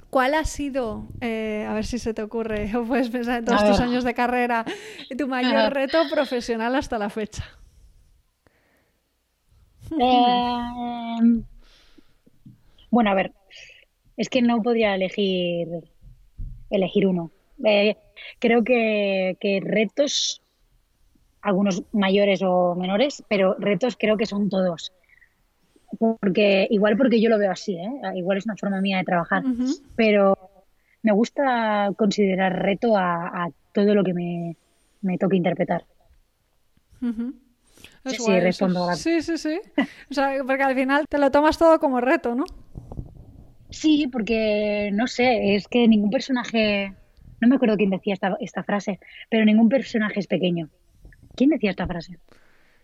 ¿Cuál 0.09 0.35
ha 0.35 0.45
sido, 0.45 1.07
eh, 1.21 1.65
a 1.69 1.73
ver 1.73 1.87
si 1.87 1.99
se 1.99 2.15
te 2.15 2.23
ocurre, 2.23 2.71
o 2.77 2.85
puedes 2.85 3.11
pensar 3.11 3.39
en 3.39 3.45
todos 3.45 3.65
tus 3.65 3.81
años 3.81 4.05
de 4.05 4.15
carrera, 4.15 4.65
tu 5.17 5.29
mayor 5.29 5.73
reto 5.73 5.99
profesional 6.11 6.75
hasta 6.75 6.99
la 6.99 7.11
fecha? 7.11 7.45
Em, 9.91 11.43
bueno, 12.91 13.11
a 13.11 13.15
ver, 13.15 13.33
es 14.17 14.29
que 14.29 14.43
no 14.43 14.63
podría 14.63 14.95
elegir 14.95 15.69
elegir 16.71 17.07
uno. 17.07 17.31
Eh, 17.65 17.97
creo 18.39 18.65
que, 18.65 19.61
retos, 19.63 20.43
algunos 21.43 21.83
mayores 21.93 22.41
o 22.43 22.75
menores, 22.75 23.23
pero 23.29 23.55
retos 23.59 23.97
creo 23.99 24.17
que 24.17 24.27
son 24.27 24.49
todos. 24.49 24.93
Porque, 25.99 26.69
igual 26.71 26.97
porque 26.97 27.21
yo 27.21 27.29
lo 27.29 27.39
veo 27.39 27.51
así, 27.51 27.75
¿eh? 27.75 27.91
igual 28.15 28.39
es 28.39 28.47
una 28.47 28.57
forma 28.57 28.81
mía 28.81 28.99
de 28.99 29.05
trabajar, 29.05 29.43
pero 29.97 30.37
me 31.03 31.13
gusta 31.13 31.91
considerar 31.97 32.63
reto 32.63 32.97
a, 32.97 33.51
todo 33.73 33.95
lo 33.95 34.03
que 34.03 34.15
me, 34.15 34.57
me 35.03 35.19
toque 35.19 35.37
interpretar. 35.37 35.85
sí, 38.05 38.41
respondo 38.41 38.93
sí, 38.95 39.23
sí, 39.23 39.39
sí. 39.39 39.61
O 40.11 40.15
sea, 40.15 40.33
porque 40.47 40.63
al 40.63 40.75
final 40.75 41.07
te 41.09 41.19
lo 41.19 41.31
tomas 41.31 41.57
todo 41.59 41.79
como 41.79 42.01
reto, 42.01 42.35
¿no? 42.35 42.45
Sí, 43.71 44.09
porque 44.09 44.91
no 44.93 45.07
sé, 45.07 45.55
es 45.55 45.69
que 45.69 45.87
ningún 45.87 46.11
personaje 46.11 46.95
no 47.41 47.49
me 47.49 47.57
acuerdo 47.57 47.77
quién 47.77 47.91
decía 47.91 48.15
esta, 48.15 48.37
esta 48.41 48.63
frase, 48.63 49.01
pero 49.29 49.45
ningún 49.45 49.69
personaje 49.69 50.21
es 50.21 50.27
pequeño. 50.27 50.69
¿Quién 51.37 51.51
decía 51.51 51.71
esta 51.71 51.87
frase? 51.87 52.19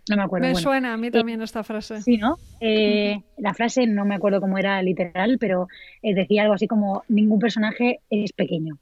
No 0.08 0.16
me 0.16 0.22
acuerdo. 0.22 0.46
Me 0.46 0.54
suena 0.54 0.94
a 0.94 0.96
mí 0.96 1.10
también 1.10 1.42
esta 1.42 1.64
frase. 1.64 2.00
Sí, 2.00 2.16
¿no? 2.16 2.38
Eh, 2.60 3.20
la 3.38 3.54
frase 3.54 3.86
no 3.86 4.04
me 4.04 4.14
acuerdo 4.14 4.40
cómo 4.40 4.56
era 4.56 4.80
literal, 4.82 5.36
pero 5.38 5.68
eh, 6.02 6.14
decía 6.14 6.42
algo 6.42 6.54
así 6.54 6.68
como 6.68 7.02
ningún 7.08 7.40
personaje 7.40 8.00
es 8.08 8.32
pequeño. 8.32 8.78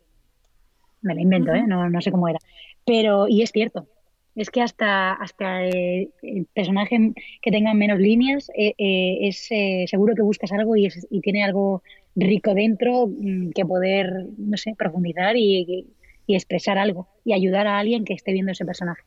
Me 1.00 1.14
la 1.14 1.22
invento, 1.22 1.54
¿eh? 1.54 1.64
No, 1.66 1.88
no 1.88 2.00
sé 2.00 2.10
cómo 2.10 2.28
era. 2.28 2.38
Pero, 2.84 3.26
y 3.28 3.42
es 3.42 3.52
cierto. 3.52 3.86
Es 4.34 4.50
que 4.50 4.62
hasta, 4.62 5.12
hasta 5.12 5.64
el 5.64 6.10
personaje 6.52 7.12
que 7.40 7.50
tenga 7.50 7.72
menos 7.74 8.00
líneas 8.00 8.50
eh, 8.56 8.74
eh, 8.78 9.28
es 9.28 9.48
seguro 9.90 10.14
que 10.14 10.22
buscas 10.22 10.52
algo 10.52 10.76
y, 10.76 10.88
y, 11.10 11.20
tiene 11.20 11.44
algo 11.44 11.82
rico 12.16 12.52
dentro 12.54 13.06
mm, 13.06 13.50
que 13.50 13.64
poder, 13.64 14.26
no 14.36 14.56
sé, 14.56 14.74
profundizar 14.76 15.36
y, 15.36 15.86
y 16.26 16.34
expresar 16.34 16.78
algo 16.78 17.08
y 17.24 17.32
ayudar 17.32 17.66
a 17.66 17.78
alguien 17.78 18.04
que 18.04 18.14
esté 18.14 18.32
viendo 18.32 18.52
ese 18.52 18.64
personaje. 18.64 19.02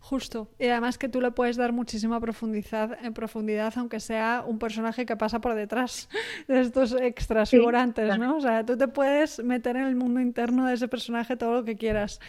Justo. 0.00 0.48
Y 0.58 0.68
además 0.68 0.96
que 0.96 1.08
tú 1.08 1.20
le 1.20 1.32
puedes 1.32 1.56
dar 1.56 1.72
muchísima 1.72 2.20
profundidad, 2.20 2.96
en 3.02 3.12
profundidad, 3.12 3.74
aunque 3.76 4.00
sea 4.00 4.44
un 4.46 4.58
personaje 4.58 5.04
que 5.04 5.16
pasa 5.16 5.40
por 5.40 5.54
detrás 5.54 6.08
de 6.48 6.60
estos 6.60 6.94
extras 6.94 7.50
figurantes, 7.50 8.16
¿no? 8.18 8.36
O 8.36 8.40
sea, 8.40 8.64
tú 8.64 8.76
te 8.76 8.88
puedes 8.88 9.42
meter 9.44 9.76
en 9.76 9.86
el 9.86 9.96
mundo 9.96 10.20
interno 10.20 10.66
de 10.66 10.74
ese 10.74 10.88
personaje 10.88 11.36
todo 11.36 11.52
lo 11.52 11.64
que 11.64 11.76
quieras. 11.76 12.20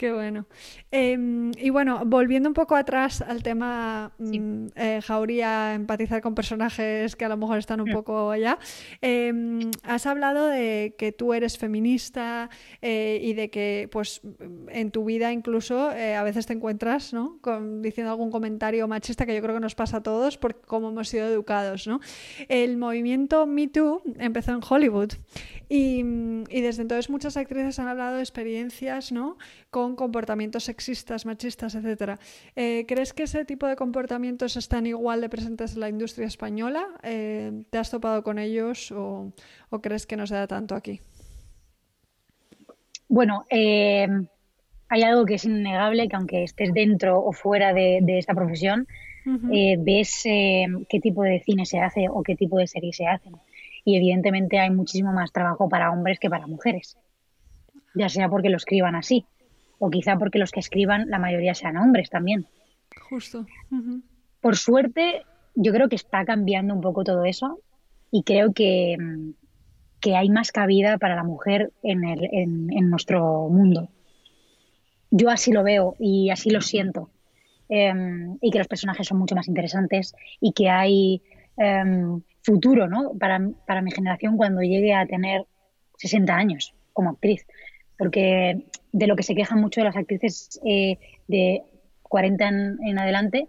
Qué 0.00 0.14
bueno. 0.14 0.46
Em, 0.90 1.52
y 1.58 1.68
bueno, 1.68 2.04
volviendo 2.06 2.48
un 2.48 2.54
poco 2.54 2.74
atrás 2.74 3.20
al 3.20 3.42
tema 3.42 4.12
mm, 4.16 4.68
eh, 4.74 5.00
Jauría, 5.02 5.74
empatizar 5.74 6.22
con 6.22 6.34
personajes 6.34 7.16
que 7.16 7.26
a 7.26 7.28
lo 7.28 7.36
mejor 7.36 7.58
están 7.58 7.82
un 7.82 7.90
mm. 7.90 7.92
poco 7.92 8.30
allá, 8.30 8.58
em, 9.02 9.70
has 9.82 10.06
hablado 10.06 10.46
de 10.46 10.94
que 10.96 11.12
tú 11.12 11.34
eres 11.34 11.58
feminista 11.58 12.48
eh, 12.80 13.20
y 13.22 13.34
de 13.34 13.50
que 13.50 13.90
pues 13.92 14.22
en 14.68 14.90
tu 14.90 15.04
vida 15.04 15.34
incluso 15.34 15.92
eh, 15.92 16.16
a 16.16 16.22
veces 16.22 16.46
te 16.46 16.54
encuentras 16.54 17.12
¿no? 17.12 17.36
Con, 17.42 17.82
diciendo 17.82 18.10
algún 18.10 18.30
comentario 18.30 18.88
machista 18.88 19.26
que 19.26 19.34
yo 19.34 19.42
creo 19.42 19.56
que 19.56 19.60
nos 19.60 19.74
pasa 19.74 19.98
a 19.98 20.02
todos 20.02 20.38
por 20.38 20.62
cómo 20.62 20.88
hemos 20.88 21.10
sido 21.10 21.26
educados. 21.26 21.86
¿no? 21.86 22.00
El 22.48 22.78
movimiento 22.78 23.46
Me 23.46 23.68
Too 23.68 24.00
empezó 24.18 24.52
en 24.52 24.60
Hollywood 24.66 25.12
y, 25.68 25.98
y 26.48 26.60
desde 26.62 26.80
entonces 26.80 27.10
muchas 27.10 27.36
actrices 27.36 27.78
han 27.78 27.88
hablado 27.88 28.16
de 28.16 28.22
experiencias 28.22 29.12
¿no? 29.12 29.36
con 29.68 29.89
comportamientos 29.96 30.64
sexistas, 30.64 31.26
machistas, 31.26 31.74
etcétera. 31.74 32.18
Eh, 32.56 32.84
¿Crees 32.86 33.12
que 33.12 33.24
ese 33.24 33.44
tipo 33.44 33.66
de 33.66 33.76
comportamientos 33.76 34.56
están 34.56 34.86
igual 34.86 35.20
de 35.20 35.28
presentes 35.28 35.74
en 35.74 35.80
la 35.80 35.88
industria 35.88 36.26
española? 36.26 36.86
Eh, 37.02 37.64
¿Te 37.70 37.78
has 37.78 37.90
topado 37.90 38.22
con 38.22 38.38
ellos 38.38 38.92
o, 38.92 39.32
crees 39.82 40.06
que 40.06 40.16
no 40.16 40.26
se 40.26 40.34
da 40.34 40.46
tanto 40.46 40.74
aquí? 40.74 41.00
Bueno, 43.08 43.44
eh, 43.50 44.06
hay 44.88 45.02
algo 45.02 45.24
que 45.24 45.34
es 45.34 45.44
innegable, 45.44 46.08
que 46.08 46.16
aunque 46.16 46.44
estés 46.44 46.72
dentro 46.72 47.22
o 47.22 47.32
fuera 47.32 47.72
de, 47.72 48.02
esta 48.18 48.34
profesión, 48.34 48.86
ves 49.24 50.22
qué 50.24 51.00
tipo 51.02 51.22
de 51.22 51.40
cine 51.40 51.66
se 51.66 51.80
hace 51.80 52.08
o 52.08 52.22
qué 52.22 52.36
tipo 52.36 52.58
de 52.58 52.66
series 52.66 52.96
se 52.96 53.06
hacen. 53.06 53.34
Y 53.84 53.96
evidentemente 53.96 54.58
hay 54.58 54.70
muchísimo 54.70 55.12
más 55.12 55.32
trabajo 55.32 55.68
para 55.68 55.90
hombres 55.90 56.18
que 56.20 56.30
para 56.30 56.46
mujeres, 56.46 56.96
ya 57.94 58.08
sea 58.08 58.28
porque 58.28 58.50
lo 58.50 58.58
escriban 58.58 58.94
así 58.94 59.26
o 59.80 59.90
quizá 59.90 60.16
porque 60.18 60.38
los 60.38 60.52
que 60.52 60.60
escriban 60.60 61.08
la 61.08 61.18
mayoría 61.18 61.54
sean 61.54 61.78
hombres 61.78 62.10
también. 62.10 62.46
Justo. 63.08 63.46
Por 64.40 64.56
suerte, 64.56 65.22
yo 65.54 65.72
creo 65.72 65.88
que 65.88 65.96
está 65.96 66.24
cambiando 66.24 66.74
un 66.74 66.82
poco 66.82 67.02
todo 67.02 67.24
eso 67.24 67.60
y 68.10 68.22
creo 68.22 68.52
que, 68.52 68.96
que 70.00 70.16
hay 70.16 70.28
más 70.28 70.52
cabida 70.52 70.98
para 70.98 71.16
la 71.16 71.24
mujer 71.24 71.72
en, 71.82 72.04
el, 72.04 72.28
en, 72.30 72.90
nuestro 72.90 73.48
mundo. 73.48 73.88
Yo 75.10 75.30
así 75.30 75.50
lo 75.50 75.62
veo 75.62 75.96
y 75.98 76.28
así 76.28 76.50
lo 76.50 76.60
siento. 76.60 77.10
Em, 77.70 78.36
y 78.42 78.50
que 78.50 78.58
los 78.58 78.68
personajes 78.68 79.06
son 79.06 79.18
mucho 79.18 79.34
más 79.34 79.48
interesantes 79.48 80.14
y 80.40 80.52
que 80.52 80.68
hay 80.68 81.22
em, 81.56 82.20
futuro 82.42 82.86
¿no? 82.86 83.12
para, 83.18 83.40
para 83.66 83.80
mi 83.80 83.92
generación 83.92 84.36
cuando 84.36 84.60
llegue 84.60 84.92
a 84.92 85.06
tener 85.06 85.46
60 85.96 86.34
años 86.34 86.74
como 86.92 87.10
actriz. 87.10 87.46
Porque 87.96 88.66
de 88.92 89.06
lo 89.06 89.16
que 89.16 89.22
se 89.22 89.34
quejan 89.34 89.60
mucho 89.60 89.80
de 89.80 89.86
las 89.86 89.96
actrices 89.96 90.60
eh, 90.64 90.98
de 91.28 91.62
40 92.02 92.48
en, 92.48 92.98
adelante, 92.98 93.48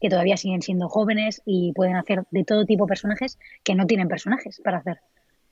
que 0.00 0.08
todavía 0.08 0.36
siguen 0.36 0.62
siendo 0.62 0.88
jóvenes 0.88 1.42
y 1.46 1.72
pueden 1.72 1.96
hacer 1.96 2.24
de 2.30 2.44
todo 2.44 2.64
tipo 2.66 2.86
personajes 2.86 3.38
que 3.62 3.74
no 3.74 3.86
tienen 3.86 4.08
personajes 4.08 4.60
para 4.62 4.78
hacer. 4.78 4.98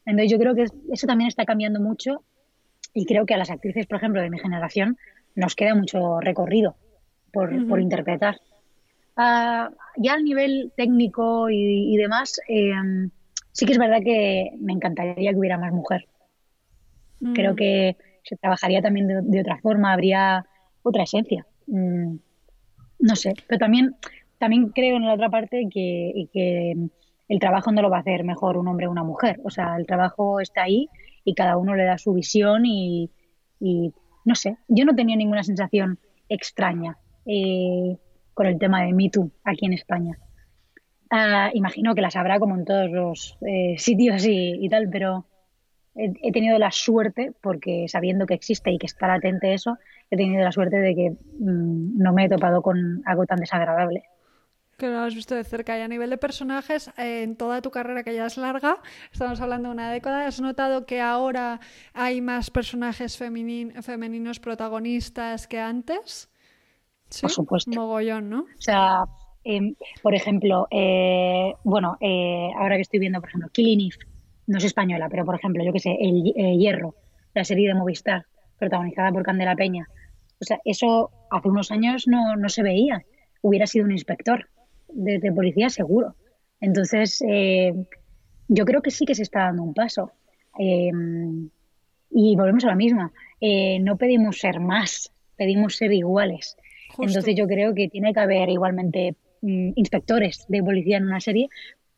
Entonces 0.05 0.33
yo 0.33 0.39
creo 0.39 0.55
que 0.55 0.67
eso 0.93 1.07
también 1.07 1.29
está 1.29 1.45
cambiando 1.45 1.81
mucho 1.81 2.25
y 2.93 3.07
creo 3.07 3.27
que 3.27 3.35
a 3.35 3.39
las 3.39 3.51
actrices, 3.51 3.87
por 3.87 3.99
ejemplo, 3.99 4.21
de 4.21 4.31
mi 4.31 4.39
generación, 4.39 4.99
nos 5.37 5.55
queda 5.55 5.75
mucho 5.75 6.21
recorrido 6.21 6.75
por, 7.33 7.53
interpretar. 7.81 8.41
Ah, 9.17 9.71
ya 9.97 10.15
a 10.15 10.21
nivel 10.21 10.73
técnico 10.77 11.49
y, 11.51 11.97
demás, 11.97 12.41
eh, 12.49 12.73
sí 13.53 13.67
que 13.67 13.73
es 13.73 13.79
verdad 13.79 14.01
que 14.05 14.51
me 14.59 14.73
encantaría 14.73 15.31
que 15.31 15.39
hubiera 15.39 15.59
más 15.59 15.73
mujer. 15.73 16.07
Creo 17.35 17.53
mm. 17.53 17.57
que 17.57 17.97
se 18.23 18.37
trabajaría 18.37 18.83
también 18.83 19.07
de, 19.09 19.41
otra 19.41 19.59
forma, 19.59 19.93
habría 19.93 20.47
otra 20.83 21.05
esencia. 21.05 21.47
Mm, 21.67 22.17
no 23.01 23.17
sé, 23.17 23.35
pero 23.47 23.59
también, 23.59 23.97
también 24.39 24.69
creo 24.71 24.97
en 24.97 25.07
la 25.07 25.15
otra 25.15 25.31
parte 25.31 25.69
que, 25.73 26.29
que 26.33 26.75
el 27.31 27.39
trabajo 27.39 27.71
no 27.71 27.81
lo 27.81 27.91
va 27.91 27.99
a 27.99 28.01
hacer 28.01 28.25
mejor 28.25 28.57
un 28.57 28.67
hombre 28.67 28.89
o 28.89 28.91
una 28.91 29.05
mujer. 29.05 29.41
O 29.45 29.51
sea, 29.51 29.77
el 29.77 29.87
trabajo 29.87 30.41
está 30.41 30.65
ahí 30.65 30.89
y 31.25 31.35
cada 31.35 31.57
uno 31.57 31.77
le 31.77 31.85
da 31.85 31.97
su 31.97 32.13
visión 32.13 32.67
y, 32.67 33.09
no 34.25 34.35
sé, 34.35 34.57
yo 34.67 34.85
no 34.85 34.97
tenía 34.97 35.17
ninguna 35.17 35.45
sensación 35.45 36.01
extraña 36.29 36.99
eh, 37.27 37.97
con 38.35 38.47
el 38.47 38.59
tema 38.59 38.83
de 38.83 38.93
Me 38.93 39.11
Too 39.11 39.31
aquí 39.45 39.67
en 39.67 39.75
España. 39.75 40.19
Ah, 41.09 41.51
imagino 41.55 41.95
que 41.95 42.03
las 42.03 42.17
habrá 42.17 42.41
como 42.41 42.57
en 42.57 42.65
todos 42.65 42.91
los 42.91 43.39
eh, 43.47 43.77
sitios 43.79 44.25
y, 44.27 44.69
tal, 44.69 44.89
pero 44.91 45.27
he, 46.23 46.33
tenido 46.33 46.59
la 46.59 46.71
suerte, 46.71 47.33
porque 47.41 47.87
sabiendo 47.89 48.27
que 48.27 48.35
existe 48.35 48.71
y 48.71 48.79
que 48.79 48.87
está 48.87 49.07
latente 49.07 49.53
eso, 49.53 49.79
he 50.11 50.17
tenido 50.17 50.43
la 50.43 50.53
suerte 50.53 50.77
de 50.77 50.95
que 50.95 51.11
mm, 51.11 51.99
no 51.99 52.13
me 52.13 52.25
he 52.25 52.29
topado 52.29 52.63
con 52.63 53.03
algo 53.05 53.27
tan 53.27 53.39
desagradable. 53.39 54.05
Que 54.77 54.89
lo 54.89 55.01
has 55.01 55.15
visto 55.15 55.35
de 55.35 55.45
cerca. 55.45 55.79
Y 55.79 55.83
a 55.83 55.89
nivel 55.89 56.09
de 56.09 56.17
personajes, 56.17 56.89
eh, 56.97 57.23
en 57.23 57.37
toda 57.37 57.61
tu 57.61 57.71
carrera 57.71 58.03
que 58.03 58.15
ya 58.15 58.27
es 58.27 58.39
larga, 58.39 58.79
estamos 59.13 59.41
hablando 59.41 59.69
de 59.69 59.75
una 59.75 59.93
década, 59.93 60.27
¿has 60.27 60.41
notado 60.41 60.87
que 60.87 61.03
ahora 61.03 61.61
hay 61.93 62.23
más 62.23 62.51
personajes 62.51 63.19
femeninos 63.19 64.41
protagonistas 64.41 65.47
que 65.47 65.61
antes? 65.61 66.31
¿Sí? 67.11 67.23
Por 67.23 67.31
supuesto. 67.31 67.71
Mogollón, 67.73 68.31
¿no? 68.31 68.41
O 68.41 68.61
sea, 68.61 69.05
em, 69.45 69.75
por 70.03 70.15
ejemplo, 70.15 70.67
eh, 70.71 71.53
bueno, 71.63 71.99
eh, 72.01 72.49
ahora 72.57 72.77
que 72.77 72.83
estoy 72.83 73.01
viendo, 73.01 73.21
por 73.21 73.29
ejemplo, 73.29 73.51
Killing 73.53 73.81
Eve, 73.81 74.10
no 74.51 74.59
es 74.59 74.65
española, 74.65 75.09
pero 75.09 75.25
por 75.25 75.37
ejemplo, 75.37 75.65
yo 75.65 75.73
que 75.73 75.79
sé, 75.79 75.97
El 76.01 76.33
eh, 76.35 76.57
Hierro, 76.59 76.97
la 77.35 77.45
serie 77.45 77.69
de 77.69 77.75
Movistar, 77.75 78.27
protagonizada 78.59 79.13
por 79.13 79.23
Candela 79.23 79.55
Peña. 79.55 79.87
O 80.41 80.45
sea, 80.45 80.59
eso 80.65 81.13
hace 81.31 81.49
unos 81.49 81.71
años 81.71 82.09
no, 82.09 82.35
no 82.35 82.49
se 82.49 82.65
veía. 82.65 83.05
Hubiera 83.43 83.69
sido 83.69 83.85
un 83.85 83.93
inspector 83.93 84.49
de, 84.89 85.33
policía 85.33 85.71
seguro. 85.71 86.17
Entonces, 86.61 87.23
eh, 87.29 87.73
yo 88.49 88.65
creo 88.65 88.83
que 88.83 88.91
sí 88.91 89.05
que 89.05 89.15
se 89.15 89.23
está 89.23 89.45
dando 89.45 89.63
un 89.63 89.73
paso. 89.73 90.11
Eh, 90.59 90.91
y 92.11 92.35
volvemos 92.35 92.65
a 92.65 92.69
la 92.69 92.75
misma. 92.75 93.13
no 93.41 93.97
pedimos 93.97 94.41
ser 94.41 94.59
más, 94.59 95.13
pedimos 95.37 95.77
ser 95.77 95.93
iguales. 95.93 96.57
Entonces 96.99 97.37
yo 97.37 97.47
creo 97.47 97.73
que 97.73 97.89
tiene 97.89 98.13
que 98.13 98.21
haber 98.21 98.49
igualmente 98.49 99.15
mm, 99.43 99.75
inspectores 99.77 100.45
de 100.49 100.61
policía 100.61 100.97
en 100.97 101.05
una 101.05 101.21
serie, 101.21 101.49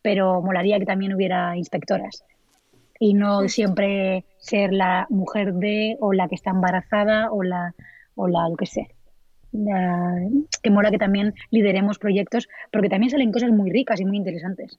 pero 0.03 0.43
molaría 0.43 0.79
que 0.79 0.85
también 0.85 1.15
hubiera 1.15 1.57
inspectoras 1.57 2.25
y 3.03 3.15
no 3.15 3.49
siempre 3.49 4.25
ser 4.39 4.73
la 4.73 5.09
mujer 5.11 5.55
de 5.55 5.97
o 5.99 6.13
la 6.13 6.29
que 6.29 6.37
está 6.37 6.51
embarazada 6.51 7.33
o 7.33 7.43
la 7.43 7.75
o 8.15 8.29
la 8.29 8.49
lo 8.49 8.57
que 8.57 8.67
sea. 8.67 8.87
que 10.63 10.71
mola 10.71 10.93
que 10.93 10.99
también 10.99 11.35
lideremos 11.51 11.99
proyectos 11.99 12.49
porque 12.71 12.89
también 12.89 13.11
salen 13.11 13.33
cosas 13.33 13.51
muy 13.51 13.73
ricas 13.73 14.01
y 14.01 14.05
muy 14.05 14.17
interesantes. 14.17 14.79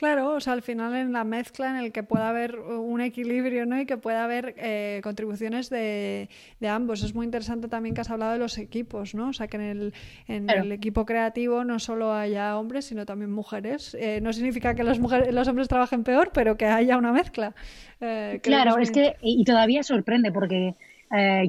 Claro, 0.00 0.32
o 0.32 0.40
sea, 0.40 0.54
al 0.54 0.62
final 0.62 0.96
en 0.96 1.12
la 1.12 1.24
mezcla 1.24 1.68
en 1.68 1.76
el 1.76 1.92
que 1.92 2.02
pueda 2.02 2.30
haber 2.30 2.58
un 2.58 3.02
equilibrio 3.02 3.66
¿no? 3.66 3.78
y 3.78 3.84
que 3.84 3.98
pueda 3.98 4.24
haber 4.24 4.54
eh, 4.56 5.02
contribuciones 5.02 5.68
de, 5.68 6.30
ambos. 6.66 7.02
Es 7.02 7.14
muy 7.14 7.26
interesante 7.26 7.68
también 7.68 7.94
que 7.94 8.00
has 8.00 8.08
hablado 8.08 8.32
de 8.32 8.38
los 8.38 8.56
equipos, 8.56 9.14
¿no? 9.14 9.28
O 9.28 9.32
sea, 9.34 9.48
que 9.48 9.58
en 9.58 9.62
el, 9.62 9.94
en 10.26 10.48
el 10.48 10.72
equipo 10.72 11.04
creativo 11.04 11.64
no 11.64 11.78
solo 11.78 12.14
haya 12.14 12.56
hombres, 12.56 12.86
sino 12.86 13.04
también 13.04 13.30
mujeres. 13.30 13.94
Eh, 14.00 14.20
no 14.22 14.32
significa 14.32 14.74
que 14.74 14.84
los, 14.84 14.98
mujeres, 15.00 15.34
los 15.34 15.46
hombres 15.48 15.68
trabajen 15.68 16.02
peor, 16.02 16.30
pero 16.32 16.56
que 16.56 16.64
haya 16.64 16.96
una 16.96 17.12
mezcla. 17.12 17.54
Eh, 18.00 18.40
claro, 18.42 18.78
es, 18.78 18.90
que, 18.90 19.16
y 19.20 19.44
todavía 19.44 19.82
sorprende 19.82 20.32
porque 20.32 20.76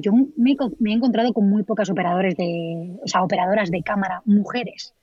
yo 0.02 0.12
me, 0.36 0.50
he 0.50 0.92
encontrado 0.92 1.32
con 1.32 1.48
muy 1.48 1.62
pocas 1.62 1.88
operadores 1.88 2.36
de, 2.36 2.98
o 3.02 3.08
sea, 3.08 3.22
operadoras 3.22 3.70
de 3.70 3.82
cámara, 3.82 4.20
mujeres, 4.26 4.94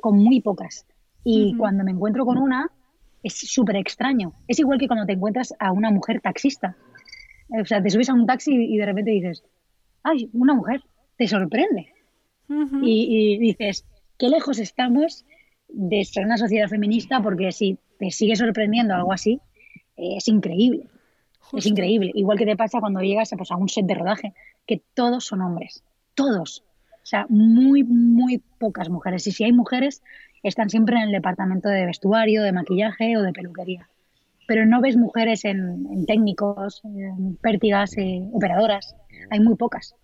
con 0.00 0.16
muy 0.16 0.40
pocas. 0.40 0.86
Y 1.22 1.54
cuando 1.58 1.84
me 1.84 1.90
encuentro 1.90 2.24
con 2.24 2.38
una, 2.38 2.70
es 3.24 3.34
súper 3.34 3.76
extraño. 3.76 4.34
Es 4.46 4.60
igual 4.60 4.78
que 4.78 4.86
cuando 4.86 5.06
te 5.06 5.14
encuentras 5.14 5.54
a 5.58 5.72
una 5.72 5.90
mujer 5.90 6.20
taxista. 6.20 6.76
O 7.48 7.64
sea, 7.64 7.82
te 7.82 7.90
subes 7.90 8.08
a 8.10 8.14
un 8.14 8.26
taxi 8.26 8.52
y 8.54 8.76
de 8.76 8.86
repente 8.86 9.10
dices, 9.10 9.42
¡ay, 10.02 10.30
una 10.32 10.54
mujer! 10.54 10.82
Te 11.16 11.26
sorprende. 11.26 11.92
y, 12.82 13.38
dices, 13.38 13.86
qué 14.18 14.28
lejos 14.28 14.58
estamos 14.58 15.24
de 15.68 16.04
ser 16.04 16.26
una 16.26 16.36
sociedad 16.36 16.68
feminista 16.68 17.22
porque 17.22 17.50
si 17.50 17.78
te 17.98 18.10
sigue 18.10 18.36
sorprendiendo 18.36 18.94
algo 18.94 19.12
así, 19.12 19.40
es 19.96 20.28
increíble. 20.28 20.88
Es 21.52 21.66
increíble. 21.66 22.10
Igual 22.14 22.38
que 22.38 22.46
te 22.46 22.56
pasa 22.56 22.80
cuando 22.80 23.00
llegas 23.00 23.30
pues, 23.36 23.50
a 23.50 23.56
un 23.56 23.68
set 23.68 23.86
de 23.86 23.94
rodaje, 23.94 24.34
que 24.66 24.82
todos 24.94 25.24
son 25.24 25.40
hombres. 25.40 25.82
Todos. 26.14 26.64
O 27.02 27.06
sea, 27.06 27.26
muy, 27.28 27.84
muy 27.84 28.42
pocas 28.58 28.88
mujeres. 28.88 29.26
Y 29.26 29.32
si 29.32 29.44
hay 29.44 29.52
mujeres, 29.52 30.02
están 30.44 30.70
siempre 30.70 30.96
en 30.96 31.04
el 31.04 31.12
departamento 31.12 31.68
de 31.68 31.86
vestuario, 31.86 32.42
de 32.42 32.52
maquillaje 32.52 33.16
o 33.16 33.22
de 33.22 33.32
peluquería. 33.32 33.88
Pero 34.46 34.66
no 34.66 34.80
ves 34.80 34.96
mujeres 34.96 35.44
en, 35.44 36.04
técnicos, 36.06 36.82
en 36.84 37.36
pértigas, 37.36 37.96
eh, 37.96 38.22
operadoras. 38.32 38.94
Hay 39.30 39.40
muy 39.40 39.56
pocas. 39.56 39.96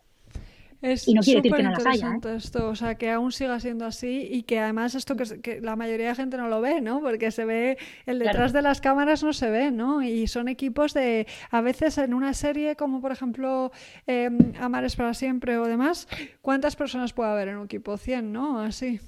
Es 0.83 1.07
y 1.07 1.13
no 1.13 1.21
quiere 1.21 1.43
decir 1.43 1.57
que 1.57 1.63
no 1.63 1.73
las 1.73 1.85
haya. 1.85 2.15
¿eh? 2.15 2.37
Esto, 2.37 2.71
o 2.71 2.75
sea, 2.75 2.95
que 2.95 3.11
aún 3.11 3.33
siga 3.33 3.61
siendo 3.61 3.85
así 3.85 4.27
y 4.31 4.45
que 4.45 4.61
además 4.61 4.95
esto 4.95 5.15
que, 5.15 5.61
la 5.61 5.77
mayoría 5.77 6.09
de 6.09 6.15
gente 6.15 6.39
no 6.39 6.49
lo 6.49 6.63
ve, 6.63 6.81
¿no? 6.81 7.01
Porque 7.01 7.31
se 7.31 7.45
ve, 7.45 7.77
el 8.07 8.19
detrás 8.19 8.55
de 8.55 8.63
las 8.63 8.81
cámaras 8.81 9.23
no 9.23 9.35
se 9.35 9.51
ve, 9.51 9.71
¿no? 9.71 10.03
Y 10.03 10.27
son 10.27 10.49
equipos 10.49 10.95
de, 10.95 11.27
a 11.51 11.61
veces 11.61 11.99
en 11.99 12.15
una 12.15 12.33
serie 12.33 12.77
como 12.77 13.03
por 13.03 13.13
ejemplo 13.13 13.73
eh, 14.07 14.31
Amar 14.59 14.85
es 14.85 14.97
para 14.97 15.13
siempre 15.13 15.59
o 15.59 15.67
demás, 15.67 16.09
¿cuántas 16.41 16.77
personas 16.77 17.13
puede 17.13 17.31
haber 17.31 17.49
en 17.49 17.59
un 17.59 17.67
equipo? 17.67 17.99
100, 17.99 18.33
¿no? 18.33 18.61
Así. 18.61 19.01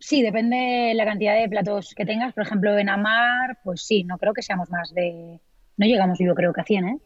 Sí, 0.00 0.22
depende 0.22 0.92
la 0.94 1.04
cantidad 1.04 1.36
de 1.36 1.48
platos 1.48 1.94
que 1.94 2.04
tengas. 2.04 2.34
Por 2.34 2.42
ejemplo, 2.42 2.76
en 2.76 2.88
Amar, 2.88 3.58
pues 3.62 3.82
sí, 3.82 4.02
no 4.02 4.18
creo 4.18 4.34
que 4.34 4.42
seamos 4.42 4.68
más 4.70 4.92
de... 4.94 5.38
No 5.76 5.86
llegamos 5.86 6.18
yo 6.18 6.34
creo 6.34 6.52
que 6.52 6.62
a 6.62 6.64
100, 6.64 6.88
¿eh? 6.88 6.98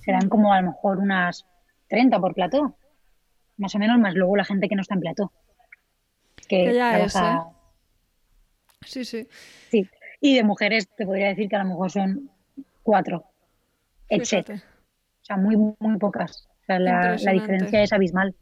Serán 0.00 0.28
como 0.28 0.52
a 0.52 0.60
lo 0.60 0.72
mejor 0.72 0.98
unas 0.98 1.46
30 1.88 2.18
por 2.18 2.34
plató 2.34 2.74
más 3.60 3.74
o 3.74 3.78
menos, 3.78 3.98
más 3.98 4.14
luego 4.14 4.36
la 4.36 4.44
gente 4.44 4.68
que 4.68 4.74
no 4.74 4.82
está 4.82 4.94
en 4.94 5.00
plató. 5.00 5.32
Que, 6.48 6.74
ya 6.74 6.98
es, 6.98 7.14
¿eh? 7.14 7.38
Sí, 8.84 9.04
sí. 9.04 9.28
Sí, 9.68 9.88
y 10.20 10.34
de 10.34 10.42
mujeres 10.42 10.88
te 10.96 11.04
podría 11.04 11.28
decir 11.28 11.48
que 11.48 11.56
a 11.56 11.62
lo 11.62 11.68
mejor 11.68 11.90
son 11.90 12.30
cuatro, 12.82 13.26
etc. 14.08 14.50
O 14.50 15.24
sea, 15.24 15.36
muy, 15.36 15.56
muy 15.56 15.98
pocas. 15.98 16.48
O 16.62 16.64
sea, 16.64 16.78
la, 16.78 17.16
la 17.20 17.32
diferencia 17.32 17.82
es 17.82 17.92
abismal. 17.92 18.34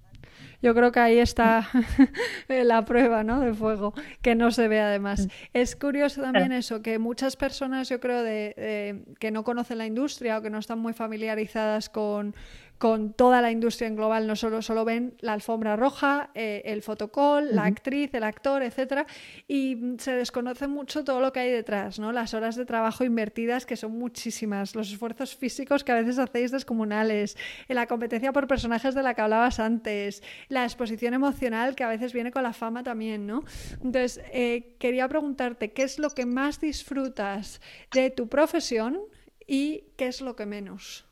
Yo 0.61 0.74
creo 0.74 0.90
que 0.90 1.00
ahí 1.00 1.18
está 1.18 1.68
la 2.48 2.84
prueba 2.84 3.22
¿no? 3.22 3.40
de 3.40 3.54
fuego, 3.54 3.94
que 4.22 4.34
no 4.34 4.50
se 4.50 4.68
ve 4.68 4.80
además. 4.80 5.26
Mm. 5.26 5.30
Es 5.54 5.76
curioso 5.76 6.22
también 6.22 6.52
eso, 6.52 6.82
que 6.82 6.98
muchas 6.98 7.36
personas 7.36 7.88
yo 7.88 8.00
creo 8.00 8.22
de, 8.22 9.04
que 9.20 9.30
no 9.30 9.44
conocen 9.44 9.78
la 9.78 9.86
industria 9.86 10.38
o 10.38 10.42
que 10.42 10.50
no 10.50 10.59
están 10.59 10.78
muy 10.80 10.92
familiarizadas 10.92 11.88
con, 11.88 12.34
con 12.78 13.12
toda 13.12 13.42
la 13.42 13.50
industria 13.50 13.88
en 13.88 13.96
global, 13.96 14.26
no 14.26 14.36
solo, 14.36 14.62
solo 14.62 14.84
ven 14.84 15.14
la 15.20 15.32
alfombra 15.32 15.74
roja, 15.74 16.30
eh, 16.34 16.62
el 16.64 16.82
fotocall, 16.82 17.54
la 17.54 17.64
actriz, 17.64 18.14
el 18.14 18.22
actor, 18.22 18.62
etcétera, 18.62 19.06
y 19.48 19.96
se 19.98 20.12
desconoce 20.12 20.68
mucho 20.68 21.04
todo 21.04 21.20
lo 21.20 21.32
que 21.32 21.40
hay 21.40 21.50
detrás, 21.50 21.98
¿no? 21.98 22.12
Las 22.12 22.34
horas 22.34 22.54
de 22.54 22.64
trabajo 22.64 23.04
invertidas, 23.04 23.66
que 23.66 23.76
son 23.76 23.98
muchísimas, 23.98 24.76
los 24.76 24.92
esfuerzos 24.92 25.36
físicos 25.36 25.82
que 25.82 25.92
a 25.92 25.96
veces 25.96 26.18
hacéis 26.18 26.52
descomunales, 26.52 27.36
la 27.66 27.86
competencia 27.86 28.32
por 28.32 28.46
personajes 28.46 28.94
de 28.94 29.02
la 29.02 29.14
que 29.14 29.22
hablabas 29.22 29.58
antes, 29.58 30.22
la 30.48 30.64
exposición 30.64 31.14
emocional 31.14 31.74
que 31.74 31.82
a 31.82 31.88
veces 31.88 32.12
viene 32.12 32.30
con 32.30 32.44
la 32.44 32.52
fama 32.52 32.84
también, 32.84 33.26
¿no? 33.26 33.42
Entonces, 33.72 34.20
eh, 34.32 34.76
quería 34.78 35.08
preguntarte, 35.08 35.72
¿qué 35.72 35.82
es 35.82 35.98
lo 35.98 36.10
que 36.10 36.26
más 36.26 36.60
disfrutas 36.60 37.60
de 37.92 38.10
tu 38.10 38.28
profesión 38.28 39.00
y 39.46 39.84
qué 39.96 40.06
es 40.06 40.20
lo 40.20 40.36
que 40.36 40.46
menos? 40.46 41.07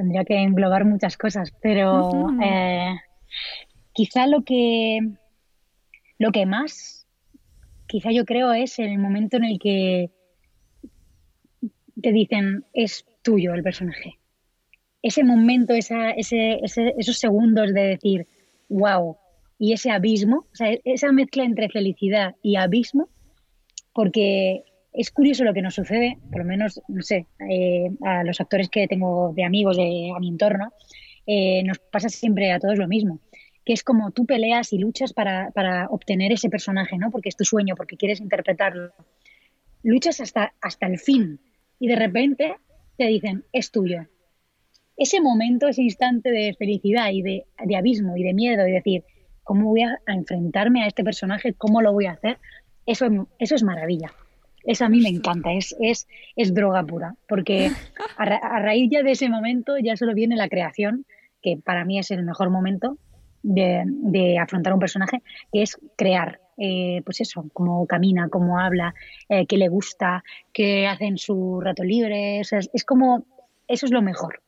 Tendría 0.00 0.24
que 0.24 0.34
englobar 0.34 0.86
muchas 0.86 1.18
cosas, 1.18 1.52
pero 1.60 2.30
eh, 2.42 2.94
quizá 3.92 4.26
lo 4.26 4.44
que, 4.44 4.98
lo 6.18 6.32
que 6.32 6.46
más, 6.46 7.06
quizá 7.86 8.10
yo 8.10 8.24
creo, 8.24 8.54
es 8.54 8.78
el 8.78 8.96
momento 8.96 9.36
en 9.36 9.44
el 9.44 9.58
que 9.58 10.08
te 12.00 12.12
dicen, 12.12 12.64
es 12.72 13.04
tuyo 13.20 13.52
el 13.52 13.62
personaje. 13.62 14.18
Ese 15.02 15.22
momento, 15.22 15.74
esa, 15.74 16.12
ese, 16.12 16.60
esos 16.64 17.18
segundos 17.18 17.74
de 17.74 17.82
decir, 17.82 18.26
wow, 18.70 19.18
y 19.58 19.74
ese 19.74 19.90
abismo, 19.90 20.46
o 20.50 20.56
sea, 20.56 20.74
esa 20.82 21.12
mezcla 21.12 21.44
entre 21.44 21.68
felicidad 21.68 22.36
y 22.42 22.56
abismo, 22.56 23.10
porque 23.92 24.62
es 24.92 25.10
curioso 25.10 25.44
lo 25.44 25.54
que 25.54 25.62
nos 25.62 25.74
sucede, 25.74 26.18
por 26.30 26.40
lo 26.42 26.44
menos, 26.46 26.80
no 26.88 27.02
sé, 27.02 27.26
eh, 27.48 27.90
a 28.02 28.24
los 28.24 28.40
actores 28.40 28.68
que 28.68 28.88
tengo 28.88 29.32
de 29.34 29.44
amigos 29.44 29.76
de, 29.76 30.12
a 30.14 30.18
mi 30.18 30.28
entorno, 30.28 30.72
eh, 31.26 31.62
nos 31.62 31.78
pasa 31.78 32.08
siempre 32.08 32.50
a 32.52 32.58
todos 32.58 32.78
lo 32.78 32.88
mismo, 32.88 33.20
que 33.64 33.72
es 33.72 33.84
como 33.84 34.10
tú 34.10 34.26
peleas 34.26 34.72
y 34.72 34.78
luchas 34.78 35.12
para, 35.12 35.50
para, 35.52 35.86
obtener 35.88 36.32
ese 36.32 36.50
personaje, 36.50 36.98
¿no? 36.98 37.10
Porque 37.10 37.28
es 37.28 37.36
tu 37.36 37.44
sueño, 37.44 37.76
porque 37.76 37.96
quieres 37.96 38.20
interpretarlo. 38.20 38.92
Luchas 39.82 40.20
hasta, 40.20 40.54
hasta 40.60 40.86
el 40.86 40.98
fin 40.98 41.40
y 41.78 41.88
de 41.88 41.96
repente 41.96 42.56
te 42.96 43.06
dicen, 43.06 43.44
es 43.52 43.70
tuyo. 43.70 44.06
Ese 44.96 45.20
momento, 45.20 45.68
ese 45.68 45.82
instante 45.82 46.30
de 46.30 46.54
felicidad 46.58 47.10
y 47.12 47.22
de, 47.22 47.44
de 47.64 47.76
abismo 47.76 48.16
y 48.16 48.22
de 48.22 48.34
miedo 48.34 48.66
y 48.66 48.72
decir, 48.72 49.04
¿cómo 49.44 49.68
voy 49.70 49.82
a, 49.82 49.98
enfrentarme 50.06 50.82
a 50.82 50.86
este 50.86 51.04
personaje? 51.04 51.54
¿Cómo 51.54 51.80
lo 51.80 51.92
voy 51.92 52.06
a 52.06 52.12
hacer? 52.12 52.38
Eso, 52.86 53.28
eso 53.38 53.54
es 53.54 53.62
maravilla. 53.62 54.12
Eso 54.64 54.84
a 54.84 54.88
mí 54.88 55.00
me 55.00 55.08
encanta, 55.08 55.52
es, 55.52 55.74
es, 55.80 56.06
es 56.36 56.54
droga 56.54 56.82
pura, 56.84 57.14
porque 57.28 57.70
a, 58.16 58.60
raíz 58.60 58.90
ya 58.90 59.02
de 59.02 59.12
ese 59.12 59.28
momento 59.28 59.78
ya 59.78 59.96
solo 59.96 60.14
viene 60.14 60.36
la 60.36 60.48
creación, 60.48 61.06
que 61.42 61.56
para 61.56 61.84
mí 61.84 61.98
es 61.98 62.10
el 62.10 62.24
mejor 62.24 62.50
momento 62.50 62.98
de, 63.42 64.38
afrontar 64.38 64.74
un 64.74 64.80
personaje, 64.80 65.22
que 65.52 65.62
es 65.62 65.78
crear, 65.96 66.40
eh, 66.58 67.00
pues 67.04 67.20
eso, 67.22 67.46
cómo 67.54 67.86
camina, 67.86 68.28
cómo 68.28 68.58
habla, 68.58 68.94
eh, 69.28 69.46
qué 69.46 69.56
le 69.56 69.68
gusta, 69.68 70.22
qué 70.52 70.86
hace 70.86 71.06
en 71.06 71.16
su 71.16 71.60
rato 71.60 71.82
libre, 71.82 72.40
es, 72.40 72.52
es 72.52 72.84
como, 72.84 73.24
eso 73.66 73.86
es 73.86 73.92
lo 73.92 74.02
mejor. 74.02 74.42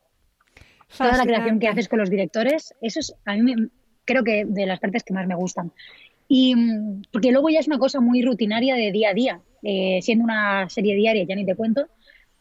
Toda 0.96 1.16
la 1.16 1.24
creación 1.24 1.58
que 1.58 1.68
haces 1.68 1.88
con 1.88 2.00
los 2.00 2.10
directores, 2.10 2.74
eso 2.82 3.00
es, 3.00 3.14
a 3.24 3.34
mí 3.34 3.54
creo 4.04 4.24
que 4.24 4.44
de 4.44 4.66
las 4.66 4.80
partes 4.80 5.04
que 5.04 5.14
más 5.14 5.26
me 5.26 5.34
gustan. 5.34 5.72
Y 6.34 6.54
porque 7.12 7.30
luego 7.30 7.50
ya 7.50 7.60
es 7.60 7.66
una 7.66 7.78
cosa 7.78 8.00
muy 8.00 8.22
rutinaria 8.22 8.74
de 8.74 8.90
día 8.90 9.10
a 9.10 9.12
día. 9.12 9.40
Eh, 9.62 9.98
siendo 10.00 10.24
una 10.24 10.66
serie 10.70 10.94
diaria, 10.94 11.24
ya 11.24 11.34
ni 11.34 11.44
te 11.44 11.54
cuento, 11.54 11.88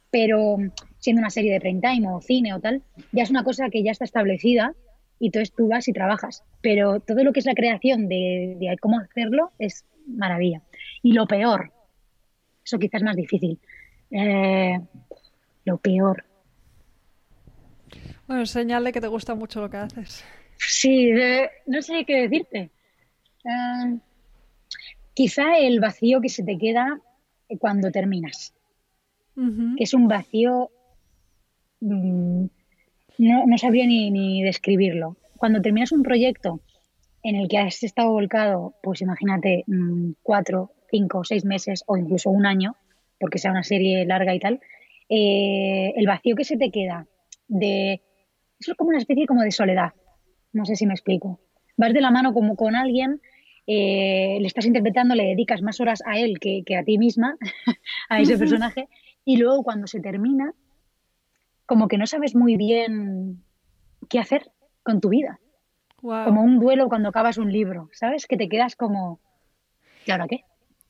pero 0.10 0.56
siendo 0.98 1.20
una 1.20 1.30
serie 1.30 1.52
de 1.52 1.60
prime 1.60 1.82
time 1.82 2.08
o 2.10 2.22
cine 2.22 2.54
o 2.54 2.62
tal, 2.62 2.84
ya 3.12 3.24
es 3.24 3.30
una 3.30 3.44
cosa 3.44 3.70
que 3.70 3.84
ya 3.84 3.92
está 3.92 4.06
establecida 4.06 4.74
y 5.20 5.26
entonces 5.26 5.54
tú 5.54 5.68
vas 5.68 5.90
y 5.90 5.92
trabajas. 5.92 6.46
Pero 6.62 7.02
todo 7.02 7.22
lo 7.26 7.34
que 7.34 7.42
es 7.42 7.46
la 7.46 7.54
creación 7.54 8.08
de, 8.08 8.74
cómo 8.80 8.98
hacerlo 8.98 9.52
es 9.60 9.84
maravilla. 10.08 10.62
Y 11.04 11.12
lo 11.12 11.28
peor, 11.28 11.74
eso 12.64 12.80
quizás 12.80 13.02
es 13.02 13.06
más 13.06 13.18
difícil, 13.18 13.60
eh, 14.10 14.80
lo 15.66 15.78
peor. 15.80 16.24
Bueno, 18.26 18.46
señal 18.46 18.86
de 18.86 18.94
que 18.94 19.02
te 19.02 19.08
gusta 19.08 19.36
mucho 19.36 19.60
lo 19.60 19.70
que 19.70 19.76
haces. 19.76 20.24
Sí, 20.56 21.12
no 21.68 21.82
sé 21.82 22.06
qué 22.06 22.30
decirte. 22.30 22.72
Eh, 23.46 23.98
quizá 25.14 25.58
el 25.58 25.80
vacío 25.80 26.22
que 26.22 26.30
se 26.30 26.44
te 26.44 26.58
queda 26.58 27.00
cuando 27.60 27.92
terminas. 27.92 28.54
Que 29.36 29.84
es 29.84 29.94
un 29.94 30.08
vacío, 30.08 30.70
mm, 31.80 32.46
no, 33.18 33.58
sabría 33.58 33.88
ni, 33.88 34.44
describirlo. 34.44 35.18
Cuando 35.38 35.62
terminas 35.62 35.92
un 35.92 36.04
proyecto 36.04 36.60
en 37.24 37.36
el 37.36 37.48
que 37.48 37.58
has 37.58 37.82
estado 37.84 38.12
volcado, 38.12 38.76
pues 38.84 39.02
imagínate, 39.02 39.64
mm, 39.68 40.12
cuatro, 40.22 40.72
cinco, 40.92 41.24
seis 41.24 41.46
meses 41.46 41.84
o 41.88 41.98
incluso 41.98 42.30
un 42.30 42.46
año, 42.46 42.76
porque 43.20 43.40
sea 43.40 43.52
una 43.52 43.64
serie 43.64 44.06
larga 44.06 44.36
y 44.36 44.40
tal, 44.40 44.60
eh, 45.10 45.94
el 45.96 46.08
vacío 46.08 46.36
que 46.36 46.44
se 46.44 46.58
te 46.58 46.72
queda 46.72 47.08
de... 47.48 48.02
Eso 48.60 48.72
es 48.72 48.78
como 48.78 48.90
una 48.90 49.00
especie 49.00 49.26
como 49.26 49.42
de 49.42 49.52
soledad. 49.52 49.94
No 50.54 50.66
sé 50.66 50.76
si 50.76 50.86
me 50.86 50.94
explico. 50.94 51.40
Vas 51.78 51.94
de 51.94 52.02
la 52.02 52.12
mano 52.12 52.34
como 52.34 52.56
con 52.56 52.76
alguien 52.76 53.22
eh, 53.68 54.38
le 54.40 54.48
estás 54.48 54.66
interpretando, 54.66 55.16
le 55.16 55.24
dedicas 55.24 55.62
más 55.62 55.80
horas 55.80 56.02
a 56.06 56.18
él 56.18 56.40
que, 56.40 56.64
a 56.76 56.84
ti 56.84 56.98
misma, 56.98 57.38
a 58.10 58.20
ese 58.20 58.38
personaje, 58.38 58.88
y 59.26 59.38
luego 59.38 59.64
cuando 59.64 59.88
se 59.88 60.00
termina, 60.00 60.54
como 61.66 61.88
que 61.88 61.98
no 61.98 62.08
sabes 62.08 62.36
muy 62.36 62.58
bien 62.58 63.44
qué 64.10 64.20
hacer 64.20 64.52
con 64.84 65.00
tu 65.00 65.10
vida. 65.10 65.40
Como 66.02 66.42
un 66.42 66.60
duelo 66.60 66.90
cuando 66.90 67.10
acabas 67.10 67.38
un 67.38 67.52
libro, 67.52 67.90
¿sabes? 67.94 68.26
Que 68.26 68.36
te 68.36 68.50
quedas 68.50 68.76
como, 68.76 69.20
¿y 70.06 70.12
ahora 70.12 70.28
qué? 70.28 70.44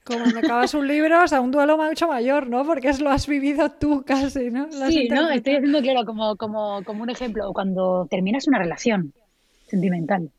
Como 0.05 0.21
cuando 0.21 0.39
acabas 0.39 0.73
un 0.73 0.87
libro, 0.87 1.21
o 1.21 1.27
sea, 1.27 1.41
un 1.41 1.51
duelo 1.51 1.77
mucho 1.77 2.07
mayor, 2.07 2.47
¿no? 2.47 2.63
Porque 2.65 2.87
es 2.87 3.01
lo 3.01 3.09
has 3.09 3.27
vivido 3.27 3.69
tú 3.71 4.03
casi, 4.05 4.49
¿no? 4.49 4.71
sí, 4.71 5.09
¿no? 5.09 5.29
Estoy 5.29 5.55
haciendo, 5.55 5.81
claro, 5.81 6.05
como, 6.05 6.37
como, 6.37 6.81
como 6.85 7.03
un 7.03 7.09
ejemplo, 7.09 7.51
cuando 7.53 8.07
terminas 8.09 8.47
una 8.47 8.57
relación 8.57 9.13
sentimental. 9.67 10.31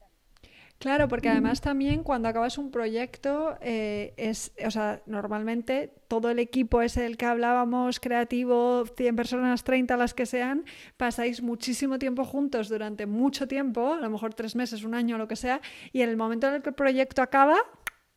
Claro, 0.82 1.06
porque 1.06 1.28
además 1.28 1.60
también 1.60 2.02
cuando 2.02 2.28
acabas 2.28 2.58
un 2.58 2.72
proyecto, 2.72 3.56
eh, 3.60 4.14
es, 4.16 4.50
o 4.66 4.70
sea, 4.72 5.00
normalmente 5.06 5.94
todo 6.08 6.28
el 6.28 6.40
equipo 6.40 6.82
es 6.82 6.96
el 6.96 7.16
que 7.16 7.24
hablábamos, 7.24 8.00
creativo, 8.00 8.84
100 8.96 9.14
personas, 9.14 9.62
30 9.62 9.96
las 9.96 10.12
que 10.12 10.26
sean, 10.26 10.64
pasáis 10.96 11.40
muchísimo 11.40 12.00
tiempo 12.00 12.24
juntos 12.24 12.68
durante 12.68 13.06
mucho 13.06 13.46
tiempo, 13.46 13.94
a 13.94 14.00
lo 14.00 14.10
mejor 14.10 14.34
tres 14.34 14.56
meses, 14.56 14.82
un 14.82 14.96
año, 14.96 15.18
lo 15.18 15.28
que 15.28 15.36
sea, 15.36 15.60
y 15.92 16.02
en 16.02 16.08
el 16.08 16.16
momento 16.16 16.48
en 16.48 16.54
el 16.54 16.62
que 16.62 16.70
el 16.70 16.74
proyecto 16.74 17.22
acaba, 17.22 17.58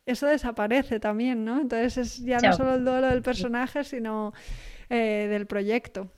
eso 0.04 0.26
desaparece 0.26 0.98
también, 0.98 1.44
¿no? 1.44 1.60
Entonces 1.60 1.96
es 1.96 2.24
ya 2.24 2.38
no 2.38 2.52
solo 2.52 2.74
el 2.74 2.84
duelo 2.84 3.06
del 3.06 3.22
personaje, 3.22 3.84
sino 3.84 4.32
eh, 4.90 5.28
del 5.30 5.46
proyecto 5.46 6.10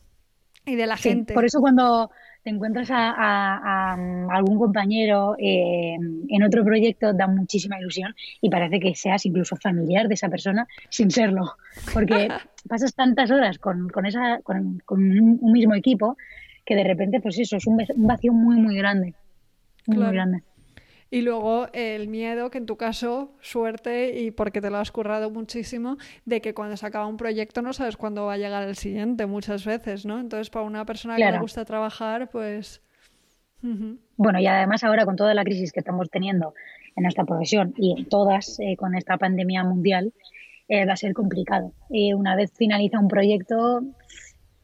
y 0.65 0.77
de 0.77 0.87
la 0.87 0.97
gente. 0.97 1.35
Por 1.35 1.45
eso 1.45 1.61
cuando 1.61 2.11
te 2.49 2.55
encuentras 2.55 2.89
a, 2.91 3.93
algún 4.31 4.59
compañero 4.59 5.37
eh, 5.39 5.97
en 6.29 6.43
otro 6.43 6.65
proyecto, 6.65 7.13
da 7.13 7.27
muchísima 7.27 7.79
ilusión 7.79 8.15
y 8.41 8.49
parece 8.49 8.81
que 8.81 8.95
seas 8.95 9.27
incluso 9.27 9.55
familiar 9.57 10.09
de 10.09 10.15
esa 10.15 10.31
persona 10.31 10.67
sin 10.89 11.11
serlo, 11.11 11.57
porque 11.93 12.29
pasas 12.69 12.95
tantas 12.95 13.31
horas 13.31 13.59
con, 13.59 13.91
esa, 14.07 14.41
con, 14.43 14.81
un 14.89 15.53
mismo 15.53 15.75
equipo 15.75 16.17
que 16.65 16.75
de 16.75 16.85
repente, 16.85 17.21
pues 17.21 17.39
eso, 17.39 17.57
es 17.57 17.67
un 17.67 17.77
vacío 18.07 18.33
muy, 18.33 18.57
muy 18.57 18.77
grande. 18.77 19.15
Muy, 19.87 19.99
muy 19.99 20.13
grande. 20.13 20.43
Y 21.11 21.23
luego 21.23 21.69
el 21.73 22.09
miedo, 22.09 22.51
que 22.51 22.59
en 22.59 22.67
tu 22.67 22.77
caso, 22.77 23.33
suerte 23.41 24.21
y 24.21 24.31
porque 24.31 24.61
te 24.61 24.69
lo 24.69 24.77
has 24.77 24.93
currado 24.93 25.31
muchísimo, 25.31 25.97
de 26.27 26.41
que 26.41 26.53
cuando 26.53 26.77
se 26.77 26.87
acaba 26.87 27.07
un 27.07 27.17
proyecto 27.17 27.63
no 27.63 27.73
sabes 27.73 27.97
cuándo 27.97 28.27
va 28.27 28.35
a 28.35 28.37
llegar 28.37 28.69
el 28.69 28.77
siguiente 28.77 29.25
muchas 29.27 29.65
veces, 29.65 30.05
¿no? 30.05 30.21
Entonces, 30.21 30.51
para 30.51 30.67
una 30.67 30.85
persona 30.85 31.17
que 31.17 31.31
le 31.31 31.39
gusta 31.39 31.65
trabajar, 31.65 32.29
pues... 32.31 32.83
Bueno, 34.17 34.39
y 34.39 34.47
además 34.47 34.85
ahora 34.85 35.05
con 35.05 35.17
toda 35.17 35.35
la 35.35 35.43
crisis 35.43 35.73
que 35.73 35.81
estamos 35.81 36.11
teniendo 36.11 36.55
en 36.95 37.03
nuestra 37.03 37.25
profesión 37.25 37.75
y 37.77 37.99
en 37.99 38.05
todas 38.09 38.59
eh, 38.61 38.77
con 38.77 38.95
esta 38.95 39.17
pandemia 39.17 39.65
mundial, 39.65 40.13
eh, 40.69 40.85
va 40.85 40.93
a 40.93 40.97
ser 40.97 41.13
complicado. 41.15 41.73
Y 41.89 42.13
una 42.13 42.37
vez 42.37 42.53
finaliza 42.53 43.01
un 43.01 43.09
proyecto, 43.09 43.83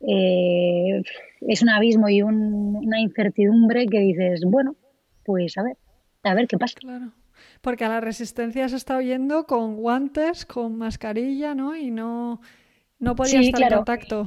eh, 0.01 1.03
es 1.41 1.63
un 1.63 1.71
abismo 1.71 2.09
y 2.09 2.23
una 2.23 3.01
incertidumbre 3.01 3.87
que 3.87 4.01
dices, 4.01 4.43
bueno, 4.45 4.77
pues 5.25 5.57
a 5.57 5.63
ver, 5.63 5.77
a 6.25 6.35
ver 6.35 6.47
qué 6.49 6.59
pasa. 6.59 6.75
Claro. 6.81 7.13
Porque 7.61 7.85
a 7.85 7.89
la 7.89 8.01
resistencia 8.01 8.69
se 8.69 8.77
está 8.77 8.97
oyendo 8.97 9.47
con 9.47 9.77
guantes, 9.77 10.45
con 10.47 10.77
mascarilla, 10.77 11.55
¿no? 11.55 11.77
Y 11.77 11.91
no, 11.91 12.41
no 12.99 13.15
podía 13.15 13.41
estar 13.41 13.63
en 13.63 13.77
contacto. 13.77 14.27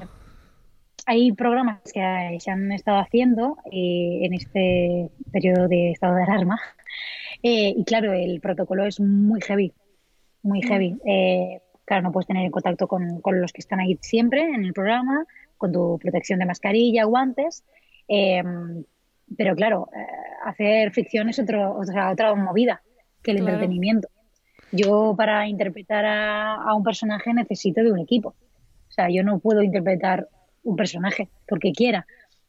Hay 1.05 1.31
programas 1.31 1.81
que 1.93 2.37
se 2.39 2.51
han 2.51 2.71
estado 2.71 2.99
haciendo 2.99 3.57
eh, 3.71 4.19
en 4.23 4.33
este 4.33 5.09
periodo 5.31 5.67
de 5.67 5.91
estado 5.91 6.15
de 6.15 6.23
alarma. 6.23 6.59
Eh, 7.43 7.73
y 7.77 7.83
claro, 7.83 8.13
el 8.13 8.41
protocolo 8.41 8.83
es 8.85 8.99
muy 8.99 9.39
heavy, 9.41 9.71
muy 10.41 10.59
mm. 10.59 10.67
heavy. 10.67 10.97
Eh, 11.05 11.61
claro, 11.85 12.03
no 12.03 12.11
puedes 12.11 12.27
tener 12.27 12.43
en 12.43 12.51
contacto 12.51 12.87
con, 12.87 13.21
con, 13.21 13.39
los 13.39 13.53
que 13.53 13.61
están 13.61 13.79
ahí 13.79 13.97
siempre 14.01 14.41
en 14.41 14.65
el 14.65 14.73
programa, 14.73 15.25
con 15.57 15.71
tu 15.71 15.99
protección 15.99 16.39
de 16.39 16.47
mascarilla, 16.47 17.05
guantes. 17.05 17.63
Pero 19.35 19.55
claro, 19.55 19.89
eh, 19.95 20.05
hacer 20.45 20.91
ficción 20.91 21.29
es 21.29 21.39
otro, 21.39 21.77
otra, 21.77 22.11
otra 22.11 22.33
movida 22.35 22.81
que 23.21 23.31
el 23.31 23.39
entretenimiento. 23.39 24.07
Yo 24.71 25.15
para 25.17 25.47
interpretar 25.47 26.05
a, 26.05 26.73
un 26.73 26.83
personaje 26.83 27.33
necesito 27.33 27.81
de 27.81 27.91
un 27.91 27.99
equipo. 27.99 28.29
O 28.29 28.91
sea, 28.91 29.09
yo 29.09 29.23
no 29.23 29.39
puedo 29.39 29.61
interpretar 29.61 30.27
un 30.63 30.75
personaje 30.75 31.29
porque 31.47 31.71
quiera. 31.71 32.05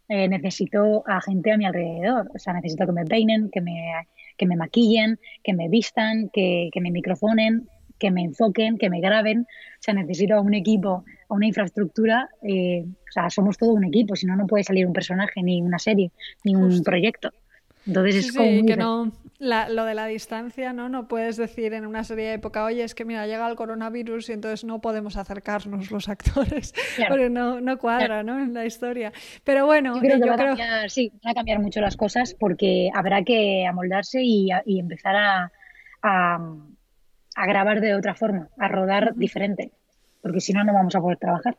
Eh, 0.09 0.29
necesito 0.29 1.05
a 1.07 1.21
gente 1.21 1.53
a 1.53 1.57
mi 1.57 1.67
alrededor. 1.67 2.31
O 2.35 2.39
sea, 2.39 2.53
necesito 2.55 2.87
que 2.87 2.93
me 2.93 3.05
peinen, 3.05 3.51
que 3.51 3.61
me, 3.61 3.93
que 4.37 4.47
me 4.47 4.57
maquillen, 4.57 5.19
que 5.43 5.53
me 5.53 5.69
vistan, 5.69 6.31
que, 6.33 6.71
que 6.73 6.81
me 6.81 6.91
microfonen, 6.91 7.69
que 7.99 8.11
me 8.11 8.23
enfoquen, 8.23 8.79
que 8.79 8.91
me 8.91 9.01
graben. 9.01 9.41
O 9.41 9.81
sea, 9.83 9.95
necesito 9.95 10.35
a 10.35 10.41
un 10.41 10.55
equipo, 10.55 11.05
a 11.29 11.35
una 11.35 11.47
infraestructura. 11.47 12.29
Eh, 12.43 12.85
o 12.87 13.13
sea, 13.13 13.31
somos 13.31 13.57
todo 13.59 13.73
un 13.73 13.85
equipo, 13.85 14.17
si 14.17 14.27
no, 14.27 14.37
no 14.37 14.47
puede 14.47 14.65
salir 14.65 14.87
un 14.87 14.93
personaje, 14.93 15.43
ni 15.43 15.63
una 15.63 15.79
serie, 15.79 16.11
ni 16.45 16.55
un 16.55 16.83
proyecto. 16.83 17.33
Entonces 17.87 18.17
es 18.17 18.33
como 18.33 18.49
sí, 18.49 18.67
que 18.67 18.77
no, 18.77 19.13
lo 19.39 19.85
de 19.85 19.95
la 19.95 20.07
distancia, 20.07 20.75
¿no? 20.75 20.91
No 20.91 21.09
puedes 21.09 21.39
decir 21.39 21.73
en 21.73 21.87
una 21.87 22.05
serie 22.05 22.27
de 22.27 22.35
época, 22.35 22.65
oye, 22.65 22.85
es 22.85 22.95
que 22.95 23.07
mira, 23.07 23.27
llega 23.27 23.49
el 23.49 23.57
coronavirus 23.57 24.29
y 24.29 24.33
entonces 24.33 24.65
no 24.65 24.83
podemos 24.83 25.17
acercarnos 25.17 25.91
los 25.91 26.09
actores, 26.11 26.75
porque 27.09 27.31
no, 27.31 27.63
no 27.63 27.79
cuadra, 27.79 28.23
¿no? 28.23 28.39
En 28.39 28.53
la 28.53 28.67
historia. 28.67 29.11
Pero 29.43 29.65
bueno, 29.65 29.95
yo 29.95 30.01
creo 30.01 30.17
eh, 30.17 30.21
que 30.21 30.29
va 30.29 30.35
a 30.35 30.39
cambiar, 30.39 30.91
sí, 30.91 31.11
van 31.23 31.31
a 31.31 31.35
cambiar 31.35 31.61
mucho 31.61 31.81
las 31.81 31.97
cosas 31.97 32.35
porque 32.39 32.91
habrá 32.95 33.23
que 33.23 33.67
amoldarse 33.67 34.23
y, 34.23 34.51
y 34.67 34.81
empezar 34.81 35.17
a, 35.17 35.53
a 36.03 36.39
grabar 37.47 37.81
de 37.81 37.95
otra 37.95 38.15
forma, 38.15 38.49
a 38.59 38.69
rodar 38.69 39.15
diferente, 39.15 39.73
porque 40.23 40.41
si 40.41 40.53
no, 40.53 40.65
no 40.65 40.73
vamos 40.73 40.95
a 40.95 41.01
poder 41.01 41.19
trabajar. 41.19 41.57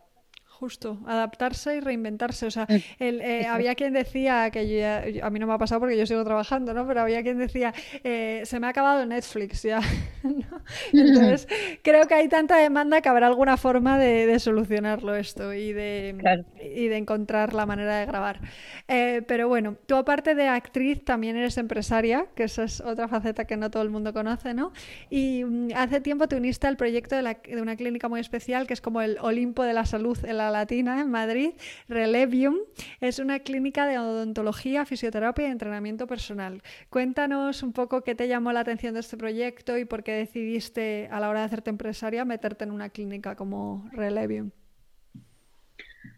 Justo, 0.59 0.97
adaptarse 1.07 1.77
y 1.77 1.79
reinventarse. 1.79 2.45
O 2.45 2.51
sea, 2.51 2.67
mm. 2.67 2.75
eh, 2.99 3.47
había 3.47 3.75
quien 3.75 3.93
decía, 3.93 4.49
que 4.51 5.21
a 5.23 5.29
mí 5.29 5.39
no 5.39 5.47
me 5.47 5.53
ha 5.53 5.57
pasado 5.57 5.79
porque 5.79 5.97
yo 5.97 6.05
sigo 6.05 6.21
trabajando, 6.25 6.73
¿no? 6.73 6.85
Pero 6.85 6.99
había 6.99 7.23
quien 7.23 7.37
decía, 7.37 7.73
eh, 8.03 8.41
se 8.43 8.59
me 8.59 8.67
ha 8.67 8.71
acabado 8.71 9.05
Netflix 9.05 9.63
ya. 9.63 9.79
Entonces, 10.91 11.47
creo 11.81 12.07
que 12.07 12.13
hay 12.13 12.27
tanta 12.27 12.57
demanda 12.57 12.99
que 12.99 13.07
habrá 13.07 13.27
alguna 13.27 13.55
forma 13.55 13.97
de, 13.97 14.37
solucionarlo 14.37 15.15
esto 15.15 15.53
y 15.53 15.71
de, 15.71 16.43
y 16.61 16.89
de 16.89 16.97
encontrar 16.97 17.53
la 17.53 17.65
manera 17.65 17.97
de 17.97 18.05
grabar. 18.05 18.41
Eh, 18.89 19.21
pero 19.29 19.47
bueno, 19.47 19.77
tú 19.85 19.95
aparte 19.95 20.35
de 20.35 20.49
actriz 20.49 21.05
también 21.05 21.37
eres 21.37 21.57
empresaria, 21.57 22.25
que 22.35 22.43
esa 22.43 22.63
es 22.63 22.81
otra 22.81 23.07
faceta 23.07 23.45
que 23.45 23.55
no 23.55 23.71
todo 23.71 23.83
el 23.83 23.91
mundo 23.91 24.11
conoce, 24.11 24.53
¿no? 24.53 24.73
Y 25.09 25.45
mm, 25.45 25.69
hace 25.73 26.01
tiempo 26.01 26.27
te 26.27 26.35
uniste 26.35 26.67
al 26.67 26.75
proyecto 26.75 27.15
de, 27.15 27.37
de 27.47 27.61
una 27.61 27.77
clínica 27.77 28.09
muy 28.09 28.19
especial 28.19 28.67
que 28.67 28.73
es 28.73 28.81
como 28.81 29.01
el 29.01 29.17
Olimpo 29.21 29.63
de 29.63 29.71
la 29.71 29.85
Salud 29.85 30.17
en 30.25 30.35
la 30.35 30.48
Latina 30.51 31.01
en 31.01 31.09
Madrid, 31.09 31.51
Relevium. 31.87 32.55
Es 33.01 33.19
una 33.19 33.39
clínica 33.39 33.85
de 33.85 33.99
odontología, 33.99 34.85
fisioterapia 34.85 35.47
y 35.47 35.51
entrenamiento 35.51 36.07
personal. 36.07 36.61
Cuéntanos 36.89 37.63
un 37.63 37.73
poco 37.73 38.01
qué 38.01 38.15
te 38.15 38.27
llamó 38.27 38.51
la 38.51 38.61
atención 38.61 38.93
de 38.93 39.01
este 39.01 39.17
proyecto 39.17 39.77
y 39.77 39.85
por 39.85 40.03
qué 40.03 40.13
decidiste 40.13 41.09
a 41.11 41.19
la 41.19 41.29
hora 41.29 41.41
de 41.41 41.45
hacerte 41.45 41.69
empresaria 41.69 42.25
meterte 42.25 42.63
en 42.63 42.71
una 42.71 42.89
clínica 42.89 43.35
como 43.35 43.89
Relevium. 43.91 44.51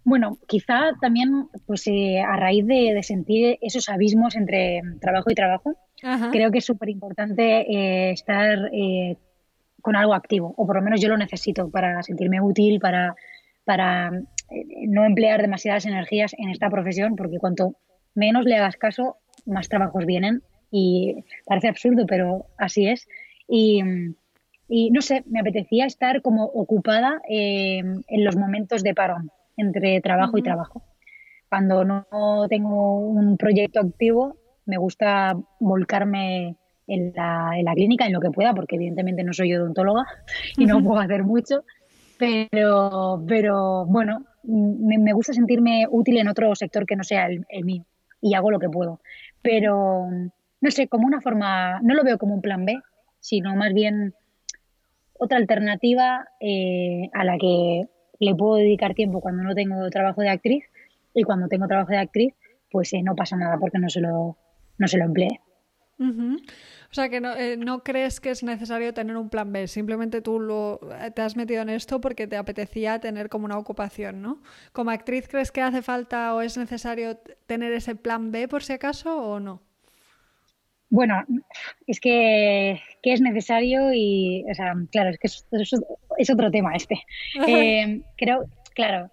Bueno, 0.03 0.37
quizá 0.47 0.91
también 0.99 1.47
pues 1.65 1.85
eh, 1.87 2.21
a 2.21 2.35
raíz 2.35 2.65
de, 2.65 2.99
sentir 3.03 3.57
esos 3.61 3.87
abismos 3.89 4.35
entre 4.35 4.81
trabajo 4.99 5.29
y 5.29 5.35
trabajo, 5.35 5.75
creo 6.31 6.51
que 6.51 6.57
es 6.57 6.65
súper 6.65 6.89
importante 6.89 7.61
eh, 7.71 8.11
estar 8.11 8.69
eh, 8.73 9.17
con 9.81 9.95
algo 9.95 10.13
activo, 10.13 10.53
o 10.57 10.65
por 10.65 10.75
lo 10.75 10.81
menos 10.81 11.01
yo 11.01 11.09
lo 11.09 11.17
necesito 11.17 11.69
para 11.69 12.01
sentirme 12.01 12.41
útil, 12.41 12.79
para 12.79 13.15
para 13.65 14.11
eh, 14.49 14.87
no 14.87 15.05
emplear 15.05 15.41
demasiadas 15.41 15.85
energías 15.85 16.33
en 16.37 16.49
esta 16.49 16.69
profesión, 16.69 17.15
porque 17.15 17.39
cuanto 17.39 17.75
menos 18.15 18.45
le 18.45 18.55
hagas 18.55 18.75
caso, 18.77 19.17
más 19.45 19.69
trabajos 19.69 20.05
vienen. 20.05 20.41
Y 20.71 21.25
parece 21.45 21.67
absurdo, 21.67 22.05
pero 22.05 22.45
así 22.57 22.87
es. 22.87 23.07
Y, 23.47 23.83
no 24.91 25.01
sé, 25.01 25.23
me 25.25 25.41
apetecía 25.41 25.85
estar 25.85 26.21
como 26.21 26.45
ocupada 26.45 27.21
eh, 27.29 27.79
en 27.79 28.23
los 28.23 28.37
momentos 28.37 28.83
de 28.83 28.93
parón 28.93 29.29
entre 29.57 29.99
trabajo 29.99 30.37
y 30.37 30.43
trabajo. 30.43 30.81
Cuando 31.49 31.83
no 31.83 32.05
tengo 32.47 32.99
un 32.99 33.35
proyecto 33.35 33.81
activo, 33.81 34.37
me 34.65 34.77
gusta 34.77 35.37
volcarme 35.59 36.55
en 36.87 37.11
la, 37.13 37.51
en 37.57 37.65
la 37.65 37.73
clínica 37.73 38.05
en 38.05 38.13
lo 38.13 38.21
que 38.21 38.31
pueda, 38.31 38.53
porque 38.53 38.75
evidentemente 38.75 39.23
no 39.23 39.33
soy 39.33 39.53
odontóloga 39.53 40.05
y 40.57 40.65
no 40.65 40.81
puedo 40.81 40.99
hacer 40.99 41.23
mucho 41.23 41.65
pero, 42.21 43.23
pero 43.27 43.85
bueno, 43.87 44.23
me, 44.43 45.11
gusta 45.11 45.33
sentirme 45.33 45.87
útil 45.89 46.17
en 46.17 46.27
otro 46.27 46.53
sector 46.53 46.85
que 46.85 46.95
no 46.95 47.03
sea 47.03 47.25
el, 47.25 47.65
mío 47.65 47.83
y 48.21 48.35
hago 48.35 48.51
lo 48.51 48.59
que 48.59 48.69
puedo. 48.69 49.01
Pero, 49.41 50.07
no 50.61 50.71
sé, 50.71 50.87
como 50.87 51.07
una 51.07 51.19
forma, 51.19 51.79
no 51.81 51.95
lo 51.95 52.03
veo 52.03 52.19
como 52.19 52.35
un 52.35 52.41
plan 52.41 52.63
B, 52.63 52.77
sino 53.19 53.55
más 53.55 53.73
bien 53.73 54.13
otra 55.17 55.39
alternativa 55.39 56.27
eh, 56.39 57.09
a 57.13 57.23
la 57.23 57.39
que 57.39 57.85
le 58.19 58.35
puedo 58.35 58.57
dedicar 58.57 58.93
tiempo 58.93 59.19
cuando 59.19 59.41
no 59.41 59.55
tengo 59.55 59.89
trabajo 59.89 60.21
de 60.21 60.29
actriz 60.29 60.65
y 61.15 61.23
cuando 61.23 61.47
tengo 61.47 61.67
trabajo 61.67 61.89
de 61.89 61.97
actriz, 61.97 62.35
pues 62.69 62.93
eh, 62.93 63.01
no 63.01 63.15
pasa 63.15 63.35
nada 63.35 63.57
porque 63.57 63.79
no 63.79 63.89
se 63.89 63.99
lo, 63.99 64.37
no 64.77 64.87
se 64.87 64.99
lo 64.99 65.05
O 65.99 66.93
sea, 66.93 67.09
que 67.09 67.17
eh, 67.17 67.57
no, 67.57 67.83
crees 67.83 68.19
que 68.19 68.31
es 68.31 68.43
necesario 68.43 68.93
tener 68.93 69.15
un 69.17 69.29
plan 69.29 69.51
B, 69.53 69.67
simplemente 69.67 70.21
tú 70.21 70.39
lo, 70.39 70.79
eh, 70.99 71.11
te 71.11 71.21
has 71.21 71.35
metido 71.35 71.61
en 71.61 71.69
esto 71.69 72.01
porque 72.01 72.27
te 72.27 72.37
apetecía 72.37 72.99
tener 72.99 73.29
como 73.29 73.45
una 73.45 73.57
ocupación, 73.57 74.21
¿no? 74.21 74.41
¿Como 74.73 74.91
actriz 74.91 75.27
crees 75.27 75.51
que 75.51 75.61
hace 75.61 75.81
falta 75.81 76.33
o 76.33 76.41
es 76.41 76.57
necesario 76.57 77.17
tener 77.45 77.71
ese 77.73 77.95
plan 77.95 78.31
B 78.31 78.47
por 78.47 78.63
si 78.63 78.73
acaso 78.73 79.15
o 79.15 79.39
no? 79.39 79.61
Bueno, 80.89 81.23
es 81.87 82.01
que, 82.01 82.81
es 83.01 83.21
necesario 83.21 83.93
y, 83.93 84.43
o 84.51 84.53
sea, 84.53 84.73
claro, 84.91 85.11
es 85.11 85.19
que 85.19 85.27
es, 85.27 86.31
otro 86.31 86.51
tema 86.51 86.75
este. 86.75 86.99
Eh, 87.47 88.01
creo, 88.17 88.45
claro, 88.75 89.09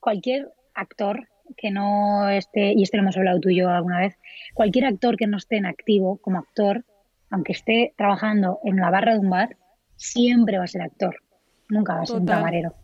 cualquier 0.00 0.52
actor 0.74 1.26
que 1.56 1.70
no 1.70 2.28
esté, 2.28 2.72
y 2.72 2.82
esto 2.82 2.96
lo 2.96 3.02
hemos 3.02 3.16
hablado 3.16 3.40
tú 3.40 3.48
y 3.48 3.56
yo 3.56 3.68
alguna 3.70 4.00
vez, 4.00 4.16
cualquier 4.54 4.86
actor 4.86 5.16
que 5.16 5.26
no 5.26 5.36
esté 5.36 5.56
en 5.56 5.66
activo 5.66 6.18
como 6.18 6.38
actor, 6.38 6.84
aunque 7.30 7.52
esté 7.52 7.94
trabajando 7.96 8.60
en 8.64 8.76
la 8.76 8.90
barra 8.90 9.14
de 9.14 9.18
un 9.18 9.30
bar, 9.30 9.56
siempre 9.96 10.58
va 10.58 10.64
a 10.64 10.68
ser 10.68 10.82
actor, 10.82 11.16
nunca 11.68 11.94
va 11.94 12.02
a 12.02 12.06
ser 12.06 12.20
un 12.20 12.26
camarero. 12.26 12.74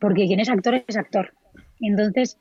Porque 0.00 0.26
quien 0.26 0.40
es 0.40 0.48
actor 0.50 0.84
es 0.86 0.96
actor. 0.96 1.32
Entonces, 1.80 2.38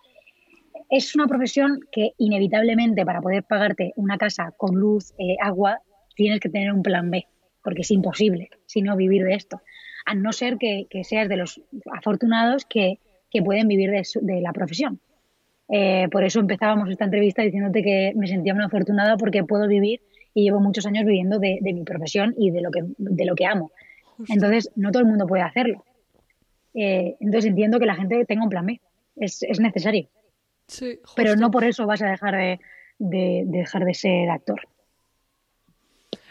es 0.90 1.16
una 1.16 1.28
profesión 1.28 1.80
que 1.92 2.12
inevitablemente 2.18 3.06
para 3.06 3.22
poder 3.22 3.44
pagarte 3.44 3.94
una 3.96 4.18
casa 4.18 4.54
con 4.58 4.76
luz, 4.76 5.14
eh, 5.18 5.38
agua, 5.42 5.82
tienes 6.16 6.40
que 6.40 6.50
tener 6.50 6.72
un 6.72 6.84
plan 6.84 7.10
B, 7.10 7.28
porque 7.64 7.82
es 7.82 7.92
imposible, 7.92 8.50
si 8.66 8.82
no, 8.82 8.96
vivir 8.96 9.24
de 9.24 9.36
esto. 9.36 9.62
A 10.06 10.16
no 10.16 10.32
ser 10.32 10.58
que, 10.58 10.88
seas 11.04 11.30
de 11.30 11.38
los 11.38 11.62
afortunados 11.94 12.66
que, 12.66 13.00
pueden 13.46 13.68
vivir 13.68 13.92
de 13.92 14.42
la 14.42 14.52
profesión. 14.52 15.00
Eh, 15.70 16.08
por 16.12 16.24
eso 16.24 16.40
empezábamos 16.40 16.90
esta 16.90 17.06
entrevista 17.06 17.42
diciéndote 17.42 17.84
que 17.84 18.14
me 18.16 18.28
sentía 18.28 18.54
una 18.54 18.68
afortunada 18.68 19.18
porque 19.18 19.44
puedo 19.44 19.68
vivir 19.68 20.02
y 20.34 20.44
llevo 20.44 20.60
muchos 20.60 20.86
años 20.86 21.06
viviendo 21.06 21.40
de, 21.40 21.60
mi 21.62 21.84
profesión 21.84 22.34
y 22.38 22.52
de 22.52 22.62
lo 22.62 22.72
que, 22.72 22.84
de 22.98 23.26
lo 23.26 23.36
que 23.36 23.46
amo. 23.46 23.72
Entonces, 24.30 24.72
no 24.76 24.92
todo 24.92 25.02
el 25.02 25.10
mundo 25.10 25.28
puede 25.28 25.44
hacerlo. 25.44 25.84
Eh, 26.74 27.16
entonces, 27.20 27.50
entiendo 27.50 27.80
que 27.80 27.86
la 27.86 27.96
gente 27.96 28.24
tenga 28.26 28.44
un 28.44 28.50
plan 28.50 28.66
B. 28.66 28.80
Es, 29.16 29.44
es 29.44 29.60
necesario. 29.60 30.08
Sí, 30.68 31.00
Pero 31.16 31.36
no 31.36 31.50
por 31.50 31.64
eso 31.64 31.86
vas 31.88 32.02
a 32.02 32.10
dejar 32.12 32.36
de, 32.36 32.60
de, 33.00 33.44
dejar 33.48 33.84
de 33.86 33.94
ser 33.94 34.30
actor 34.30 34.62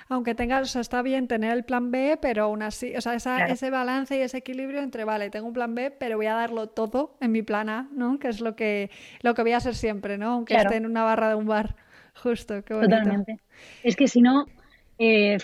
aunque 0.09 0.34
tengas, 0.34 0.62
o 0.62 0.66
sea, 0.66 0.80
está 0.80 1.02
bien 1.02 1.26
tener 1.26 1.52
el 1.52 1.64
plan 1.64 1.90
B, 1.90 2.18
pero 2.20 2.44
aún 2.44 2.62
así, 2.62 2.94
o 2.96 3.00
sea, 3.00 3.14
ese 3.14 3.70
balance 3.70 4.16
y 4.16 4.20
ese 4.20 4.38
equilibrio 4.38 4.80
entre, 4.80 5.04
vale, 5.04 5.30
tengo 5.30 5.48
un 5.48 5.52
plan 5.52 5.74
B, 5.74 5.90
pero 5.90 6.16
voy 6.16 6.26
a 6.26 6.34
darlo 6.34 6.68
todo 6.68 7.16
en 7.20 7.32
mi 7.32 7.42
plan 7.42 7.68
A, 7.68 7.88
¿no? 7.92 8.18
Que 8.18 8.28
es 8.28 8.40
lo 8.40 8.54
que, 8.54 8.90
lo 9.22 9.34
que 9.34 9.42
voy 9.42 9.52
a 9.52 9.57
hacer 9.57 9.74
siempre, 9.74 10.16
¿no? 10.16 10.32
Aunque 10.32 10.54
esté 10.54 10.76
en 10.76 10.86
una 10.86 11.02
barra 11.02 11.28
de 11.28 11.34
un 11.34 11.46
bar. 11.46 11.74
Justo, 12.14 12.64
qué 12.64 12.74
bonito. 12.74 12.96
Totalmente. 12.96 13.40
Es 13.82 13.96
que 13.96 14.09
si 14.09 14.22
no, 14.22 14.46
eh, 14.98 15.38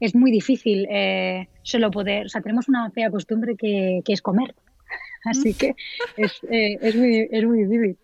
es 0.00 0.14
muy 0.14 0.30
difícil 0.30 0.86
eh, 0.90 1.48
solo 1.62 1.90
poder, 1.90 2.26
o 2.26 2.28
sea, 2.28 2.40
tenemos 2.40 2.68
una 2.68 2.90
fea 2.90 3.10
costumbre 3.10 3.56
que, 3.56 4.02
que 4.04 4.12
es 4.12 4.22
comer. 4.22 4.54
Así 5.24 5.54
que 5.54 5.74
es, 6.16 6.40
eh, 6.50 6.78
es, 6.80 6.96
muy, 6.96 7.28
es 7.30 7.44
muy 7.44 7.64
difícil. 7.64 7.96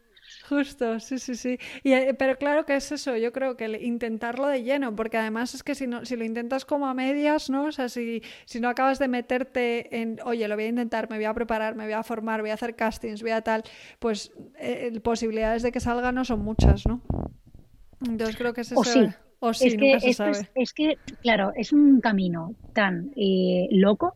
Justo, 0.48 1.00
sí, 1.00 1.18
sí, 1.18 1.36
sí. 1.36 1.58
Y, 1.82 1.92
eh, 1.92 2.14
pero 2.18 2.36
claro 2.36 2.66
que 2.66 2.76
es 2.76 2.92
eso, 2.92 3.16
yo 3.16 3.32
creo 3.32 3.56
que 3.56 3.66
intentarlo 3.80 4.46
de 4.46 4.62
lleno, 4.62 4.94
porque 4.94 5.16
además 5.16 5.54
es 5.54 5.62
que 5.62 5.74
si, 5.74 5.86
no, 5.86 6.04
si 6.04 6.16
lo 6.16 6.24
intentas 6.24 6.66
como 6.66 6.86
a 6.86 6.92
medias, 6.92 7.48
¿no? 7.48 7.64
O 7.64 7.72
sea, 7.72 7.88
si, 7.88 8.22
si 8.44 8.60
no 8.60 8.68
acabas 8.68 8.98
de 8.98 9.08
meterte 9.08 10.00
en, 10.00 10.18
oye, 10.24 10.46
lo 10.46 10.54
voy 10.54 10.64
a 10.64 10.68
intentar, 10.68 11.08
me 11.08 11.16
voy 11.16 11.24
a 11.24 11.32
preparar, 11.32 11.76
me 11.76 11.84
voy 11.84 11.94
a 11.94 12.02
formar, 12.02 12.42
voy 12.42 12.50
a 12.50 12.54
hacer 12.54 12.76
castings, 12.76 13.22
voy 13.22 13.30
a 13.30 13.40
tal, 13.40 13.62
pues 13.98 14.32
eh, 14.58 15.00
posibilidades 15.02 15.62
de 15.62 15.72
que 15.72 15.80
salga 15.80 16.12
no 16.12 16.24
son 16.26 16.40
muchas, 16.40 16.86
¿no? 16.86 17.00
Entonces 18.06 18.36
creo 18.36 18.52
que 18.52 18.60
es 18.60 18.72
eso. 18.72 18.80
O 18.80 18.84
sí. 18.84 19.08
O 19.40 19.52
sí, 19.52 19.68
es, 19.68 19.76
que, 19.76 20.50
es, 20.54 20.72
que, 20.72 20.98
claro, 21.20 21.52
es 21.54 21.72
un 21.72 22.00
camino 22.00 22.54
tan 22.72 23.10
eh, 23.14 23.68
loco 23.70 24.14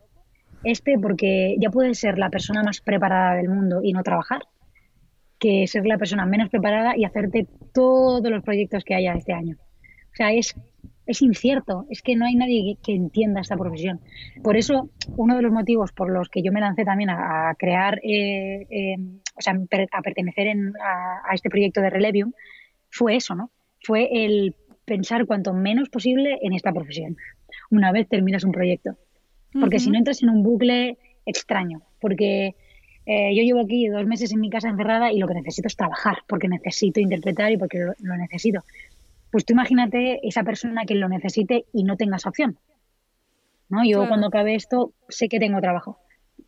este 0.65 0.99
porque 0.99 1.57
ya 1.61 1.71
puedes 1.71 1.99
ser 1.99 2.19
la 2.19 2.31
persona 2.31 2.63
más 2.63 2.81
preparada 2.81 3.35
del 3.35 3.49
mundo 3.51 3.81
y 3.83 3.93
no 3.93 4.03
trabajar 4.03 4.43
que 5.39 5.67
ser 5.67 5.87
la 5.87 5.99
persona 5.99 6.27
menos 6.27 6.51
preparada 6.51 6.97
y 6.97 7.05
hacerte 7.05 7.47
todos 7.73 8.31
los 8.31 8.43
proyectos 8.43 8.85
que 8.85 8.95
haya 8.95 9.15
este 9.15 9.33
año. 9.33 9.57
O 10.13 10.17
sea, 10.17 10.33
es, 10.33 10.55
es 11.07 11.23
incierto, 11.23 11.87
es 11.91 12.03
que 12.03 12.17
no 12.17 12.27
hay 12.27 12.35
nadie 12.35 12.77
que, 12.83 12.93
entienda 12.93 13.41
esta 13.41 13.57
profesión. 13.57 14.01
Por 14.43 14.57
eso, 14.57 14.91
uno 15.17 15.37
de 15.37 15.43
los 15.43 15.53
motivos 15.53 15.93
por 15.93 16.11
los 16.11 16.29
que 16.29 16.43
yo 16.43 16.53
me 16.53 16.61
lancé 16.61 16.85
también 16.85 17.11
a, 17.11 17.55
crear, 17.59 17.99
eh, 18.03 18.67
eh, 18.69 18.97
o 19.37 19.41
sea, 19.41 19.55
a 19.93 20.03
pertenecer 20.03 20.49
a, 20.83 21.35
este 21.35 21.51
proyecto 21.51 21.81
de 21.81 21.91
Relevium, 21.91 22.33
fue 22.91 23.17
eso, 23.17 23.35
¿no? 23.35 23.51
Fue 23.83 24.09
el 24.13 24.55
pensar 24.85 25.27
cuanto 25.27 25.55
menos 25.55 25.89
posible 25.89 26.39
en 26.43 26.53
esta 26.53 26.73
profesión, 26.73 27.17
una 27.71 27.93
vez 27.93 28.09
terminas 28.09 28.45
un 28.45 28.53
proyecto. 28.53 28.97
Porque 29.59 29.79
si 29.79 29.91
no 29.91 29.97
entras 29.97 30.23
en 30.23 30.29
un 30.29 30.43
bucle 30.43 30.99
extraño, 31.25 31.83
porque 32.01 32.55
eh, 33.11 33.35
yo 33.35 33.43
llevo 33.43 33.61
aquí 33.61 33.89
dos 33.89 34.05
meses 34.05 34.33
en 34.33 34.41
mi 34.41 34.51
casa 34.51 34.69
encerrada 34.69 35.11
y 35.11 35.19
lo 35.19 35.27
que 35.27 35.33
necesito 35.33 35.67
es 35.67 35.77
trabajar, 35.77 36.19
porque 36.27 36.47
necesito 36.47 37.01
interpretar 37.01 37.51
y 37.51 37.57
porque 37.57 37.79
lo, 37.79 38.17
necesito. 38.19 38.63
Pues 39.31 39.47
tú 39.47 39.55
imagínate 39.55 40.21
esa 40.29 40.45
persona 40.45 40.85
que 40.85 40.95
lo 40.95 41.09
necesite 41.09 41.65
y 41.73 41.85
no 41.85 41.97
tenga 41.97 42.17
esa 42.17 42.29
opción. 42.29 42.59
¿no? 43.71 43.83
Yo 43.83 44.07
cuando 44.09 44.27
acabe 44.27 44.55
esto 44.55 44.93
sé 45.09 45.31
que 45.31 45.39
tengo 45.39 45.59
trabajo 45.63 45.99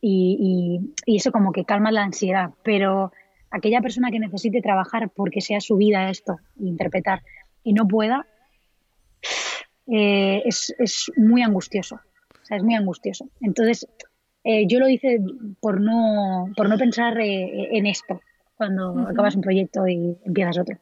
y, 0.02 0.92
eso 1.06 1.32
como 1.32 1.50
que 1.52 1.64
calma 1.64 1.92
la 1.92 2.02
ansiedad, 2.02 2.50
pero 2.62 3.10
aquella 3.50 3.80
persona 3.80 4.10
que 4.10 4.20
necesite 4.20 4.60
trabajar 4.60 5.08
porque 5.08 5.40
sea 5.40 5.62
su 5.62 5.78
vida 5.78 6.10
esto, 6.10 6.40
interpretar, 6.58 7.22
y 7.64 7.72
no 7.72 7.88
pueda, 7.88 8.26
eh, 9.86 10.42
es, 10.44 10.74
es 10.78 11.10
muy 11.16 11.40
angustioso. 11.40 12.00
O 12.42 12.44
sea, 12.44 12.58
es 12.58 12.62
muy 12.62 12.74
angustioso. 12.74 13.30
Entonces, 13.40 13.86
eh, 14.44 14.66
yo 14.66 14.78
lo 14.78 14.88
hice 14.88 15.20
por 15.60 15.80
no, 15.80 16.50
por 16.56 16.68
no 16.68 16.78
pensar 16.78 17.18
eh, 17.20 17.76
en 17.76 17.86
esto 17.86 18.20
cuando 18.56 19.06
acabas 19.08 19.34
un 19.36 19.42
proyecto 19.42 19.86
y 19.86 20.16
empiezas 20.24 20.58
otro. 20.58 20.76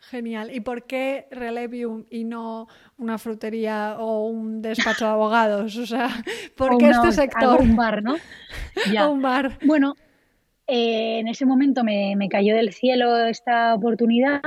Genial. 0.00 0.54
¿Y 0.54 0.60
por 0.60 0.84
qué 0.84 1.28
Relevium 1.30 2.04
y 2.10 2.24
no 2.24 2.68
una 2.98 3.18
frutería 3.18 3.96
o 3.98 4.26
un 4.26 4.62
despacho 4.62 5.04
de 5.04 5.10
abogados? 5.10 5.76
O 5.76 5.86
sea, 5.86 6.08
¿por 6.56 6.78
qué 6.78 6.90
este 6.90 7.12
sector? 7.12 7.60
Un 7.60 7.76
bar, 7.76 8.02
¿no? 8.02 8.16
Ya. 8.92 9.08
un 9.08 9.20
bar. 9.20 9.58
Bueno, 9.64 9.94
eh, 10.66 11.18
en 11.20 11.28
ese 11.28 11.44
momento 11.44 11.84
me, 11.84 12.16
me, 12.16 12.28
cayó 12.28 12.54
del 12.54 12.72
cielo 12.72 13.16
esta 13.26 13.74
oportunidad. 13.74 14.42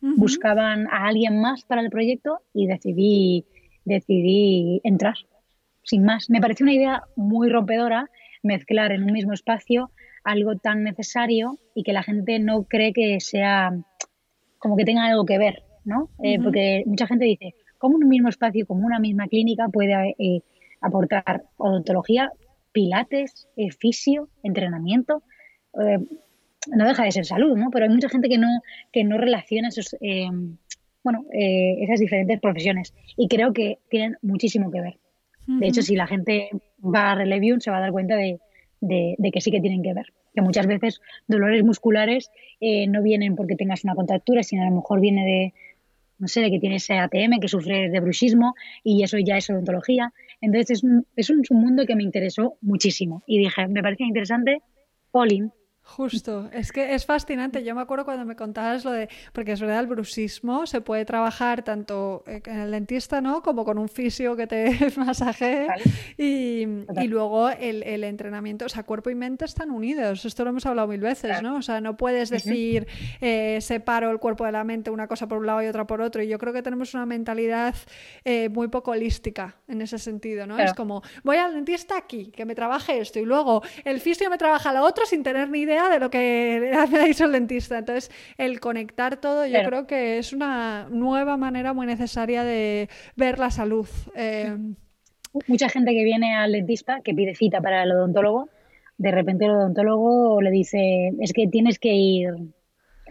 Buscaban 0.00 0.86
a 0.88 1.08
alguien 1.08 1.40
más 1.40 1.64
para 1.64 1.80
el 1.80 1.90
proyecto 1.90 2.40
y 2.54 2.66
decidí, 2.66 3.44
decidí 3.84 4.80
entrar 4.84 5.16
sin 5.88 6.04
más. 6.04 6.28
Me 6.28 6.40
pareció 6.40 6.64
una 6.64 6.74
idea 6.74 7.02
muy 7.16 7.48
rompedora 7.48 8.10
mezclar 8.42 8.92
en 8.92 9.04
un 9.04 9.12
mismo 9.12 9.32
espacio 9.32 9.90
algo 10.22 10.56
tan 10.56 10.84
necesario 10.84 11.58
y 11.74 11.82
que 11.82 11.92
la 11.92 12.02
gente 12.02 12.38
no 12.38 12.64
cree 12.64 12.92
que 12.92 13.20
sea 13.20 13.72
como 14.58 14.76
que 14.76 14.84
tenga 14.84 15.06
algo 15.06 15.24
que 15.24 15.38
ver, 15.38 15.62
¿no? 15.84 16.10
Eh, 16.22 16.38
porque 16.42 16.82
mucha 16.86 17.06
gente 17.06 17.24
dice, 17.24 17.54
¿cómo 17.78 17.96
un 17.96 18.08
mismo 18.08 18.28
espacio, 18.28 18.66
como 18.66 18.84
una 18.84 18.98
misma 18.98 19.28
clínica 19.28 19.68
puede 19.68 20.14
eh, 20.18 20.42
aportar 20.80 21.44
odontología, 21.56 22.30
pilates, 22.72 23.48
eh, 23.56 23.70
fisio, 23.70 24.28
entrenamiento? 24.42 25.22
no 26.74 26.86
deja 26.86 27.04
de 27.04 27.12
ser 27.12 27.24
salud, 27.24 27.56
¿no? 27.56 27.70
Pero 27.70 27.84
hay 27.84 27.90
mucha 27.90 28.08
gente 28.08 28.28
que 28.28 28.36
no, 28.36 28.48
que 28.90 29.04
no 29.04 29.16
relaciona 29.16 29.68
esos, 29.68 29.94
bueno, 31.04 31.24
esas 31.30 32.00
diferentes 32.00 32.40
profesiones 32.40 32.94
y 33.16 33.28
creo 33.28 33.52
que 33.52 33.78
tienen 33.88 34.16
muchísimo 34.22 34.72
que 34.72 34.80
ver. 34.80 34.98
De 35.48 35.66
hecho, 35.66 35.80
si 35.80 35.96
la 35.96 36.06
gente 36.06 36.50
va 36.84 37.12
a 37.12 37.14
Relevium 37.14 37.58
se 37.60 37.70
va 37.70 37.78
a 37.78 37.80
dar 37.80 37.90
cuenta 37.90 38.16
de, 38.16 38.38
que 38.80 39.40
sí 39.40 39.50
que 39.50 39.60
tienen 39.60 39.82
que 39.82 39.94
ver. 39.94 40.12
Que 40.34 40.42
muchas 40.42 40.66
veces 40.66 41.00
dolores 41.26 41.64
musculares 41.64 42.30
eh, 42.60 42.86
no 42.86 43.02
vienen 43.02 43.34
porque 43.34 43.56
tengas 43.56 43.82
una 43.82 43.94
contractura, 43.94 44.42
sino 44.42 44.62
a 44.62 44.66
lo 44.66 44.76
mejor 44.76 45.00
viene 45.00 45.24
de, 45.24 45.54
no 46.18 46.28
sé, 46.28 46.42
de 46.42 46.50
que 46.50 46.60
tienes 46.60 46.90
ATM, 46.90 47.40
que 47.40 47.48
sufres 47.48 47.90
de 47.90 48.00
bruxismo 48.00 48.54
y 48.84 49.02
eso 49.02 49.16
ya 49.18 49.38
es 49.38 49.48
odontología. 49.48 50.12
Entonces 50.42 50.70
es 50.70 50.84
un, 50.84 51.06
es 51.16 51.30
un 51.30 51.42
mundo 51.50 51.86
que 51.86 51.96
me 51.96 52.02
interesó 52.02 52.58
muchísimo 52.60 53.22
y 53.26 53.38
dije, 53.38 53.66
me 53.68 53.82
parecía 53.82 54.06
interesante, 54.06 54.60
Pauline, 55.10 55.50
Justo, 55.88 56.50
es 56.52 56.70
que 56.70 56.94
es 56.94 57.06
fascinante. 57.06 57.64
Yo 57.64 57.74
me 57.74 57.80
acuerdo 57.80 58.04
cuando 58.04 58.24
me 58.26 58.36
contabas 58.36 58.84
lo 58.84 58.92
de, 58.92 59.08
porque 59.32 59.52
es 59.52 59.60
verdad, 59.60 59.80
el 59.80 59.86
bruxismo 59.86 60.66
se 60.66 60.82
puede 60.82 61.06
trabajar 61.06 61.64
tanto 61.64 62.22
en 62.26 62.60
el 62.60 62.70
dentista, 62.70 63.22
¿no? 63.22 63.42
Como 63.42 63.64
con 63.64 63.78
un 63.78 63.88
fisio 63.88 64.36
que 64.36 64.46
te 64.46 64.76
masaje 64.96 65.66
y, 66.18 66.66
y, 67.00 67.06
luego 67.08 67.48
el, 67.48 67.82
el, 67.82 68.04
entrenamiento, 68.04 68.66
o 68.66 68.68
sea, 68.68 68.82
cuerpo 68.82 69.08
y 69.08 69.14
mente 69.14 69.46
están 69.46 69.70
unidos. 69.70 70.24
Esto 70.24 70.44
lo 70.44 70.50
hemos 70.50 70.66
hablado 70.66 70.88
mil 70.88 71.00
veces, 71.00 71.42
¿no? 71.42 71.56
O 71.56 71.62
sea, 71.62 71.80
no 71.80 71.96
puedes 71.96 72.28
decir 72.28 72.86
eh, 73.20 73.58
separo 73.62 74.10
el 74.10 74.18
cuerpo 74.18 74.44
de 74.44 74.52
la 74.52 74.64
mente, 74.64 74.90
una 74.90 75.08
cosa 75.08 75.26
por 75.26 75.38
un 75.38 75.46
lado 75.46 75.62
y 75.62 75.66
otra 75.66 75.86
por 75.86 76.02
otro. 76.02 76.22
Y 76.22 76.28
yo 76.28 76.38
creo 76.38 76.52
que 76.52 76.62
tenemos 76.62 76.92
una 76.92 77.06
mentalidad 77.06 77.74
eh, 78.24 78.50
muy 78.50 78.68
poco 78.68 78.90
holística 78.90 79.56
en 79.66 79.80
ese 79.80 79.98
sentido, 79.98 80.46
¿no? 80.46 80.58
Es 80.58 80.74
como, 80.74 81.02
voy 81.24 81.38
al 81.38 81.54
dentista 81.54 81.96
aquí, 81.96 82.26
que 82.26 82.44
me 82.44 82.54
trabaje 82.54 83.00
esto, 83.00 83.18
y 83.18 83.24
luego 83.24 83.62
el 83.84 84.00
fisio 84.00 84.28
me 84.28 84.36
trabaja 84.36 84.72
lo 84.72 84.84
otro 84.84 85.06
sin 85.06 85.22
tener 85.22 85.48
ni 85.48 85.60
idea 85.60 85.77
de 85.88 86.00
lo 86.00 86.10
que 86.10 86.72
ha 86.76 87.04
dicho 87.04 87.24
el 87.24 87.32
dentista. 87.32 87.78
Entonces, 87.78 88.10
el 88.36 88.60
conectar 88.60 89.20
todo 89.20 89.46
yo 89.46 89.62
creo 89.62 89.86
que 89.86 90.18
es 90.18 90.32
una 90.32 90.88
nueva 90.90 91.36
manera 91.36 91.72
muy 91.72 91.86
necesaria 91.86 92.44
de 92.44 92.88
ver 93.16 93.38
la 93.38 93.50
salud. 93.50 93.86
Eh, 94.14 94.56
Mucha 95.46 95.68
gente 95.68 95.92
que 95.92 96.04
viene 96.04 96.34
al 96.34 96.52
dentista, 96.52 97.00
que 97.04 97.14
pide 97.14 97.34
cita 97.34 97.60
para 97.60 97.82
el 97.82 97.92
odontólogo, 97.92 98.48
de 98.96 99.10
repente 99.12 99.44
el 99.44 99.52
odontólogo 99.52 100.40
le 100.40 100.50
dice, 100.50 101.12
es 101.20 101.32
que 101.32 101.46
tienes 101.46 101.78
que 101.78 101.94
ir 101.94 102.30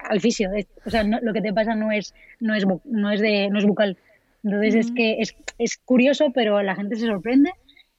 al 0.03 0.19
fisio. 0.19 0.49
O 0.85 0.89
sea, 0.89 1.03
lo 1.03 1.33
que 1.33 1.41
te 1.41 1.53
pasa 1.53 1.75
no 1.75 1.91
es, 1.91 2.13
no 2.39 2.55
es, 2.55 2.65
no 2.85 3.11
es, 3.11 3.21
de, 3.21 3.49
no 3.49 3.59
es 3.59 3.65
bucal. 3.65 3.97
Entonces 4.43 4.75
es 4.75 4.91
que 4.91 5.17
es, 5.19 5.35
es 5.57 5.77
curioso, 5.77 6.31
pero 6.33 6.61
la 6.61 6.75
gente 6.75 6.95
se 6.95 7.05
sorprende 7.05 7.51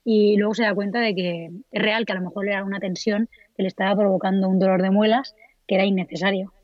y 0.05 0.37
luego 0.37 0.55
se 0.55 0.65
da 0.65 0.75
cuenta 0.75 1.01
de 1.01 1.15
que 1.15 1.51
es 1.71 1.83
real, 1.83 2.05
que 2.05 2.13
a 2.13 2.17
lo 2.17 2.23
mejor 2.23 2.45
le 2.45 2.53
da 2.53 2.65
una 2.65 2.81
tensión 2.81 3.29
que 3.59 3.65
le 3.65 3.69
estaba 3.69 3.97
provocando 3.97 4.49
un 4.49 4.61
dolor 4.61 4.81
de 4.81 4.93
muelas 4.93 5.35
que 5.67 5.75
era 5.75 5.85
innecesario 5.85 6.55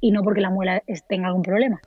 y 0.00 0.10
no 0.10 0.22
porque 0.22 0.40
la 0.40 0.48
muela 0.48 0.82
tenga 1.06 1.28
algún 1.28 1.42
problema. 1.42 1.82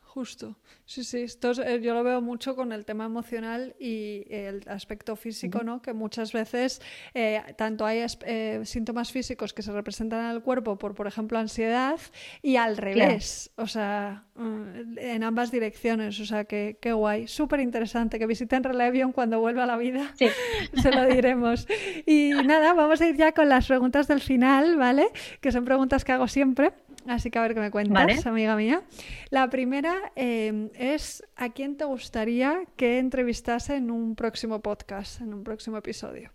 Justo. 0.00 0.56
Sí, 0.84 1.04
sí, 1.04 1.22
esto 1.22 1.52
eh, 1.62 1.80
yo 1.80 1.94
lo 1.94 2.02
veo 2.02 2.20
mucho 2.20 2.56
con 2.56 2.72
el 2.72 2.84
tema 2.84 3.04
emocional 3.04 3.74
y 3.78 4.24
el 4.28 4.62
aspecto 4.66 5.14
físico, 5.14 5.62
¿no? 5.62 5.80
Que 5.80 5.92
muchas 5.92 6.32
veces 6.32 6.82
eh, 7.14 7.40
tanto 7.56 7.86
hay 7.86 8.04
eh, 8.26 8.60
síntomas 8.64 9.12
físicos 9.12 9.54
que 9.54 9.62
se 9.62 9.72
representan 9.72 10.24
en 10.26 10.30
el 10.32 10.42
cuerpo 10.42 10.76
por, 10.76 10.94
por 10.94 11.06
ejemplo, 11.06 11.38
ansiedad 11.38 11.98
y 12.42 12.56
al 12.56 12.76
revés, 12.76 13.52
o 13.56 13.68
sea, 13.68 14.24
mm, 14.34 14.98
en 14.98 15.22
ambas 15.22 15.52
direcciones, 15.52 16.18
o 16.18 16.26
sea, 16.26 16.44
que 16.44 16.78
qué 16.80 16.92
guay, 16.92 17.28
súper 17.28 17.60
interesante, 17.60 18.18
que 18.18 18.26
visiten 18.26 18.64
Relevion 18.64 19.12
cuando 19.12 19.38
vuelva 19.40 19.62
a 19.62 19.66
la 19.66 19.76
vida, 19.76 20.12
sí. 20.18 20.26
se 20.82 20.90
lo 20.90 21.06
diremos. 21.06 21.68
Y 22.06 22.30
nada, 22.44 22.74
vamos 22.74 23.00
a 23.00 23.06
ir 23.06 23.16
ya 23.16 23.32
con 23.32 23.48
las 23.48 23.68
preguntas 23.68 24.08
del 24.08 24.20
final, 24.20 24.76
¿vale? 24.76 25.06
Que 25.40 25.52
son 25.52 25.64
preguntas 25.64 26.04
que 26.04 26.12
hago 26.12 26.26
siempre. 26.26 26.72
Así 27.06 27.30
que 27.30 27.38
a 27.38 27.42
ver 27.42 27.54
qué 27.54 27.60
me 27.60 27.70
cuentas, 27.70 28.26
amiga 28.26 28.56
mía. 28.56 28.82
La 29.30 29.48
primera 29.50 30.12
em, 30.16 30.70
es 30.74 31.24
¿a 31.36 31.50
quién 31.50 31.76
te 31.76 31.84
gustaría 31.84 32.64
que 32.76 32.98
entrevistase 32.98 33.76
en 33.76 33.90
un 33.90 34.14
próximo 34.14 34.60
podcast, 34.60 35.20
en 35.20 35.34
un 35.34 35.44
próximo 35.44 35.76
episodio? 35.78 36.30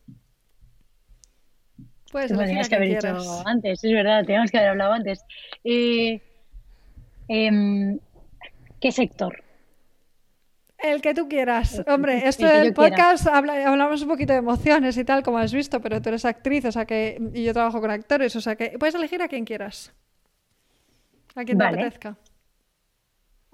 Puedes 2.12 2.32
que 2.70 2.76
haber 2.76 2.90
dicho 2.90 3.44
antes, 3.46 3.84
es 3.84 3.92
verdad, 3.92 4.24
tenemos 4.26 4.50
que 4.50 4.58
haber 4.58 4.70
hablado 4.70 4.94
antes. 4.94 5.24
Eh, 5.64 6.22
em, 7.28 8.00
¿Qué 8.80 8.92
sector? 8.92 9.44
El 10.78 11.02
que 11.02 11.14
tú 11.14 11.28
quieras. 11.28 11.84
Hombre, 11.88 12.28
esto 12.28 12.48
del 12.48 12.74
podcast 12.74 13.28
hablamos 13.28 14.02
un 14.04 14.08
poquito 14.10 14.34
de 14.34 14.40
emociones 14.40 14.96
y 14.98 15.04
tal, 15.04 15.24
como 15.24 15.40
has 15.40 15.52
visto, 15.52 15.82
pero 15.82 16.02
tú 16.02 16.10
eres 16.10 16.24
actriz, 16.24 16.66
o 16.66 16.72
sea 16.72 16.86
que. 16.86 17.20
Y 17.34 17.44
yo 17.44 17.54
trabajo 17.54 17.82
con 17.82 17.90
actores, 17.90 18.36
o 18.36 18.42
sea 18.42 18.56
que 18.56 18.78
puedes 18.78 18.94
elegir 18.94 19.22
a 19.22 19.28
quien 19.28 19.44
quieras. 19.44 19.94
A 21.38 21.46
quien 21.46 21.58
te 21.60 21.64
apetezca. 21.64 22.18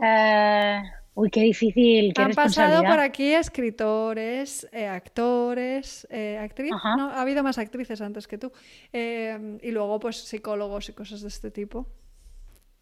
Eh, 0.01 0.81
uy, 1.15 1.29
qué 1.29 1.41
difícil. 1.41 2.13
Qué 2.13 2.21
Han 2.21 2.31
pasado 2.31 2.81
por 2.81 2.99
aquí 2.99 3.33
escritores, 3.33 4.65
eh, 4.71 4.87
actores, 4.87 6.07
eh, 6.09 6.37
actriz. 6.37 6.71
No, 6.71 7.09
ha 7.09 7.21
habido 7.21 7.43
más 7.43 7.57
actrices 7.57 7.99
antes 7.99 8.25
que 8.25 8.37
tú. 8.37 8.53
y 8.93 9.71
luego, 9.71 9.99
pues, 9.99 10.15
psicólogos 10.15 10.87
y 10.87 10.93
cosas 10.93 11.21
de 11.21 11.27
este 11.27 11.51
tipo. 11.51 11.87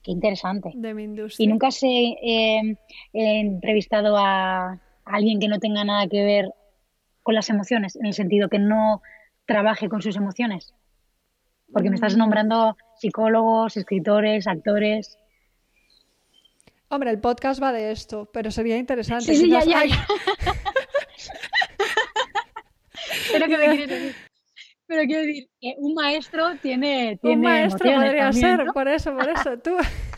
Qué 0.03 0.11
interesante. 0.11 0.71
De 0.75 0.93
mi 0.93 1.03
industria. 1.03 1.45
¿Y 1.45 1.47
nunca 1.47 1.67
has 1.67 1.81
eh, 1.81 2.77
entrevistado 3.11 4.15
a, 4.17 4.79
alguien 5.03 5.39
que 5.39 5.47
no 5.47 5.59
tenga 5.59 5.83
nada 5.83 6.07
que 6.07 6.23
ver 6.23 6.53
con 7.23 7.33
las 7.33 7.49
emociones, 7.49 7.95
en 7.95 8.05
el 8.05 8.13
sentido 8.13 8.49
que 8.49 8.59
no 8.59 9.01
trabaje 9.47 9.89
con 9.89 10.03
sus 10.03 10.15
emociones? 10.15 10.75
Porque 11.71 11.89
me 11.89 11.95
estás 11.95 12.17
nombrando 12.17 12.75
psicólogos, 12.97 13.77
escritores, 13.77 14.47
actores. 14.47 15.17
Hombre, 16.89 17.09
el 17.11 17.19
podcast 17.19 17.61
va 17.63 17.71
de 17.71 17.91
esto, 17.91 18.29
pero 18.33 18.51
sería 18.51 18.77
interesante. 18.77 19.25
Sí, 19.25 19.37
sí, 19.37 19.49
ya, 19.49 19.63
ya, 19.63 20.05
pero 23.31 23.47
que 23.47 23.57
me 23.57 23.65
quieres 23.65 23.89
decir. 23.89 24.15
Pero 24.87 25.03
quiero 25.03 25.21
decir 25.21 25.49
que 25.61 25.75
un 25.77 25.93
maestro 25.93 26.57
tiene, 26.61 27.17
tiene 27.21 27.37
Un 27.37 27.41
maestro 27.43 27.93
podría 27.93 28.33
ser, 28.33 28.65
por 28.73 28.89
eso, 28.89 29.15
por 29.15 29.29
eso. 29.29 29.57
Tú... 29.59 29.77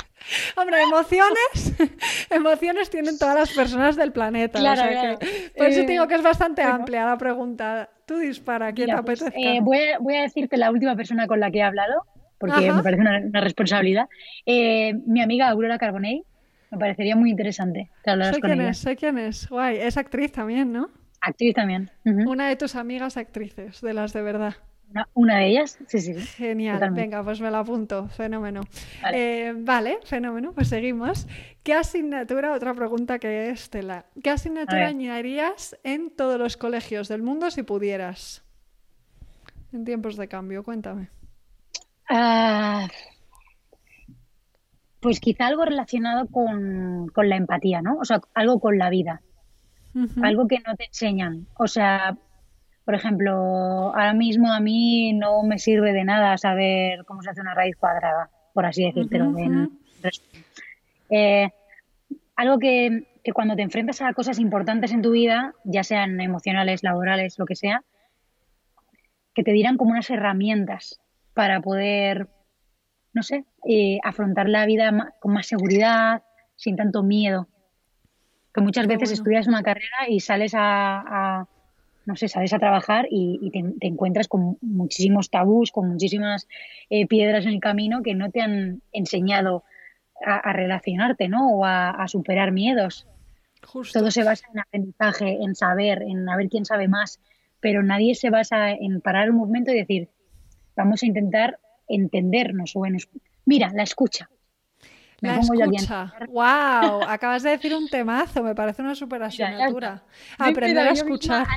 Hombre, 0.56 0.82
emociones, 0.82 1.74
emociones 2.30 2.90
tienen 2.90 3.18
todas 3.18 3.36
las 3.36 3.52
personas 3.52 3.96
del 3.96 4.12
planeta. 4.12 4.60
Claro, 4.60 5.20
por 5.58 5.68
eso 5.68 5.82
te 5.82 5.92
digo 5.92 6.08
que 6.08 6.16
es 6.16 6.24
bastante 6.24 6.62
amplia 6.62 7.06
la 7.06 7.18
pregunta. 7.18 7.90
Tú 8.06 8.18
dispara, 8.18 8.74
¿quién 8.74 8.90
te 8.90 9.02
pues, 9.04 9.22
apetezca? 9.22 9.40
Eh, 9.40 9.60
voy, 9.62 9.78
a, 9.78 10.00
voy, 10.00 10.16
a, 10.16 10.22
decirte 10.24 10.58
la 10.58 10.72
última 10.72 10.96
persona 10.96 11.28
con 11.28 11.40
la 11.40 11.52
que 11.52 11.60
he 11.60 11.64
hablado, 11.64 12.06
porque 12.38 12.72
me 12.72 12.84
parece 12.84 13.02
una, 13.02 13.42
responsabilidad. 13.42 14.08
Eh, 14.46 14.94
mi 15.06 15.22
amiga 15.22 15.50
Aurora 15.50 15.78
Carbonell, 15.78 16.24
me 16.72 16.78
parecería 16.78 17.16
muy 17.16 17.30
interesante 17.30 17.90
que 18.04 18.10
hablaras 18.10 18.36
sé 18.36 18.42
con 18.42 18.50
quién 18.50 18.62
ella. 18.62 18.72
Es, 18.72 18.78
sé 18.78 18.96
quién 18.96 19.18
es, 19.18 19.48
guay, 19.50 19.78
es 19.78 19.98
actriz 19.98 20.32
también, 20.32 20.72
¿no? 20.72 20.90
Actriz 21.22 21.54
también. 21.54 21.90
Una 22.04 22.50
de 22.50 22.56
tus 22.58 22.76
amigas 22.76 23.16
actrices, 23.16 23.80
de 23.80 23.94
las 23.94 24.12
de 24.12 24.22
verdad. 24.22 24.56
Una, 25.14 25.38
de 25.38 25.48
ellas, 25.48 25.80
sí, 25.88 26.00
sí. 26.00 26.14
Genial, 26.14 26.92
venga, 26.92 27.24
pues 27.24 27.42
me 27.42 27.50
la 27.50 27.60
apunto, 27.60 28.08
fenómeno. 28.10 28.62
Eh, 29.14 29.54
vale. 29.56 30.00
fenómeno, 30.04 30.54
pues 30.54 30.68
seguimos. 30.70 31.28
¿Qué 31.64 31.74
asignatura, 31.74 32.54
otra 32.54 32.74
pregunta 32.74 33.20
que 33.20 33.50
es, 33.50 33.70
Tela, 33.70 34.06
¿qué 34.24 34.30
asignatura 34.30 34.88
añadirías 34.88 35.78
en 35.84 36.10
todos 36.10 36.40
los 36.40 36.58
colegios 36.58 37.08
del 37.08 37.24
mundo 37.24 37.50
si 37.52 37.64
pudieras? 37.64 38.44
En 39.72 39.86
tiempos 39.86 40.18
de 40.18 40.28
cambio, 40.28 40.64
cuéntame. 40.64 41.10
Ah, 42.10 42.88
pues 45.00 45.20
quizá 45.20 45.48
algo 45.48 45.66
relacionado 45.66 46.28
con, 46.28 47.08
con, 47.10 47.30
la 47.30 47.38
empatía, 47.38 47.82
¿no? 47.82 47.98
O 47.98 48.06
sea, 48.06 48.22
algo 48.34 48.60
con 48.60 48.78
la 48.78 48.90
vida 48.90 49.22
algo 50.22 50.48
que 50.48 50.60
no 50.66 50.76
te 50.76 50.86
enseñan. 50.86 51.48
O 51.58 51.68
sea, 51.68 52.18
por 52.86 52.96
ejemplo, 52.96 53.34
ahora 53.96 54.14
mismo 54.14 54.52
a 54.52 54.60
mí 54.60 55.14
no 55.14 55.44
me 55.44 55.60
sirve 55.60 55.94
de 55.94 56.04
nada 56.04 56.38
saber 56.38 57.06
cómo 57.06 57.22
se 57.22 57.30
hace 57.30 57.42
una 57.42 57.54
raíz 57.54 57.76
cuadrada, 57.76 58.30
por 58.54 58.66
así 58.66 58.92
decirlo. 58.92 59.34
Eh, 61.10 61.50
algo 62.36 62.60
que, 62.60 63.08
que, 63.24 63.34
cuando 63.34 63.56
te 63.56 63.62
enfrentas 63.62 64.02
a 64.02 64.14
cosas 64.14 64.40
importantes 64.40 64.92
en 64.92 65.02
tu 65.02 65.12
vida, 65.12 65.54
ya 65.64 65.84
sean 65.84 66.20
emocionales, 66.20 66.84
laborales, 66.84 67.38
lo 67.38 67.46
que 67.46 67.56
sea, 67.56 67.84
que 69.34 69.44
te 69.44 69.52
dirán 69.52 69.78
como 69.78 69.92
unas 69.92 70.10
herramientas 70.10 71.00
para 71.34 71.62
poder, 71.62 72.28
no 73.14 73.24
sé, 73.24 73.46
eh, 73.68 74.00
afrontar 74.04 74.50
la 74.50 74.66
vida 74.66 75.14
con 75.20 75.34
más 75.34 75.48
seguridad, 75.48 76.24
sin 76.56 76.76
tanto 76.76 77.04
miedo. 77.04 77.48
Que 78.54 78.62
muchas 78.62 78.88
veces 78.88 79.12
estudias 79.12 79.48
una 79.48 79.64
carrera 79.64 80.08
y 80.08 80.20
sales 80.20 80.54
a, 80.56 81.48
no 82.06 82.16
sé, 82.16 82.28
sales 82.28 82.54
a 82.54 82.60
trabajar 82.60 83.08
y, 83.10 83.50
te, 83.52 83.88
encuentras 83.88 84.28
con 84.28 84.58
muchísimos 84.62 85.30
tabús, 85.30 85.72
con 85.72 85.90
muchísimas 85.90 86.48
eh, 86.90 87.08
piedras 87.08 87.46
en 87.46 87.54
el 87.54 87.60
camino 87.60 88.04
que 88.04 88.16
no 88.16 88.30
te 88.30 88.42
han 88.42 88.82
enseñado 88.92 89.64
a, 90.26 90.54
relacionarte, 90.54 91.28
¿no? 91.28 91.50
O 91.50 91.66
a, 91.66 92.08
superar 92.08 92.52
miedos. 92.52 93.08
Todo 93.94 94.12
se 94.12 94.24
basa 94.24 94.46
en 94.54 94.60
aprendizaje, 94.60 95.38
en 95.42 95.56
saber, 95.56 96.02
en 96.02 96.28
a 96.28 96.38
ver 96.38 96.50
quién 96.50 96.66
sabe 96.66 96.88
más, 96.88 97.20
pero 97.60 97.84
nadie 97.84 98.16
se 98.16 98.30
basa 98.30 98.72
en 98.72 99.02
parar 99.02 99.30
un 99.30 99.38
momento 99.38 99.72
y 99.72 99.78
decir, 99.78 100.10
vamos 100.76 101.04
a 101.04 101.06
intentar 101.06 101.60
entendernos 101.88 102.76
o 102.76 102.86
en... 102.86 102.98
Mira, 103.46 103.72
la 103.74 103.84
escucha 103.84 104.30
la 105.24 105.40
escucha. 105.40 106.14
¡Wow! 106.28 107.04
Acabas 107.08 107.44
de 107.44 107.52
decir 107.52 107.74
un 107.74 107.88
temazo, 107.88 108.44
me 108.44 108.56
parece 108.56 108.82
una 108.82 108.96
super 108.96 109.24
asignatura. 109.24 110.04
Aprender 110.38 110.88
a 110.88 110.92
escuchar. 110.92 111.48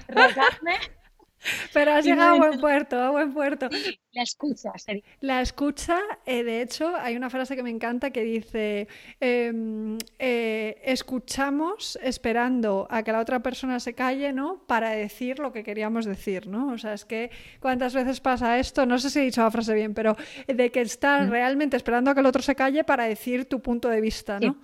Pero 1.73 1.93
has 1.93 2.05
llegado 2.05 2.35
a 2.35 2.39
buen 2.39 2.61
puerto, 2.61 3.01
a 3.01 3.11
buen 3.11 3.33
puerto. 3.33 3.69
la 4.13 4.23
escucha. 4.23 4.73
La 5.21 5.41
escucha, 5.41 5.99
eh, 6.25 6.43
de 6.43 6.63
hecho, 6.63 6.95
hay 6.97 7.17
una 7.17 7.31
frase 7.31 7.57
que 7.57 7.63
me 7.63 7.71
encanta 7.71 8.11
que 8.11 8.23
dice, 8.23 8.89
em, 9.21 9.99
eh, 10.19 10.81
escuchamos 10.85 11.99
esperando 12.03 12.87
a 12.91 13.03
que 13.03 13.13
la 13.13 13.21
otra 13.21 13.41
persona 13.41 13.81
se 13.81 13.95
calle, 13.95 14.33
¿no? 14.33 14.63
Para 14.67 14.91
decir 14.91 15.39
lo 15.39 15.53
que 15.53 15.63
queríamos 15.63 16.05
decir, 16.05 16.47
¿no? 16.47 16.73
O 16.73 16.79
sea, 16.79 16.95
es 16.95 17.05
que 17.05 17.31
cuántas 17.61 17.95
veces 17.95 18.21
pasa 18.21 18.59
esto, 18.59 18.87
no 18.87 18.99
sé 18.99 19.11
si 19.11 19.21
he 19.21 19.23
dicho 19.23 19.43
la 19.43 19.51
frase 19.51 19.75
bien, 19.75 19.95
pero 19.95 20.17
de 20.47 20.71
que 20.71 20.81
estás 20.81 21.27
mm. 21.27 21.31
realmente 21.31 21.77
esperando 21.77 22.11
a 22.11 22.15
que 22.15 22.21
el 22.21 22.27
otro 22.27 22.43
se 22.43 22.55
calle 22.55 22.85
para 22.85 23.05
decir 23.05 23.47
tu 23.47 23.61
punto 23.61 23.89
de 23.89 24.01
vista, 24.01 24.41
¿no? 24.41 24.57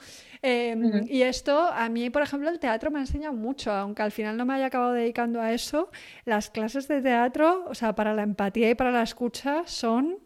Em, 0.45 1.07
y 1.09 1.22
esto, 1.22 1.57
a 1.57 1.88
mí, 1.88 2.11
por 2.11 2.22
ejemplo, 2.22 2.51
el 2.51 2.59
teatro 2.59 2.90
me 2.90 2.99
ha 2.99 3.03
enseñado 3.03 3.32
mucho, 3.32 3.70
aunque 3.70 4.03
al 4.03 4.11
final 4.11 4.36
no 4.36 4.45
me 4.45 4.55
haya 4.55 4.66
acabado 4.66 4.93
dedicando 4.93 5.40
a 5.40 5.53
eso, 5.53 5.90
las 6.24 6.51
clases 6.51 6.88
de 6.88 7.01
teatro, 7.01 7.64
o 7.68 7.74
sea, 7.74 7.95
para 7.95 8.12
la 8.12 8.24
empatía 8.24 8.68
y 8.68 8.74
para 8.74 8.90
la 8.90 9.03
escucha 9.03 9.62
son 9.66 10.18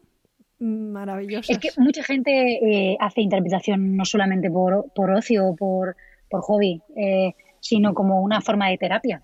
maravillosas. 0.59 1.51
Es 1.51 1.59
que 1.59 1.69
mucha 1.79 2.03
gente 2.03 2.31
eh, 2.33 2.97
hace 2.99 3.21
interpretación 3.21 3.95
no 3.95 4.07
solamente 4.07 4.51
por, 4.51 4.91
por 4.95 5.11
ocio 5.11 5.49
o 5.49 5.55
por, 5.55 5.97
por 6.31 6.41
hobby, 6.41 6.81
eh, 6.97 7.35
sino 7.61 7.93
como 7.93 8.23
una 8.23 8.41
forma 8.41 8.71
de 8.71 8.79
terapia. 8.79 9.23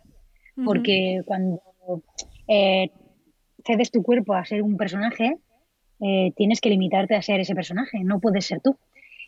Porque 0.63 1.23
cuando 1.25 1.63
eh, 2.47 2.91
cedes 3.65 3.91
tu 3.91 4.03
cuerpo 4.03 4.35
a 4.35 4.45
ser 4.45 4.63
un 4.63 4.77
personaje, 4.77 5.39
tienes 6.37 6.61
que 6.61 6.69
limitarte 6.69 7.15
a 7.15 7.23
ser 7.23 7.41
ese 7.41 7.55
personaje, 7.55 8.05
no 8.05 8.21
puedes 8.21 8.45
ser 8.45 8.61
tú. 8.61 8.77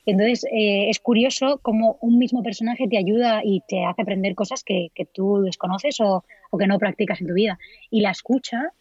Entonces, 0.06 0.44
eh, 0.52 0.90
es 0.90 1.00
curioso 1.00 1.58
cómo 1.62 1.98
un 2.00 2.18
mismo 2.18 2.42
personaje 2.42 2.86
te 2.88 2.98
ayuda 2.98 3.40
y 3.42 3.62
te 3.66 3.84
hace 3.84 4.02
aprender 4.02 4.34
cosas 4.34 4.62
que, 4.62 4.90
tú 5.12 5.42
desconoces 5.42 5.98
o, 6.00 6.24
que 6.58 6.66
no 6.66 6.78
practicas 6.78 7.20
en 7.20 7.28
tu 7.28 7.34
vida. 7.34 7.58
Y 7.90 8.00
la 8.02 8.10
escucha 8.10 8.72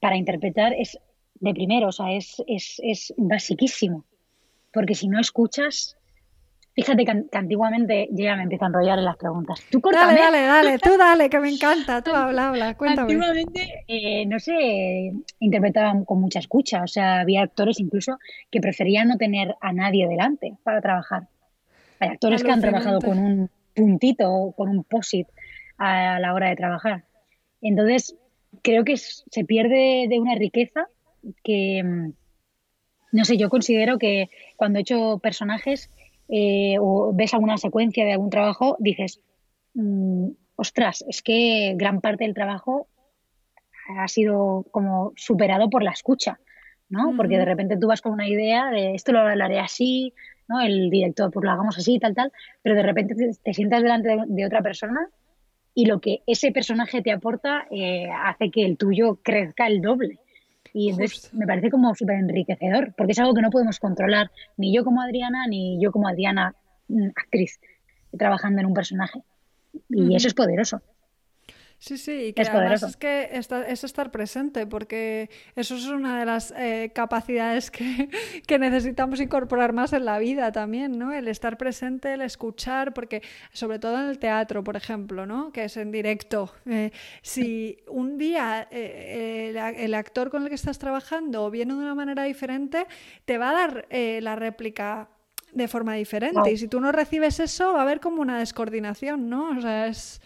para 0.00 0.16
interpretar 0.16 0.72
es 0.72 0.98
de 1.40 1.52
primero, 1.52 1.88
o 1.88 1.92
sea, 1.92 2.12
es, 2.12 2.42
es, 2.46 2.80
es 2.82 3.14
basiquísimo. 3.16 4.04
Porque 4.72 4.94
si 4.94 5.08
no 5.08 5.20
escuchas, 5.20 5.96
Fíjate 6.74 7.04
que, 7.04 7.24
antiguamente 7.32 8.08
yo 8.10 8.24
ya 8.24 8.34
me 8.34 8.42
empiezo 8.42 8.64
a 8.64 8.68
enrollar 8.68 8.98
en 8.98 9.04
las 9.04 9.16
preguntas. 9.16 9.60
Tú 9.70 9.80
Dale, 9.80 10.20
dale, 10.20 10.42
dale, 10.42 10.78
tú 10.82 10.98
dale, 10.98 11.30
que 11.30 11.38
me 11.38 11.48
encanta, 11.48 12.02
tú 12.02 12.10
habla, 12.10 12.48
habla, 12.48 12.74
cuéntame. 12.74 13.12
Antiguamente, 13.12 13.84
eh, 13.86 14.26
no 14.26 14.40
sé, 14.40 15.12
interpretaban 15.38 16.04
con 16.04 16.20
mucha 16.20 16.40
escucha, 16.40 16.82
o 16.82 16.88
sea, 16.88 17.20
había 17.20 17.42
actores 17.42 17.78
incluso 17.78 18.18
que 18.50 18.60
preferían 18.60 19.06
no 19.06 19.16
tener 19.16 19.54
a 19.60 19.72
nadie 19.72 20.08
delante 20.08 20.54
para 20.64 20.80
trabajar. 20.80 21.28
Hay 22.00 22.08
actores 22.08 22.42
que 22.42 22.50
han 22.50 22.60
trabajado 22.60 23.00
con 23.00 23.18
un 23.18 23.50
puntito, 23.72 24.52
con 24.56 24.68
un 24.68 24.82
posit 24.82 25.28
a 25.78 26.18
la 26.18 26.34
hora 26.34 26.48
de 26.48 26.56
trabajar. 26.56 27.04
Entonces, 27.60 28.16
creo 28.62 28.84
que 28.84 28.96
se 28.96 29.44
pierde 29.44 30.06
de 30.08 30.18
una 30.18 30.34
riqueza 30.34 30.88
que, 31.44 31.82
mm, 31.84 32.12
no 33.12 33.24
sé, 33.24 33.36
yo 33.36 33.48
considero 33.48 33.96
que 33.98 34.28
cuando 34.56 34.78
he 34.78 34.82
hecho 34.82 35.18
personajes 35.22 35.88
eh, 36.28 36.76
o 36.80 37.12
ves 37.14 37.34
alguna 37.34 37.58
secuencia 37.58 38.04
de 38.04 38.12
algún 38.12 38.30
trabajo, 38.30 38.76
dices, 38.78 39.20
mm, 39.74 40.28
ostras, 40.56 41.04
es 41.08 41.22
que 41.22 41.74
gran 41.76 42.00
parte 42.00 42.24
del 42.24 42.34
trabajo 42.34 42.88
ha 43.98 44.08
sido 44.08 44.64
como 44.70 45.12
superado 45.16 45.68
por 45.68 45.82
la 45.82 45.90
escucha. 45.90 46.38
¿no? 46.88 47.14
Porque 47.16 47.38
de 47.38 47.44
repente 47.44 47.76
tú 47.76 47.88
vas 47.88 48.00
con 48.00 48.12
una 48.12 48.28
idea 48.28 48.70
de 48.70 48.94
esto 48.94 49.12
lo 49.12 49.20
hablaré 49.20 49.58
así, 49.58 50.12
¿no? 50.48 50.60
El 50.60 50.90
director, 50.90 51.30
pues 51.30 51.44
lo 51.44 51.50
hagamos 51.50 51.78
así, 51.78 51.98
tal, 51.98 52.14
tal, 52.14 52.32
pero 52.62 52.74
de 52.74 52.82
repente 52.82 53.14
te, 53.42 53.54
sientas 53.54 53.82
delante 53.82 54.16
de, 54.26 54.46
otra 54.46 54.62
persona 54.62 55.08
y 55.74 55.86
lo 55.86 56.00
que 56.00 56.22
ese 56.26 56.52
personaje 56.52 57.02
te 57.02 57.10
aporta 57.10 57.66
eh, 57.70 58.08
hace 58.10 58.50
que 58.50 58.64
el 58.64 58.76
tuyo 58.76 59.18
crezca 59.22 59.66
el 59.66 59.80
doble. 59.80 60.18
Y 60.74 60.90
entonces 60.90 61.32
me 61.32 61.46
parece 61.46 61.70
como 61.70 61.94
súper 61.94 62.16
enriquecedor, 62.16 62.92
porque 62.96 63.12
es 63.12 63.18
algo 63.20 63.32
que 63.32 63.40
no 63.40 63.50
podemos 63.50 63.78
controlar, 63.78 64.32
ni 64.56 64.74
yo 64.74 64.84
como 64.84 65.00
Adriana, 65.00 65.46
ni 65.46 65.80
yo 65.80 65.92
como 65.92 66.08
Adriana, 66.08 66.54
mm, 66.88 67.10
actriz, 67.14 67.60
trabajando 68.18 68.60
en 68.60 68.66
un 68.66 68.74
personaje. 68.74 69.22
Y 69.88 70.16
eso 70.16 70.26
es 70.26 70.34
poderoso. 70.34 70.82
Sí, 71.84 71.98
sí, 71.98 72.12
y 72.12 72.32
que 72.32 72.40
además 72.40 72.82
es 72.82 72.96
que 72.96 73.28
es 73.68 73.84
estar 73.84 74.10
presente, 74.10 74.66
porque 74.66 75.28
eso 75.54 75.76
es 75.76 75.84
una 75.84 76.18
de 76.18 76.24
las 76.24 76.50
eh, 76.56 76.90
capacidades 76.94 77.70
que, 77.70 78.08
que, 78.46 78.58
necesitamos 78.58 79.20
incorporar 79.20 79.74
más 79.74 79.92
en 79.92 80.06
la 80.06 80.18
vida 80.18 80.50
también, 80.50 80.98
¿no? 80.98 81.12
El 81.12 81.28
estar 81.28 81.58
presente, 81.58 82.14
el 82.14 82.22
escuchar, 82.22 82.94
porque 82.94 83.20
sobre 83.52 83.78
todo 83.78 83.98
en 83.98 84.08
el 84.08 84.18
teatro, 84.18 84.64
por 84.64 84.76
ejemplo, 84.76 85.26
¿no? 85.26 85.52
Que 85.52 85.64
es 85.64 85.76
en 85.76 85.92
directo. 85.92 86.54
Eh, 86.64 86.90
si 87.20 87.76
un 87.88 88.16
día 88.16 88.66
eh, 88.70 89.52
el, 89.76 89.92
actor 89.92 90.30
con 90.30 90.44
el 90.44 90.48
que 90.48 90.54
estás 90.54 90.78
trabajando 90.78 91.50
viene 91.50 91.74
de 91.74 91.80
una 91.80 91.94
manera 91.94 92.24
diferente, 92.24 92.86
te 93.26 93.36
va 93.36 93.50
a 93.50 93.52
dar 93.52 93.86
la 93.90 94.36
réplica 94.36 95.10
de 95.52 95.68
forma 95.68 95.92
diferente. 95.92 96.50
Y 96.50 96.56
si 96.56 96.66
tú 96.66 96.80
no 96.80 96.92
recibes 96.92 97.40
eso, 97.40 97.74
va 97.74 97.80
a 97.80 97.82
haber 97.82 98.00
como 98.00 98.22
una 98.22 98.38
descoordinación, 98.38 99.28
¿no? 99.28 99.50
O 99.50 99.60
sea, 99.60 99.88
es... 99.88 100.22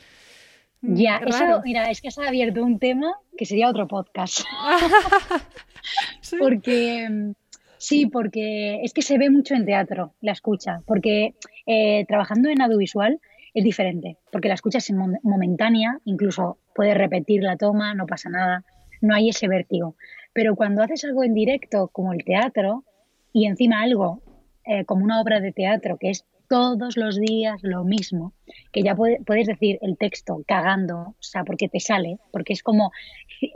Mm, 0.80 0.94
ya, 0.94 1.20
eso, 1.26 1.62
mira, 1.64 1.90
es 1.90 2.00
que 2.00 2.10
se 2.10 2.22
ha 2.22 2.28
abierto 2.28 2.62
un 2.62 2.78
tema 2.78 3.14
que 3.36 3.46
sería 3.46 3.68
otro 3.68 3.86
podcast. 3.88 4.40
Porque 6.38 7.08
mm, 7.08 7.32
sí, 7.78 8.06
porque 8.06 8.80
es 8.82 8.92
que 8.92 9.02
se 9.02 9.16
ve 9.16 9.30
mucho 9.30 9.54
en 9.54 9.64
teatro 9.64 10.12
la 10.20 10.32
escucha, 10.32 10.82
porque 10.86 11.34
eh, 11.66 12.04
trabajando 12.06 12.50
en 12.50 12.60
audiovisual 12.60 13.20
es 13.54 13.64
diferente, 13.64 14.18
porque 14.30 14.48
la 14.48 14.54
escucha 14.54 14.78
es 14.78 14.92
momentánea, 15.22 15.98
incluso 16.04 16.58
puedes 16.74 16.96
repetir 16.96 17.42
la 17.42 17.56
toma, 17.56 17.94
no 17.94 18.06
pasa 18.06 18.28
nada, 18.28 18.64
no 19.00 19.14
hay 19.14 19.30
ese 19.30 19.48
vértigo. 19.48 19.96
Pero 20.34 20.54
cuando 20.54 20.82
haces 20.82 21.04
algo 21.04 21.24
en 21.24 21.34
directo, 21.34 21.88
como 21.88 22.12
el 22.12 22.24
teatro, 22.24 22.84
y 23.32 23.46
encima 23.46 23.80
algo 23.80 24.22
eh, 24.64 24.84
como 24.84 25.04
una 25.04 25.20
obra 25.20 25.40
de 25.40 25.52
teatro 25.52 25.96
que 25.98 26.10
es 26.10 26.24
todos 26.48 26.96
los 26.96 27.18
días 27.18 27.60
lo 27.62 27.84
mismo, 27.84 28.32
que 28.72 28.82
ya 28.82 28.96
puedes 28.96 29.46
decir 29.46 29.78
el 29.82 29.96
texto 29.96 30.42
cagando, 30.46 30.98
o 30.98 31.16
sea, 31.20 31.44
porque 31.44 31.68
te 31.68 31.80
sale, 31.80 32.18
porque 32.32 32.52
es 32.52 32.62
como, 32.62 32.90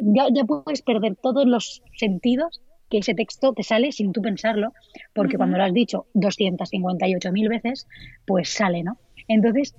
ya, 0.00 0.26
ya 0.32 0.44
puedes 0.44 0.82
perder 0.82 1.16
todos 1.16 1.46
los 1.46 1.82
sentidos 1.96 2.60
que 2.90 2.98
ese 2.98 3.14
texto 3.14 3.54
te 3.54 3.62
sale 3.62 3.90
sin 3.90 4.12
tú 4.12 4.20
pensarlo, 4.20 4.74
porque 5.14 5.38
cuando 5.38 5.56
lo 5.56 5.64
has 5.64 5.72
dicho 5.72 6.06
258.000 6.14 7.48
veces, 7.48 7.88
pues 8.26 8.50
sale, 8.50 8.82
¿no? 8.82 8.98
Entonces, 9.28 9.74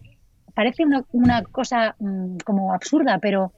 parece 0.55 0.83
una, 0.83 1.05
una 1.11 1.43
cosa 1.43 1.95
mm, 1.99 2.37
como 2.43 2.73
absurda, 2.73 3.19
pero 3.19 3.53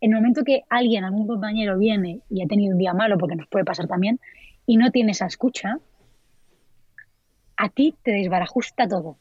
en 0.00 0.12
el 0.12 0.16
momento 0.16 0.42
que 0.44 0.62
alguien, 0.70 1.04
algún 1.04 1.26
compañero 1.26 1.78
viene 1.78 2.20
y 2.30 2.42
ha 2.42 2.46
tenido 2.46 2.72
un 2.72 2.78
día 2.78 2.94
malo, 2.94 3.18
porque 3.18 3.36
nos 3.36 3.46
puede 3.48 3.64
pasar 3.64 3.86
también, 3.86 4.20
y 4.66 4.78
no 4.78 4.90
tiene 4.90 5.12
esa 5.12 5.26
escucha, 5.26 5.78
a 7.56 7.68
ti 7.68 7.94
te 8.02 8.12
desbarajusta 8.12 8.88
todo. 8.88 9.18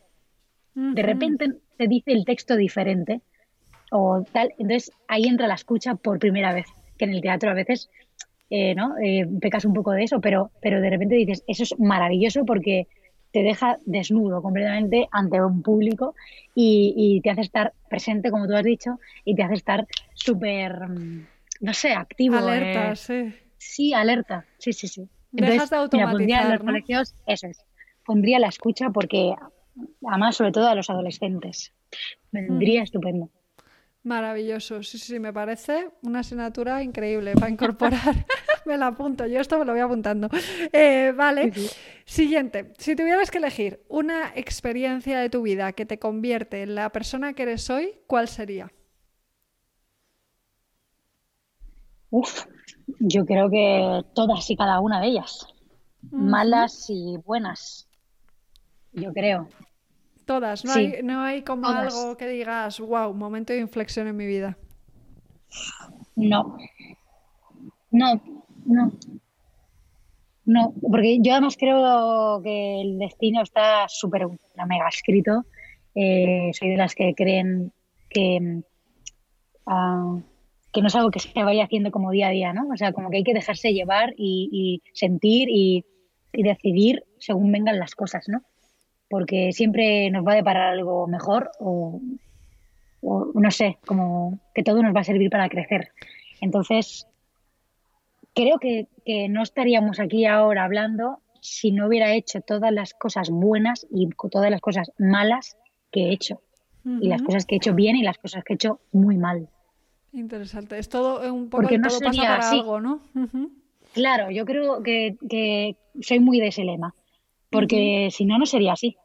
De 0.75 1.03
repente 1.03 1.51
te 1.77 1.87
dice 1.87 2.11
el 2.13 2.25
texto 2.25 2.55
diferente 2.55 3.21
o 3.91 4.23
tal, 4.31 4.49
entonces 4.57 4.91
ahí 5.07 5.25
entra 5.25 5.45
la 5.45 5.53
escucha 5.53 5.93
por 5.93 6.17
primera 6.17 6.51
vez, 6.51 6.65
que 6.97 7.05
en 7.05 7.11
el 7.11 7.21
teatro 7.21 7.51
a 7.51 7.53
veces 7.53 7.89
eh, 8.55 8.75
¿no? 8.75 8.95
Eh, 8.99 9.27
pecas 9.41 9.65
un 9.65 9.73
poco 9.73 9.91
de 9.91 10.03
eso, 10.03 10.21
pero, 10.21 10.51
pero 10.61 10.79
de 10.79 10.89
repente 10.91 11.15
dices, 11.15 11.43
eso 11.47 11.63
es 11.63 11.79
maravilloso 11.79 12.45
porque 12.45 12.87
te 13.31 13.41
deja 13.41 13.79
desnudo 13.85 14.43
completamente 14.43 15.07
ante 15.11 15.41
un 15.41 15.63
público 15.63 16.13
y, 16.53 17.19
te 17.23 17.31
hace 17.31 17.41
estar 17.41 17.73
presente, 17.89 18.29
como 18.29 18.45
tú 18.45 18.55
has 18.55 18.63
dicho, 18.63 18.99
y 19.25 19.33
te 19.33 19.41
hace 19.41 19.55
estar 19.55 19.87
súper, 20.13 20.87
mm, 20.87 21.25
no 21.61 21.73
sé, 21.73 21.93
activo. 21.93 22.35
Alerta, 22.35 22.91
eh. 22.91 22.95
sí. 22.95 23.33
Sí, 23.57 23.93
alerta, 23.95 24.45
sí, 24.59 24.71
sí, 24.71 24.87
sí. 24.87 25.09
Dejas 25.31 25.71
de 25.71 25.77
automatizar, 25.77 26.51
los 26.51 26.59
colegios, 26.63 27.15
eso 27.25 27.47
es 27.47 27.65
pondría 28.05 28.39
la 28.39 28.47
escucha 28.47 28.89
porque, 28.89 29.33
además, 30.05 30.35
sobre 30.35 30.51
todo 30.51 30.67
a 30.67 30.75
los 30.75 30.89
adolescentes, 30.89 31.73
vendría 32.31 32.83
estupendo. 32.83 33.29
Maravilloso, 34.03 34.83
sí, 34.83 34.97
sí, 34.97 35.17
me 35.17 35.31
parece 35.31 35.89
una 36.01 36.19
asignatura 36.19 36.83
increíble 36.83 37.35
para 37.35 37.49
incorporar. 37.49 38.25
me 38.65 38.77
la 38.77 38.87
apunto, 38.87 39.25
yo 39.25 39.39
esto 39.39 39.57
me 39.57 39.63
lo 39.63 39.71
voy 39.71 39.81
apuntando. 39.81 40.27
Eh, 40.73 41.13
vale, 41.15 41.53
siguiente. 42.03 42.73
Si 42.77 42.97
tuvieras 42.97 43.31
que 43.31 43.37
elegir 43.37 43.81
una 43.87 44.33
experiencia 44.35 45.19
de 45.19 45.29
tu 45.29 45.41
vida 45.41 45.71
que 45.71 45.85
te 45.85 45.99
convierte 45.99 46.63
en 46.63 46.75
la 46.75 46.89
persona 46.91 47.33
que 47.33 47.43
eres 47.43 47.69
hoy, 47.69 47.93
¿cuál 48.05 48.27
sería? 48.27 48.73
Uf, 52.09 52.45
yo 52.99 53.25
creo 53.25 53.49
que 53.49 54.01
todas 54.13 54.49
y 54.49 54.57
cada 54.57 54.81
una 54.81 54.99
de 54.99 55.07
ellas, 55.07 55.47
malas 56.11 56.89
y 56.89 57.17
buenas 57.25 57.87
yo 58.93 59.13
creo. 59.13 59.47
Todas, 60.25 60.63
no, 60.63 60.73
hay, 60.73 61.01
no 61.03 61.21
hay 61.21 61.41
como 61.41 61.67
algo 61.67 62.15
que 62.15 62.27
digas, 62.27 62.79
wow, 62.79 63.13
momento 63.13 63.51
de 63.51 63.59
inflexión 63.59 64.07
en 64.07 64.15
mi 64.15 64.25
vida. 64.25 64.57
No, 66.15 66.57
no, 67.91 68.21
no. 68.65 68.91
No, 70.45 70.73
porque 70.81 71.19
yo 71.21 71.33
además 71.33 71.55
creo 71.57 72.41
que 72.43 72.81
el 72.81 72.99
destino 72.99 73.41
está 73.41 73.87
súper 73.87 74.27
mega 74.67 74.89
escrito. 74.89 75.45
Eh, 75.95 76.51
soy 76.53 76.69
de 76.69 76.77
las 76.77 76.95
que 76.95 77.13
creen 77.15 77.71
que, 78.09 78.61
ah, 79.65 80.17
que 80.71 80.81
no 80.81 80.87
es 80.87 80.95
algo 80.95 81.11
que 81.11 81.19
se 81.19 81.43
vaya 81.43 81.63
haciendo 81.63 81.91
como 81.91 82.11
día 82.11 82.27
a 82.27 82.31
día, 82.31 82.53
¿no? 82.53 82.67
O 82.73 82.77
sea, 82.77 82.91
como 82.91 83.09
que 83.09 83.17
hay 83.17 83.23
que 83.23 83.33
dejarse 83.33 83.73
llevar 83.73 84.13
y, 84.17 84.81
sentir 84.93 85.47
y, 85.49 85.85
y, 86.33 86.43
decidir 86.43 87.03
según 87.19 87.51
vengan 87.51 87.79
las 87.79 87.95
cosas, 87.95 88.25
¿no? 88.27 88.41
Porque 89.13 89.51
siempre 89.51 90.09
nos 90.09 90.25
va 90.25 90.31
a 90.31 90.37
deparar 90.37 90.73
algo 90.73 91.05
mejor 91.05 91.51
o, 91.59 92.01
no 93.35 93.51
sé, 93.51 93.77
como 93.85 94.39
que 94.55 94.63
todo 94.63 94.81
nos 94.81 94.95
va 94.95 95.01
a 95.01 95.03
servir 95.03 95.29
para 95.29 95.49
crecer. 95.49 95.89
Entonces, 96.41 97.05
creo 98.33 98.57
que, 98.57 98.87
no 99.29 99.43
estaríamos 99.43 99.99
aquí 99.99 100.25
ahora 100.25 100.63
hablando 100.63 101.19
si 101.41 101.71
no 101.71 101.85
hubiera 101.85 102.15
hecho 102.15 102.41
todas 102.41 102.71
las 102.71 102.95
cosas 102.95 103.29
buenas 103.29 103.85
y 103.91 104.09
todas 104.31 104.49
las 104.49 104.61
cosas 104.61 104.91
malas 104.97 105.57
que 105.91 106.05
he 106.05 106.11
hecho. 106.11 106.41
Y 106.83 107.07
las 107.07 107.21
cosas 107.21 107.45
que 107.45 107.53
he 107.53 107.57
hecho 107.57 107.75
bien 107.75 107.95
y 107.95 108.01
las 108.01 108.17
cosas 108.17 108.43
que 108.43 108.53
he 108.53 108.55
hecho 108.55 108.79
muy 108.91 109.17
mal. 109.17 109.47
Interesante. 110.11 110.79
Es 110.79 110.89
todo 110.89 111.31
un 111.31 111.51
poco 111.51 111.61
Porque 111.61 111.77
no 111.77 111.87
todo 111.87 111.99
pasa 111.99 112.19
para 112.19 112.49
algo, 112.49 112.81
¿no? 112.81 113.01
Claro, 113.93 114.31
yo 114.31 114.43
creo 114.43 114.81
que, 114.81 115.17
que, 115.29 115.75
soy 116.01 116.19
muy 116.19 116.39
de 116.39 116.47
ese 116.47 116.63
lema. 116.63 116.95
Porque 117.51 118.09
si 118.09 118.25
no, 118.25 118.39
no 118.39 118.47
sería 118.47 118.73
así 118.73 118.97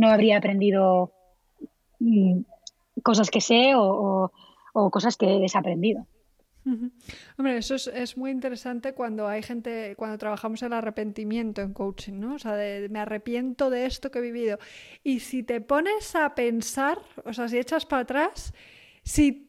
no 0.00 0.08
habría 0.08 0.38
aprendido 0.38 1.12
mm, 1.98 2.40
cosas 3.02 3.30
que 3.30 3.42
sé 3.42 3.72
o, 3.76 4.32
cosas 4.72 5.16
que 5.16 5.36
he 5.36 5.38
desaprendido. 5.38 6.06
Hombre, 7.36 7.58
eso 7.58 7.74
es, 7.74 8.16
muy 8.16 8.30
interesante 8.30 8.92
cuando 8.94 9.26
hay 9.26 9.42
gente, 9.42 9.94
cuando 9.96 10.16
trabajamos 10.16 10.62
el 10.62 10.72
arrepentimiento 10.72 11.60
en 11.62 11.72
coaching, 11.72 12.14
¿no? 12.20 12.34
O 12.34 12.38
sea, 12.38 12.56
me 12.88 13.00
arrepiento 13.00 13.70
de 13.70 13.86
esto 13.86 14.10
que 14.10 14.20
he 14.20 14.22
vivido. 14.22 14.58
Y 15.02 15.20
si 15.20 15.42
te 15.42 15.60
pones 15.60 16.14
a 16.14 16.34
pensar, 16.34 16.98
o 17.24 17.32
sea, 17.32 17.48
si 17.48 17.58
echas 17.58 17.84
para 17.86 18.02
atrás, 18.02 18.54
si 19.02 19.46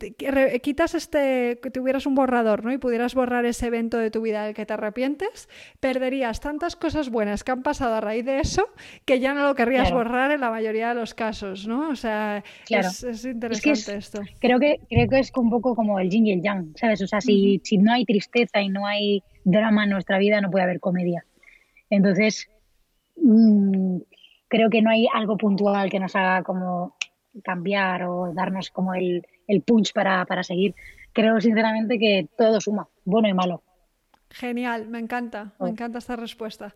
quitas 0.64 0.96
este, 0.96 1.60
que 1.62 1.70
tuvieras 1.72 2.06
un 2.06 2.16
borrador, 2.16 2.64
¿no? 2.64 2.72
Y 2.72 2.78
pudieras 2.78 3.14
borrar 3.14 3.46
ese 3.46 3.68
evento 3.68 3.98
de 3.98 4.10
tu 4.10 4.22
vida 4.22 4.46
del 4.46 4.54
que 4.54 4.66
te 4.66 4.74
arrepientes, 4.74 5.50
perderías 5.80 6.40
tantas 6.40 6.76
cosas 6.76 7.10
buenas 7.10 7.44
que 7.44 7.52
han 7.52 7.62
pasado 7.62 7.96
a 7.96 8.02
raíz 8.02 8.26
de 8.26 8.40
eso 8.40 8.70
que 9.06 9.20
ya 9.20 9.34
no 9.34 9.44
lo 9.44 9.54
querrías 9.56 9.92
borrar 9.92 10.32
en 10.32 10.42
la 10.42 10.50
mayoría 10.50 10.90
de 10.90 10.96
los 10.96 11.14
casos, 11.14 11.68
¿no? 11.68 11.90
O 11.90 11.96
sea, 11.96 12.44
es, 12.70 13.26
interesante 13.26 13.96
esto. 13.96 14.22
Creo 14.40 14.60
que, 14.60 14.80
creo 14.90 15.10
que 15.10 15.20
es 15.20 15.32
un 15.36 15.50
poco 15.50 15.76
como 15.76 16.00
el 16.00 16.10
yin 16.10 16.28
y 16.28 16.32
el 16.32 16.42
yang, 16.42 16.74
¿sabes? 16.78 17.02
O 17.02 17.08
sea, 17.08 17.20
si, 17.20 17.60
si 17.64 17.78
no 17.78 17.92
hay 17.92 18.06
tristeza 18.06 18.62
y 18.62 18.70
no 18.70 18.88
hay 18.88 19.22
drama 19.44 19.84
en 19.84 19.90
nuestra 19.90 20.18
vida, 20.18 20.40
no 20.40 20.50
puede 20.50 20.64
haber 20.64 20.80
comedia. 20.80 21.26
Entonces, 21.90 22.50
mm, 23.18 23.98
creo 24.48 24.70
que 24.70 24.82
no 24.82 24.90
hay 24.90 25.08
algo 25.14 25.38
puntual 25.38 25.90
que 25.90 26.00
nos 26.00 26.16
haga 26.16 26.42
como 26.44 26.96
cambiar 27.44 28.04
o 28.04 28.34
darnos 28.34 28.70
como 28.72 28.94
el, 28.94 29.26
el 29.52 29.62
punch 29.62 29.94
para, 29.94 30.26
para 30.26 30.44
seguir. 30.44 30.74
Creo 31.14 31.40
sinceramente 31.42 32.00
que 32.00 32.28
todo 32.38 32.62
suma, 32.62 32.88
bueno 33.06 33.28
y 33.28 33.34
malo. 33.34 33.62
Genial, 34.30 34.88
me 34.88 35.00
encanta, 35.00 35.54
me 35.60 35.66
oh. 35.66 35.68
encanta 35.68 36.00
esta 36.00 36.16
respuesta. 36.16 36.74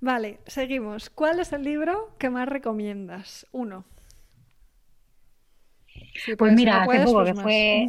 Vale, 0.00 0.38
seguimos. 0.46 1.10
¿Cuál 1.10 1.40
es 1.40 1.52
el 1.52 1.64
libro 1.64 2.10
que 2.18 2.30
más 2.30 2.48
recomiendas? 2.48 3.46
Uno. 3.52 3.84
pues 6.38 6.52
mira, 6.54 6.84
hace 6.84 7.04
poco 7.04 7.24
que 7.24 7.34
fue, 7.34 7.88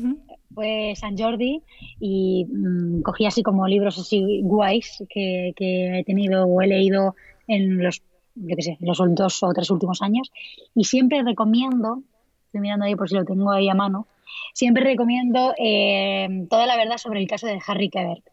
fue 0.53 0.93
San 0.95 1.17
Jordi 1.17 1.61
y 1.99 2.45
mm, 2.45 3.01
cogí 3.01 3.25
así 3.25 3.43
como 3.43 3.67
libros 3.67 3.99
así 3.99 4.41
guays 4.43 5.03
que, 5.09 5.53
que 5.55 5.99
he 5.99 6.03
tenido 6.03 6.45
o 6.45 6.61
he 6.61 6.67
leído 6.67 7.15
en 7.47 7.83
los, 7.83 8.01
yo 8.35 8.55
qué 8.55 8.61
sé, 8.61 8.77
los 8.79 8.99
dos 9.15 9.43
o 9.43 9.53
tres 9.53 9.69
últimos 9.69 10.01
años 10.01 10.31
y 10.75 10.85
siempre 10.85 11.23
recomiendo, 11.23 12.01
estoy 12.45 12.61
mirando 12.61 12.85
ahí 12.85 12.95
por 12.95 13.09
si 13.09 13.15
lo 13.15 13.25
tengo 13.25 13.51
ahí 13.51 13.69
a 13.69 13.75
mano, 13.75 14.07
siempre 14.53 14.83
recomiendo 14.83 15.53
eh, 15.57 16.45
toda 16.49 16.65
la 16.65 16.77
verdad 16.77 16.97
sobre 16.97 17.19
el 17.19 17.27
caso 17.27 17.47
de 17.47 17.59
Harry 17.65 17.89
Quebert. 17.89 18.23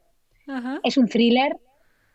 Es 0.82 0.96
un 0.96 1.09
thriller, 1.09 1.57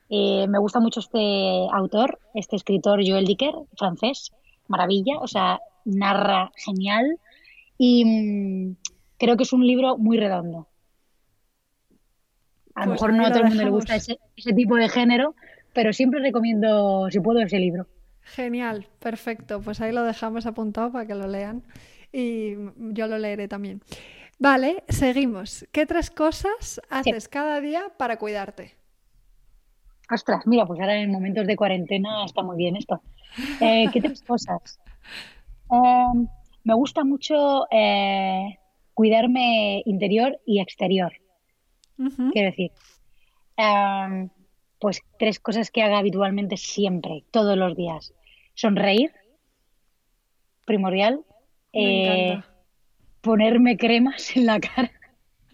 eh, 0.09 0.45
me 0.47 0.59
gusta 0.59 0.79
mucho 0.79 0.99
este 0.99 1.67
autor, 1.71 2.19
este 2.33 2.57
escritor 2.57 2.99
Joel 3.05 3.25
Dicker, 3.25 3.53
francés, 3.77 4.33
maravilla, 4.67 5.19
o 5.19 5.27
sea, 5.27 5.59
narra 5.85 6.51
genial 6.55 7.17
y 7.77 8.03
mm, 8.05 8.75
creo 9.17 9.37
que 9.37 9.43
es 9.43 9.53
un 9.53 9.65
libro 9.65 9.97
muy 9.97 10.17
redondo. 10.17 10.67
A 12.75 12.81
lo 12.81 12.91
pues 12.91 13.01
mejor 13.01 13.13
no 13.13 13.25
a 13.25 13.31
todo 13.31 13.43
el 13.43 13.49
mundo 13.49 13.63
le 13.63 13.69
gusta 13.69 13.95
ese, 13.95 14.17
tipo 14.55 14.75
de 14.75 14.89
género, 14.89 15.33
pero 15.73 15.93
siempre 15.93 16.19
recomiendo, 16.19 17.09
si 17.09 17.21
puedo, 17.21 17.39
ese 17.39 17.57
libro. 17.57 17.87
Genial, 18.21 18.87
perfecto. 18.99 19.61
Pues 19.61 19.79
ahí 19.79 19.93
lo 19.93 20.03
dejamos 20.03 20.45
apuntado 20.45 20.91
para 20.91 21.05
que 21.05 21.15
lo 21.15 21.27
lean 21.27 21.63
y 22.15 22.55
yo 22.93 23.07
lo 23.07 23.17
leeré 23.17 23.47
también. 23.47 23.81
Vale, 24.39 24.83
seguimos. 24.87 25.65
¿Qué 25.71 25.85
tres 25.85 26.09
cosas 26.09 26.81
haces 26.89 27.27
cada 27.27 27.59
día 27.59 27.91
para 27.97 28.17
cuidarte? 28.17 28.75
Ostras, 30.09 30.45
mira, 30.45 30.65
pues 30.65 30.79
ahora 30.79 30.95
en 30.97 31.11
momentos 31.11 31.45
de 31.45 31.55
cuarentena 31.55 32.23
está 32.25 32.41
muy 32.41 32.57
bien 32.57 32.77
esto. 32.77 33.01
Eh, 33.59 33.87
¿Qué 33.91 33.99
tres 33.99 34.21
cosas? 34.21 34.79
Em, 35.69 36.27
me 36.63 36.73
gusta 36.73 37.03
mucho 37.03 37.67
eh, 37.69 38.59
cuidarme 38.93 39.83
interior 39.85 40.39
y 40.45 40.61
exterior. 40.61 41.11
Quiero 41.97 42.49
decir, 42.49 42.71
em, 43.57 44.29
pues 44.79 45.01
tres 45.17 45.39
cosas 45.39 45.71
que 45.71 45.81
haga 45.81 45.97
habitualmente 45.97 46.55
siempre, 46.55 47.23
todos 47.31 47.57
los 47.57 47.75
días. 47.75 48.13
Sonreír, 48.53 49.11
primordial. 50.65 51.25
Eh, 51.75 52.41
ponerme 53.21 53.77
cremas 53.77 54.35
en 54.35 54.45
la 54.45 54.59
cara. 54.59 54.91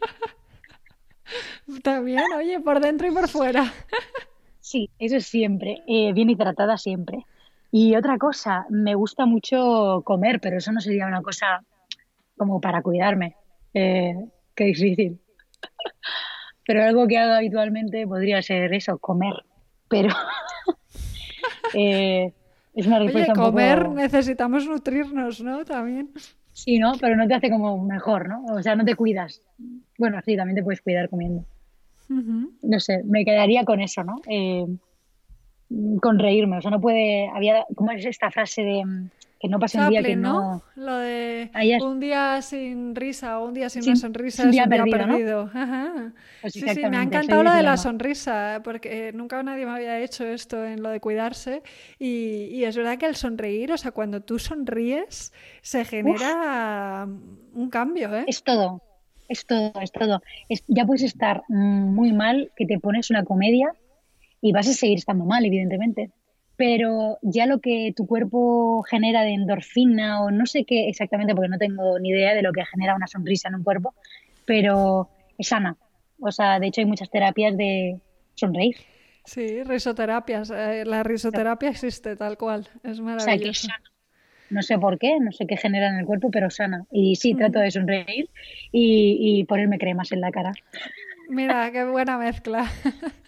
También, 1.84 2.24
oye, 2.38 2.60
por 2.60 2.80
dentro 2.80 3.08
y 3.08 3.12
por 3.12 3.28
fuera. 3.28 3.72
sí, 4.60 4.90
eso 5.00 5.18
es 5.18 5.26
siempre. 5.26 5.82
Eh, 5.88 6.14
bien 6.14 6.30
hidratada 6.30 6.78
siempre. 6.78 7.26
Y 7.72 7.96
otra 7.96 8.18
cosa, 8.18 8.66
me 8.70 8.96
gusta 8.96 9.26
mucho 9.26 10.02
comer, 10.04 10.42
pero 10.42 10.58
eso 10.58 10.72
no 10.72 10.82
sería 10.82 11.08
una 11.08 11.22
cosa 11.22 11.64
como 12.38 12.60
para 12.60 12.82
cuidarme. 12.82 13.36
Eh, 13.74 14.14
qué 14.56 14.66
difícil. 14.66 15.20
Pero 16.66 16.84
algo 16.84 17.08
que 17.08 17.18
hago 17.18 17.34
habitualmente 17.34 18.06
podría 18.06 18.42
ser 18.42 18.74
eso, 18.74 18.98
comer. 19.00 19.34
Pero 19.90 20.10
eh, 21.74 22.34
es 22.74 22.88
una 22.88 23.00
respuesta 23.00 23.34
Oye, 23.34 23.42
comer 23.42 23.90
necesitamos 23.90 24.68
nutrirnos, 24.68 25.42
¿no? 25.42 25.66
También. 25.66 26.10
Sí, 26.54 26.80
¿no? 26.80 26.94
Pero 27.00 27.16
no 27.16 27.28
te 27.28 27.34
hace 27.34 27.50
como 27.50 27.84
mejor, 27.84 28.30
¿no? 28.30 28.46
O 28.46 28.62
sea, 28.62 28.76
no 28.76 28.86
te 28.86 28.96
cuidas. 28.96 29.42
Bueno, 29.98 30.20
sí, 30.26 30.36
también 30.36 30.56
te 30.56 30.64
puedes 30.64 30.82
cuidar 30.82 31.10
comiendo. 31.10 31.46
No 32.10 32.80
sé, 32.80 33.04
me 33.06 33.24
quedaría 33.24 33.64
con 33.64 33.80
eso, 33.80 34.04
¿no? 34.04 34.18
Eh, 34.28 34.66
con 36.02 36.20
reírme. 36.20 36.58
O 36.58 36.62
sea, 36.62 36.72
no 36.72 36.82
puede. 36.82 37.30
Había. 37.30 37.66
¿Cómo 37.76 37.92
es 37.92 38.06
esta 38.06 38.30
frase 38.32 38.64
de 38.64 38.84
que 39.42 39.50
no 39.50 39.58
pase 39.58 39.80
un 39.80 39.90
día 39.90 40.04
que 40.04 40.16
no... 40.16 40.62
Lo 40.76 40.98
de 40.98 41.50
un 41.82 42.00
día 42.00 42.42
sin 42.44 42.96
risa 42.96 43.40
o 43.40 43.48
un 43.48 43.56
día 43.56 43.70
sin, 43.70 43.84
una 43.84 43.96
sonrisa 43.96 44.44
es 44.44 44.46
un 44.46 44.52
día, 44.52 44.68
perdido. 44.68 45.50
Pues 46.42 46.54
sí, 46.54 46.62
sí, 46.62 46.82
me 46.90 46.98
ha 46.98 47.04
encantado 47.04 47.42
lo 47.42 47.52
de 47.52 47.64
la 47.64 47.76
sonrisa, 47.78 48.62
porque 48.64 49.12
nunca 49.14 49.42
nadie 49.42 49.66
me 49.66 49.72
había 49.72 50.00
hecho 50.00 50.26
esto 50.26 50.64
en 50.64 50.84
lo 50.84 50.90
de 50.90 51.00
cuidarse. 51.00 51.64
Y, 51.98 52.64
es 52.64 52.78
verdad 52.78 53.00
que 53.00 53.08
el 53.08 53.16
sonreír, 53.16 53.72
o 53.72 53.78
sea, 53.78 53.92
cuando 53.92 54.22
tú 54.22 54.38
sonríes, 54.38 55.34
se 55.62 55.86
genera 55.86 57.08
un 57.54 57.70
cambio, 57.72 58.16
¿eh? 58.16 58.26
Es 58.28 58.44
todo, 58.44 58.84
es 59.28 59.48
todo, 59.48 59.74
es 59.82 59.92
todo. 59.92 60.22
ya 60.68 60.86
puedes 60.86 61.04
estar 61.04 61.42
muy 61.50 62.14
mal, 62.14 62.52
que 62.56 62.68
te 62.68 62.78
pones 62.78 63.10
una 63.10 63.24
comedia 63.24 63.74
y 64.40 64.52
vas 64.52 64.68
a 64.68 64.74
seguir 64.74 65.00
estando 65.00 65.26
mal, 65.26 65.44
evidentemente 65.46 66.12
pero 66.62 67.18
ya 67.24 67.48
lo 67.48 67.58
que 67.58 67.92
tu 67.96 68.06
cuerpo 68.06 68.84
genera 68.84 69.24
de 69.24 69.34
endorfina 69.34 70.22
o 70.22 70.30
no 70.30 70.46
sé 70.46 70.64
qué 70.64 70.90
exactamente, 70.90 71.34
porque 71.34 71.50
no 71.50 71.58
tengo 71.58 71.98
ni 71.98 72.10
idea 72.10 72.36
de 72.36 72.44
lo 72.44 72.52
que 72.54 72.64
genera 72.68 72.96
una 72.96 73.08
sonrisa 73.08 73.50
en 73.50 73.56
un 73.56 73.64
cuerpo, 73.64 73.96
pero 74.46 75.10
es 75.40 75.48
sana. 75.48 75.76
O 76.20 76.32
sea, 76.32 76.60
de 76.60 76.68
hecho 76.68 76.82
hay 76.82 76.86
muchas 76.86 77.10
terapias 77.10 77.58
de 77.58 78.00
sonreír. 78.36 78.76
Sí, 79.26 79.64
risoterapias. 79.64 80.52
Eh, 80.52 80.84
la 80.86 81.02
risoterapia 81.02 81.70
existe 81.70 82.16
tal 82.16 82.38
cual. 82.38 82.68
Es 82.84 83.00
maravilloso. 83.00 83.68
No 84.52 84.62
sé 84.62 84.78
por 84.78 85.00
qué, 85.00 85.20
no 85.20 85.32
sé 85.32 85.48
qué 85.48 85.58
genera 85.58 85.90
en 85.90 85.96
el 85.96 86.06
cuerpo, 86.06 86.30
pero 86.30 86.52
sana. 86.52 86.86
Y 86.92 87.16
sí, 87.16 87.34
trato 87.34 87.58
de 87.58 87.72
sonreír 87.72 88.30
y, 88.72 89.40
y 89.40 89.46
ponerme 89.46 89.80
cremas 89.80 90.12
en 90.12 90.22
la 90.22 90.30
cara. 90.30 90.52
Mira, 91.28 91.72
qué 91.72 91.86
buena 91.86 92.20
mezcla. 92.20 92.70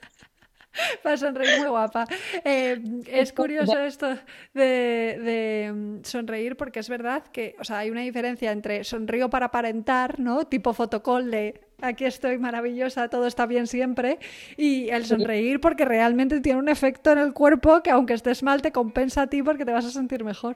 para 1.03 1.17
sonreír 1.17 1.59
muy 1.59 1.67
guapa. 1.67 2.05
Eh, 2.43 2.81
es 3.07 3.33
curioso 3.33 3.77
esto 3.79 4.17
de, 4.53 5.71
mm, 5.73 6.03
sonreír 6.03 6.55
porque 6.55 6.79
es 6.79 6.89
verdad 6.89 7.23
que, 7.31 7.55
o 7.59 7.63
sea, 7.63 7.79
hay 7.79 7.89
una 7.89 8.01
diferencia 8.01 8.51
entre 8.51 8.83
sonrío 8.83 9.29
para 9.29 9.47
aparentar, 9.47 10.19
¿no? 10.19 10.45
Tipo 10.45 10.73
fotocall 10.73 11.31
de 11.31 11.61
aquí 11.81 12.05
estoy 12.05 12.37
maravillosa, 12.37 13.09
todo 13.09 13.27
está 13.27 13.45
bien 13.45 13.67
siempre, 13.67 14.19
y 14.57 14.89
el 14.89 15.05
sonreír 15.05 15.59
porque 15.59 15.85
realmente 15.85 16.39
tiene 16.39 16.59
un 16.59 16.69
efecto 16.69 17.11
en 17.11 17.17
el 17.17 17.33
cuerpo 17.33 17.81
que 17.83 17.91
aunque 17.91 18.13
estés 18.13 18.41
mal 18.41 18.61
te 18.61 18.71
compensa 18.71 19.23
a 19.23 19.27
ti 19.27 19.43
porque 19.43 19.65
te 19.65 19.71
vas 19.71 19.85
a 19.85 19.91
sentir 19.91 20.23
mejor. 20.23 20.55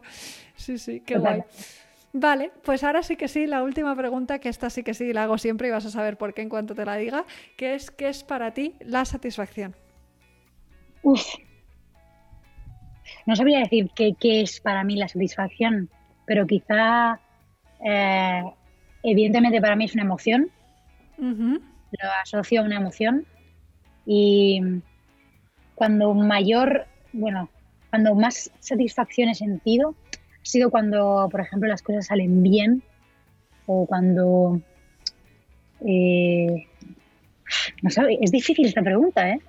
Sí, 0.55 0.77
sí, 0.77 1.01
qué 1.01 1.17
guay. 1.17 1.43
Vale, 2.13 2.51
pues 2.63 2.83
ahora 2.83 3.03
sí 3.03 3.15
que 3.15 3.27
sí, 3.27 3.45
la 3.45 3.61
última 3.61 3.95
pregunta, 3.95 4.39
que 4.39 4.49
esta 4.49 4.69
sí 4.69 4.81
que 4.81 4.93
sí 4.93 5.13
la 5.13 5.23
hago 5.23 5.37
siempre 5.37 5.67
y 5.67 5.71
vas 5.71 5.85
a 5.85 5.91
saber 5.91 6.17
por 6.17 6.33
qué 6.33 6.41
en 6.41 6.49
cuanto 6.49 6.73
te 6.73 6.85
la 6.85 6.95
diga, 6.95 7.25
que 7.57 7.75
es 7.75 7.91
¿qué 7.91 8.09
es 8.09 8.23
para 8.23 8.53
ti 8.53 8.75
la 8.79 9.05
satisfacción? 9.05 9.75
Uf. 11.07 11.23
No 13.25 13.37
sabría 13.37 13.59
decir 13.59 13.89
qué, 13.95 14.41
es 14.41 14.59
para 14.59 14.83
mí 14.83 14.97
la 14.97 15.07
satisfacción, 15.07 15.89
pero 16.25 16.45
quizá, 16.45 17.21
eh, 17.79 18.43
evidentemente 19.03 19.61
para 19.61 19.77
mí 19.77 19.85
es 19.85 19.93
una 19.93 20.03
emoción. 20.03 20.51
Lo 21.17 22.09
asocio 22.21 22.59
a 22.59 22.65
una 22.65 22.75
emoción. 22.75 23.25
Y 24.05 24.59
cuando 25.75 26.13
mayor, 26.13 26.87
bueno, 27.13 27.49
cuando 27.89 28.13
más 28.13 28.51
satisfacción 28.59 29.29
he 29.29 29.35
sentido, 29.35 29.95
ha 30.11 30.45
sido 30.45 30.69
cuando, 30.69 31.29
por 31.31 31.39
ejemplo, 31.39 31.69
las 31.69 31.81
cosas 31.81 32.07
salen 32.07 32.43
bien 32.43 32.83
o 33.65 33.85
cuando... 33.85 34.59
Eh, 35.85 36.67
no 37.81 37.89
sabe, 37.91 38.17
es 38.19 38.29
difícil 38.31 38.65
esta 38.65 38.81
pregunta, 38.81 39.29
¿eh? 39.29 39.39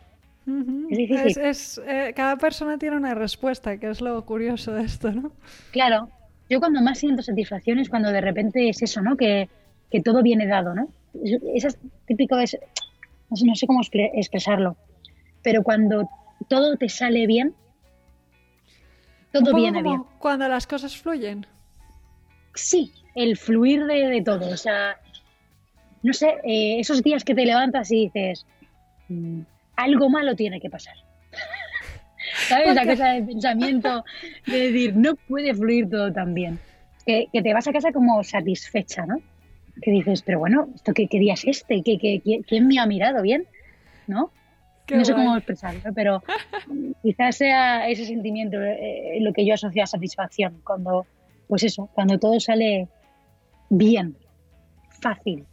Es 0.91 1.81
eh, 1.87 2.13
cada 2.17 2.37
persona 2.37 2.79
tiene 2.79 2.97
una 2.97 3.15
respuesta, 3.15 3.79
que 3.79 3.91
es 3.91 4.01
lo 4.01 4.25
curioso 4.25 4.73
de 4.73 4.85
esto, 4.85 5.13
¿no? 5.13 5.33
Claro. 5.73 6.09
Yo 6.49 6.61
cuando 6.61 6.81
más 6.81 6.99
siento 6.99 7.23
satisfacción 7.23 7.79
es 7.79 7.91
cuando 7.91 8.11
de 8.11 8.23
repente 8.23 8.71
es 8.71 8.81
eso, 8.83 9.03
¿no? 9.03 9.17
Que, 9.17 9.49
todo 10.03 10.23
viene 10.23 10.47
dado, 10.47 10.75
¿no? 10.75 10.89
Eso 11.55 11.69
es 11.69 11.79
típico, 12.07 12.37
no 12.37 13.55
sé, 13.55 13.67
cómo 13.67 13.81
expresarlo, 13.83 14.77
pero 15.43 15.63
cuando 15.63 16.09
todo 16.49 16.77
te 16.77 16.89
sale 16.89 17.27
bien, 17.27 17.55
todo 19.33 19.55
viene 19.55 19.83
bien. 19.83 20.05
Cuando 20.19 20.49
las 20.49 20.67
cosas 20.67 20.97
fluyen. 20.97 21.47
Sí, 22.55 22.93
el 23.15 23.37
fluir 23.37 23.85
de, 23.85 24.23
todo. 24.25 24.49
O 24.49 24.57
sea, 24.57 24.97
no 26.03 26.13
sé, 26.15 26.37
eh, 26.45 26.81
esos 26.81 27.03
días 27.03 27.25
que 27.25 27.35
te 27.35 27.45
levantas 27.45 27.91
y 27.91 28.07
dices, 28.07 28.47
mm, 29.09 29.41
algo 29.79 30.11
malo 30.11 30.35
tiene 30.35 30.61
que 30.61 30.69
pasar. 30.69 30.97
¿Sabes? 32.49 32.75
La 32.75 32.85
cosa 32.85 33.13
de 33.13 33.23
pensamiento 33.23 34.05
de 34.47 34.59
decir, 34.59 34.97
no 34.97 35.15
puede 35.15 35.55
fluir 35.55 35.89
todo 35.89 36.13
tan 36.13 36.35
bien. 36.35 36.59
Que, 37.07 37.29
te 37.33 37.55
vas 37.55 37.67
a 37.67 37.73
casa 37.73 37.93
como 37.93 38.23
satisfecha, 38.23 39.07
¿no? 39.07 39.23
Que 39.81 39.93
dices, 39.93 40.23
pero 40.23 40.41
bueno, 40.41 40.69
¿esto 40.75 40.93
qué, 40.93 41.07
día 41.11 41.35
es 41.35 41.45
este? 41.45 41.83
¿Qué, 41.83 42.21
quién 42.47 42.67
me 42.67 42.79
ha 42.79 42.87
mirado 42.87 43.23
bien? 43.23 43.47
¿No? 44.07 44.31
no 44.91 45.05
sé 45.05 45.13
cómo 45.13 45.37
expresarlo, 45.37 45.93
pero 45.95 46.23
quizás 47.03 47.37
sea 47.37 47.89
ese 47.89 48.07
sentimiento 48.07 48.61
eh, 48.61 49.19
lo 49.21 49.33
que 49.35 49.45
yo 49.45 49.55
asocio 49.55 49.83
a 49.83 49.87
satisfacción, 49.87 50.61
cuando, 50.65 51.07
pues 51.47 51.63
eso, 51.63 51.91
cuando 51.95 52.19
todo 52.19 52.41
sale 52.41 52.89
bien, 53.69 54.17
fácil. 55.01 55.45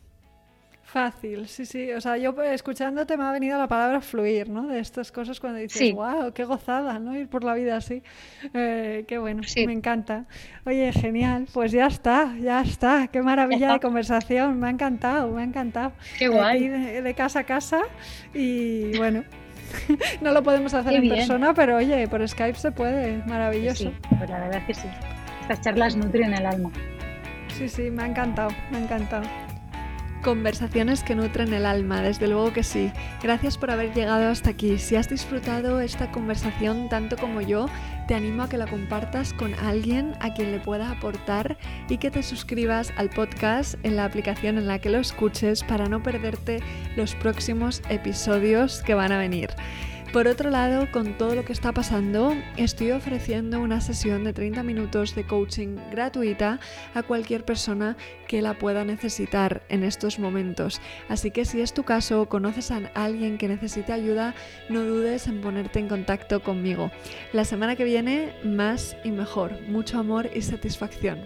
Fácil, 0.95 1.45
sí, 1.49 1.65
sí. 1.65 1.91
O 1.91 1.99
sea, 1.99 2.15
yo 2.15 2.33
pues, 2.33 2.53
escuchándote 2.53 3.17
me 3.17 3.25
ha 3.25 3.31
venido 3.33 3.57
la 3.57 3.67
palabra 3.67 3.99
fluir, 3.99 4.47
¿no? 4.47 4.67
De 4.67 4.79
estas 4.79 5.11
cosas 5.11 5.41
cuando 5.41 5.59
dices, 5.59 5.93
wow, 5.93 6.31
qué 6.31 6.45
gozada, 6.45 6.99
¿no? 6.99 7.13
Ir 7.17 7.27
por 7.27 7.43
la 7.43 7.53
vida 7.53 7.75
así. 7.75 8.01
Eh, 8.53 9.03
qué 9.05 9.17
bueno, 9.17 9.41
me 9.57 9.73
encanta. 9.73 10.23
Oye, 10.65 10.93
genial. 10.93 11.49
Pues 11.53 11.73
ya 11.73 11.87
está, 11.87 12.33
ya 12.39 12.61
está. 12.61 13.09
Qué 13.11 13.21
maravilla 13.21 13.73
de 13.73 13.81
conversación. 13.81 14.57
Me 14.57 14.67
ha 14.67 14.69
encantado, 14.69 15.33
me 15.33 15.41
ha 15.41 15.43
encantado. 15.43 15.91
Qué 16.17 16.29
guay. 16.29 16.69
De, 16.69 17.13
casa 17.13 17.39
a 17.39 17.43
casa. 17.43 17.81
Y 18.33 18.97
bueno, 18.97 19.25
no 20.21 20.31
lo 20.31 20.43
podemos 20.43 20.73
hacer 20.73 20.93
en 20.93 21.09
persona, 21.09 21.53
pero 21.53 21.75
oye, 21.75 22.07
por 22.07 22.25
Skype 22.25 22.57
se 22.57 22.71
puede. 22.71 23.17
Maravilloso. 23.25 23.83
Sí, 23.83 23.93
pues 24.17 24.29
la 24.29 24.39
verdad 24.39 24.61
es 24.61 24.65
que 24.65 24.73
sí. 24.75 24.87
Estas 25.41 25.59
charlas 25.59 25.97
nutren 25.97 26.33
el 26.33 26.45
alma. 26.45 26.71
Sí, 27.49 27.67
sí, 27.67 27.91
me 27.91 28.03
ha 28.03 28.07
encantado, 28.07 28.51
me 28.71 28.77
ha 28.77 28.81
encantado. 28.81 29.44
Conversaciones 30.25 31.03
que 31.03 31.13
nutren 31.13 31.53
el 31.53 31.67
alma, 31.67 32.01
desde 32.01 32.27
luego 32.27 32.51
que 32.51 32.63
sí. 32.63 32.91
Gracias 33.21 33.59
por 33.59 33.69
haber 33.69 33.93
llegado 33.93 34.27
hasta 34.27 34.49
aquí. 34.49 34.79
Si 34.79 34.95
has 34.95 35.07
disfrutado 35.07 35.79
esta 35.81 36.11
conversación 36.11 36.89
tanto 36.89 37.15
como 37.15 37.41
yo, 37.41 37.67
te 38.07 38.15
animo 38.15 38.41
a 38.41 38.49
que 38.49 38.57
la 38.57 38.65
compartas 38.65 39.33
con 39.33 39.53
alguien 39.53 40.15
a 40.21 40.33
quien 40.33 40.51
le 40.51 40.59
pueda 40.59 40.89
aportar 40.89 41.59
y 41.89 41.99
que 41.99 42.09
te 42.09 42.23
suscribas 42.23 42.91
al 42.97 43.11
podcast 43.11 43.75
en 43.83 43.97
la 43.97 44.05
aplicación 44.05 44.57
en 44.57 44.65
la 44.65 44.79
que 44.79 44.89
lo 44.89 44.97
escuches 44.97 45.63
para 45.63 45.87
no 45.89 46.01
perderte 46.01 46.59
los 46.95 47.13
próximos 47.13 47.83
episodios 47.89 48.81
que 48.81 48.95
van 48.95 49.11
a 49.11 49.19
venir. 49.19 49.51
Por 50.15 50.29
otro 50.29 50.49
lado, 50.49 50.89
con 50.93 51.17
todo 51.17 51.35
lo 51.35 51.43
que 51.43 51.51
está 51.51 51.73
pasando, 51.73 52.33
estoy 52.55 52.91
ofreciendo 52.91 53.59
una 53.59 53.81
sesión 53.81 54.23
de 54.23 54.31
30 54.31 54.63
minutos 54.63 55.13
de 55.13 55.27
coaching 55.27 55.75
gratuita 55.91 56.61
a 56.93 57.03
cualquier 57.03 57.43
persona 57.43 57.97
que 58.29 58.41
la 58.41 58.57
pueda 58.57 58.85
necesitar 58.85 59.63
en 59.67 59.83
estos 59.83 60.17
momentos. 60.17 60.79
Así 61.09 61.31
que 61.31 61.43
si 61.43 61.59
es 61.59 61.73
tu 61.73 61.83
caso 61.83 62.21
o 62.21 62.29
conoces 62.29 62.71
a 62.71 62.89
alguien 62.93 63.37
que 63.37 63.49
necesite 63.49 63.91
ayuda, 63.91 64.35
no 64.69 64.85
dudes 64.85 65.27
en 65.27 65.41
ponerte 65.41 65.79
en 65.79 65.89
contacto 65.89 66.41
conmigo. 66.41 66.91
La 67.33 67.43
semana 67.43 67.75
que 67.75 67.83
viene, 67.83 68.33
más 68.45 68.95
y 69.03 69.11
mejor. 69.11 69.59
Mucho 69.67 69.99
amor 69.99 70.29
y 70.33 70.43
satisfacción. 70.43 71.19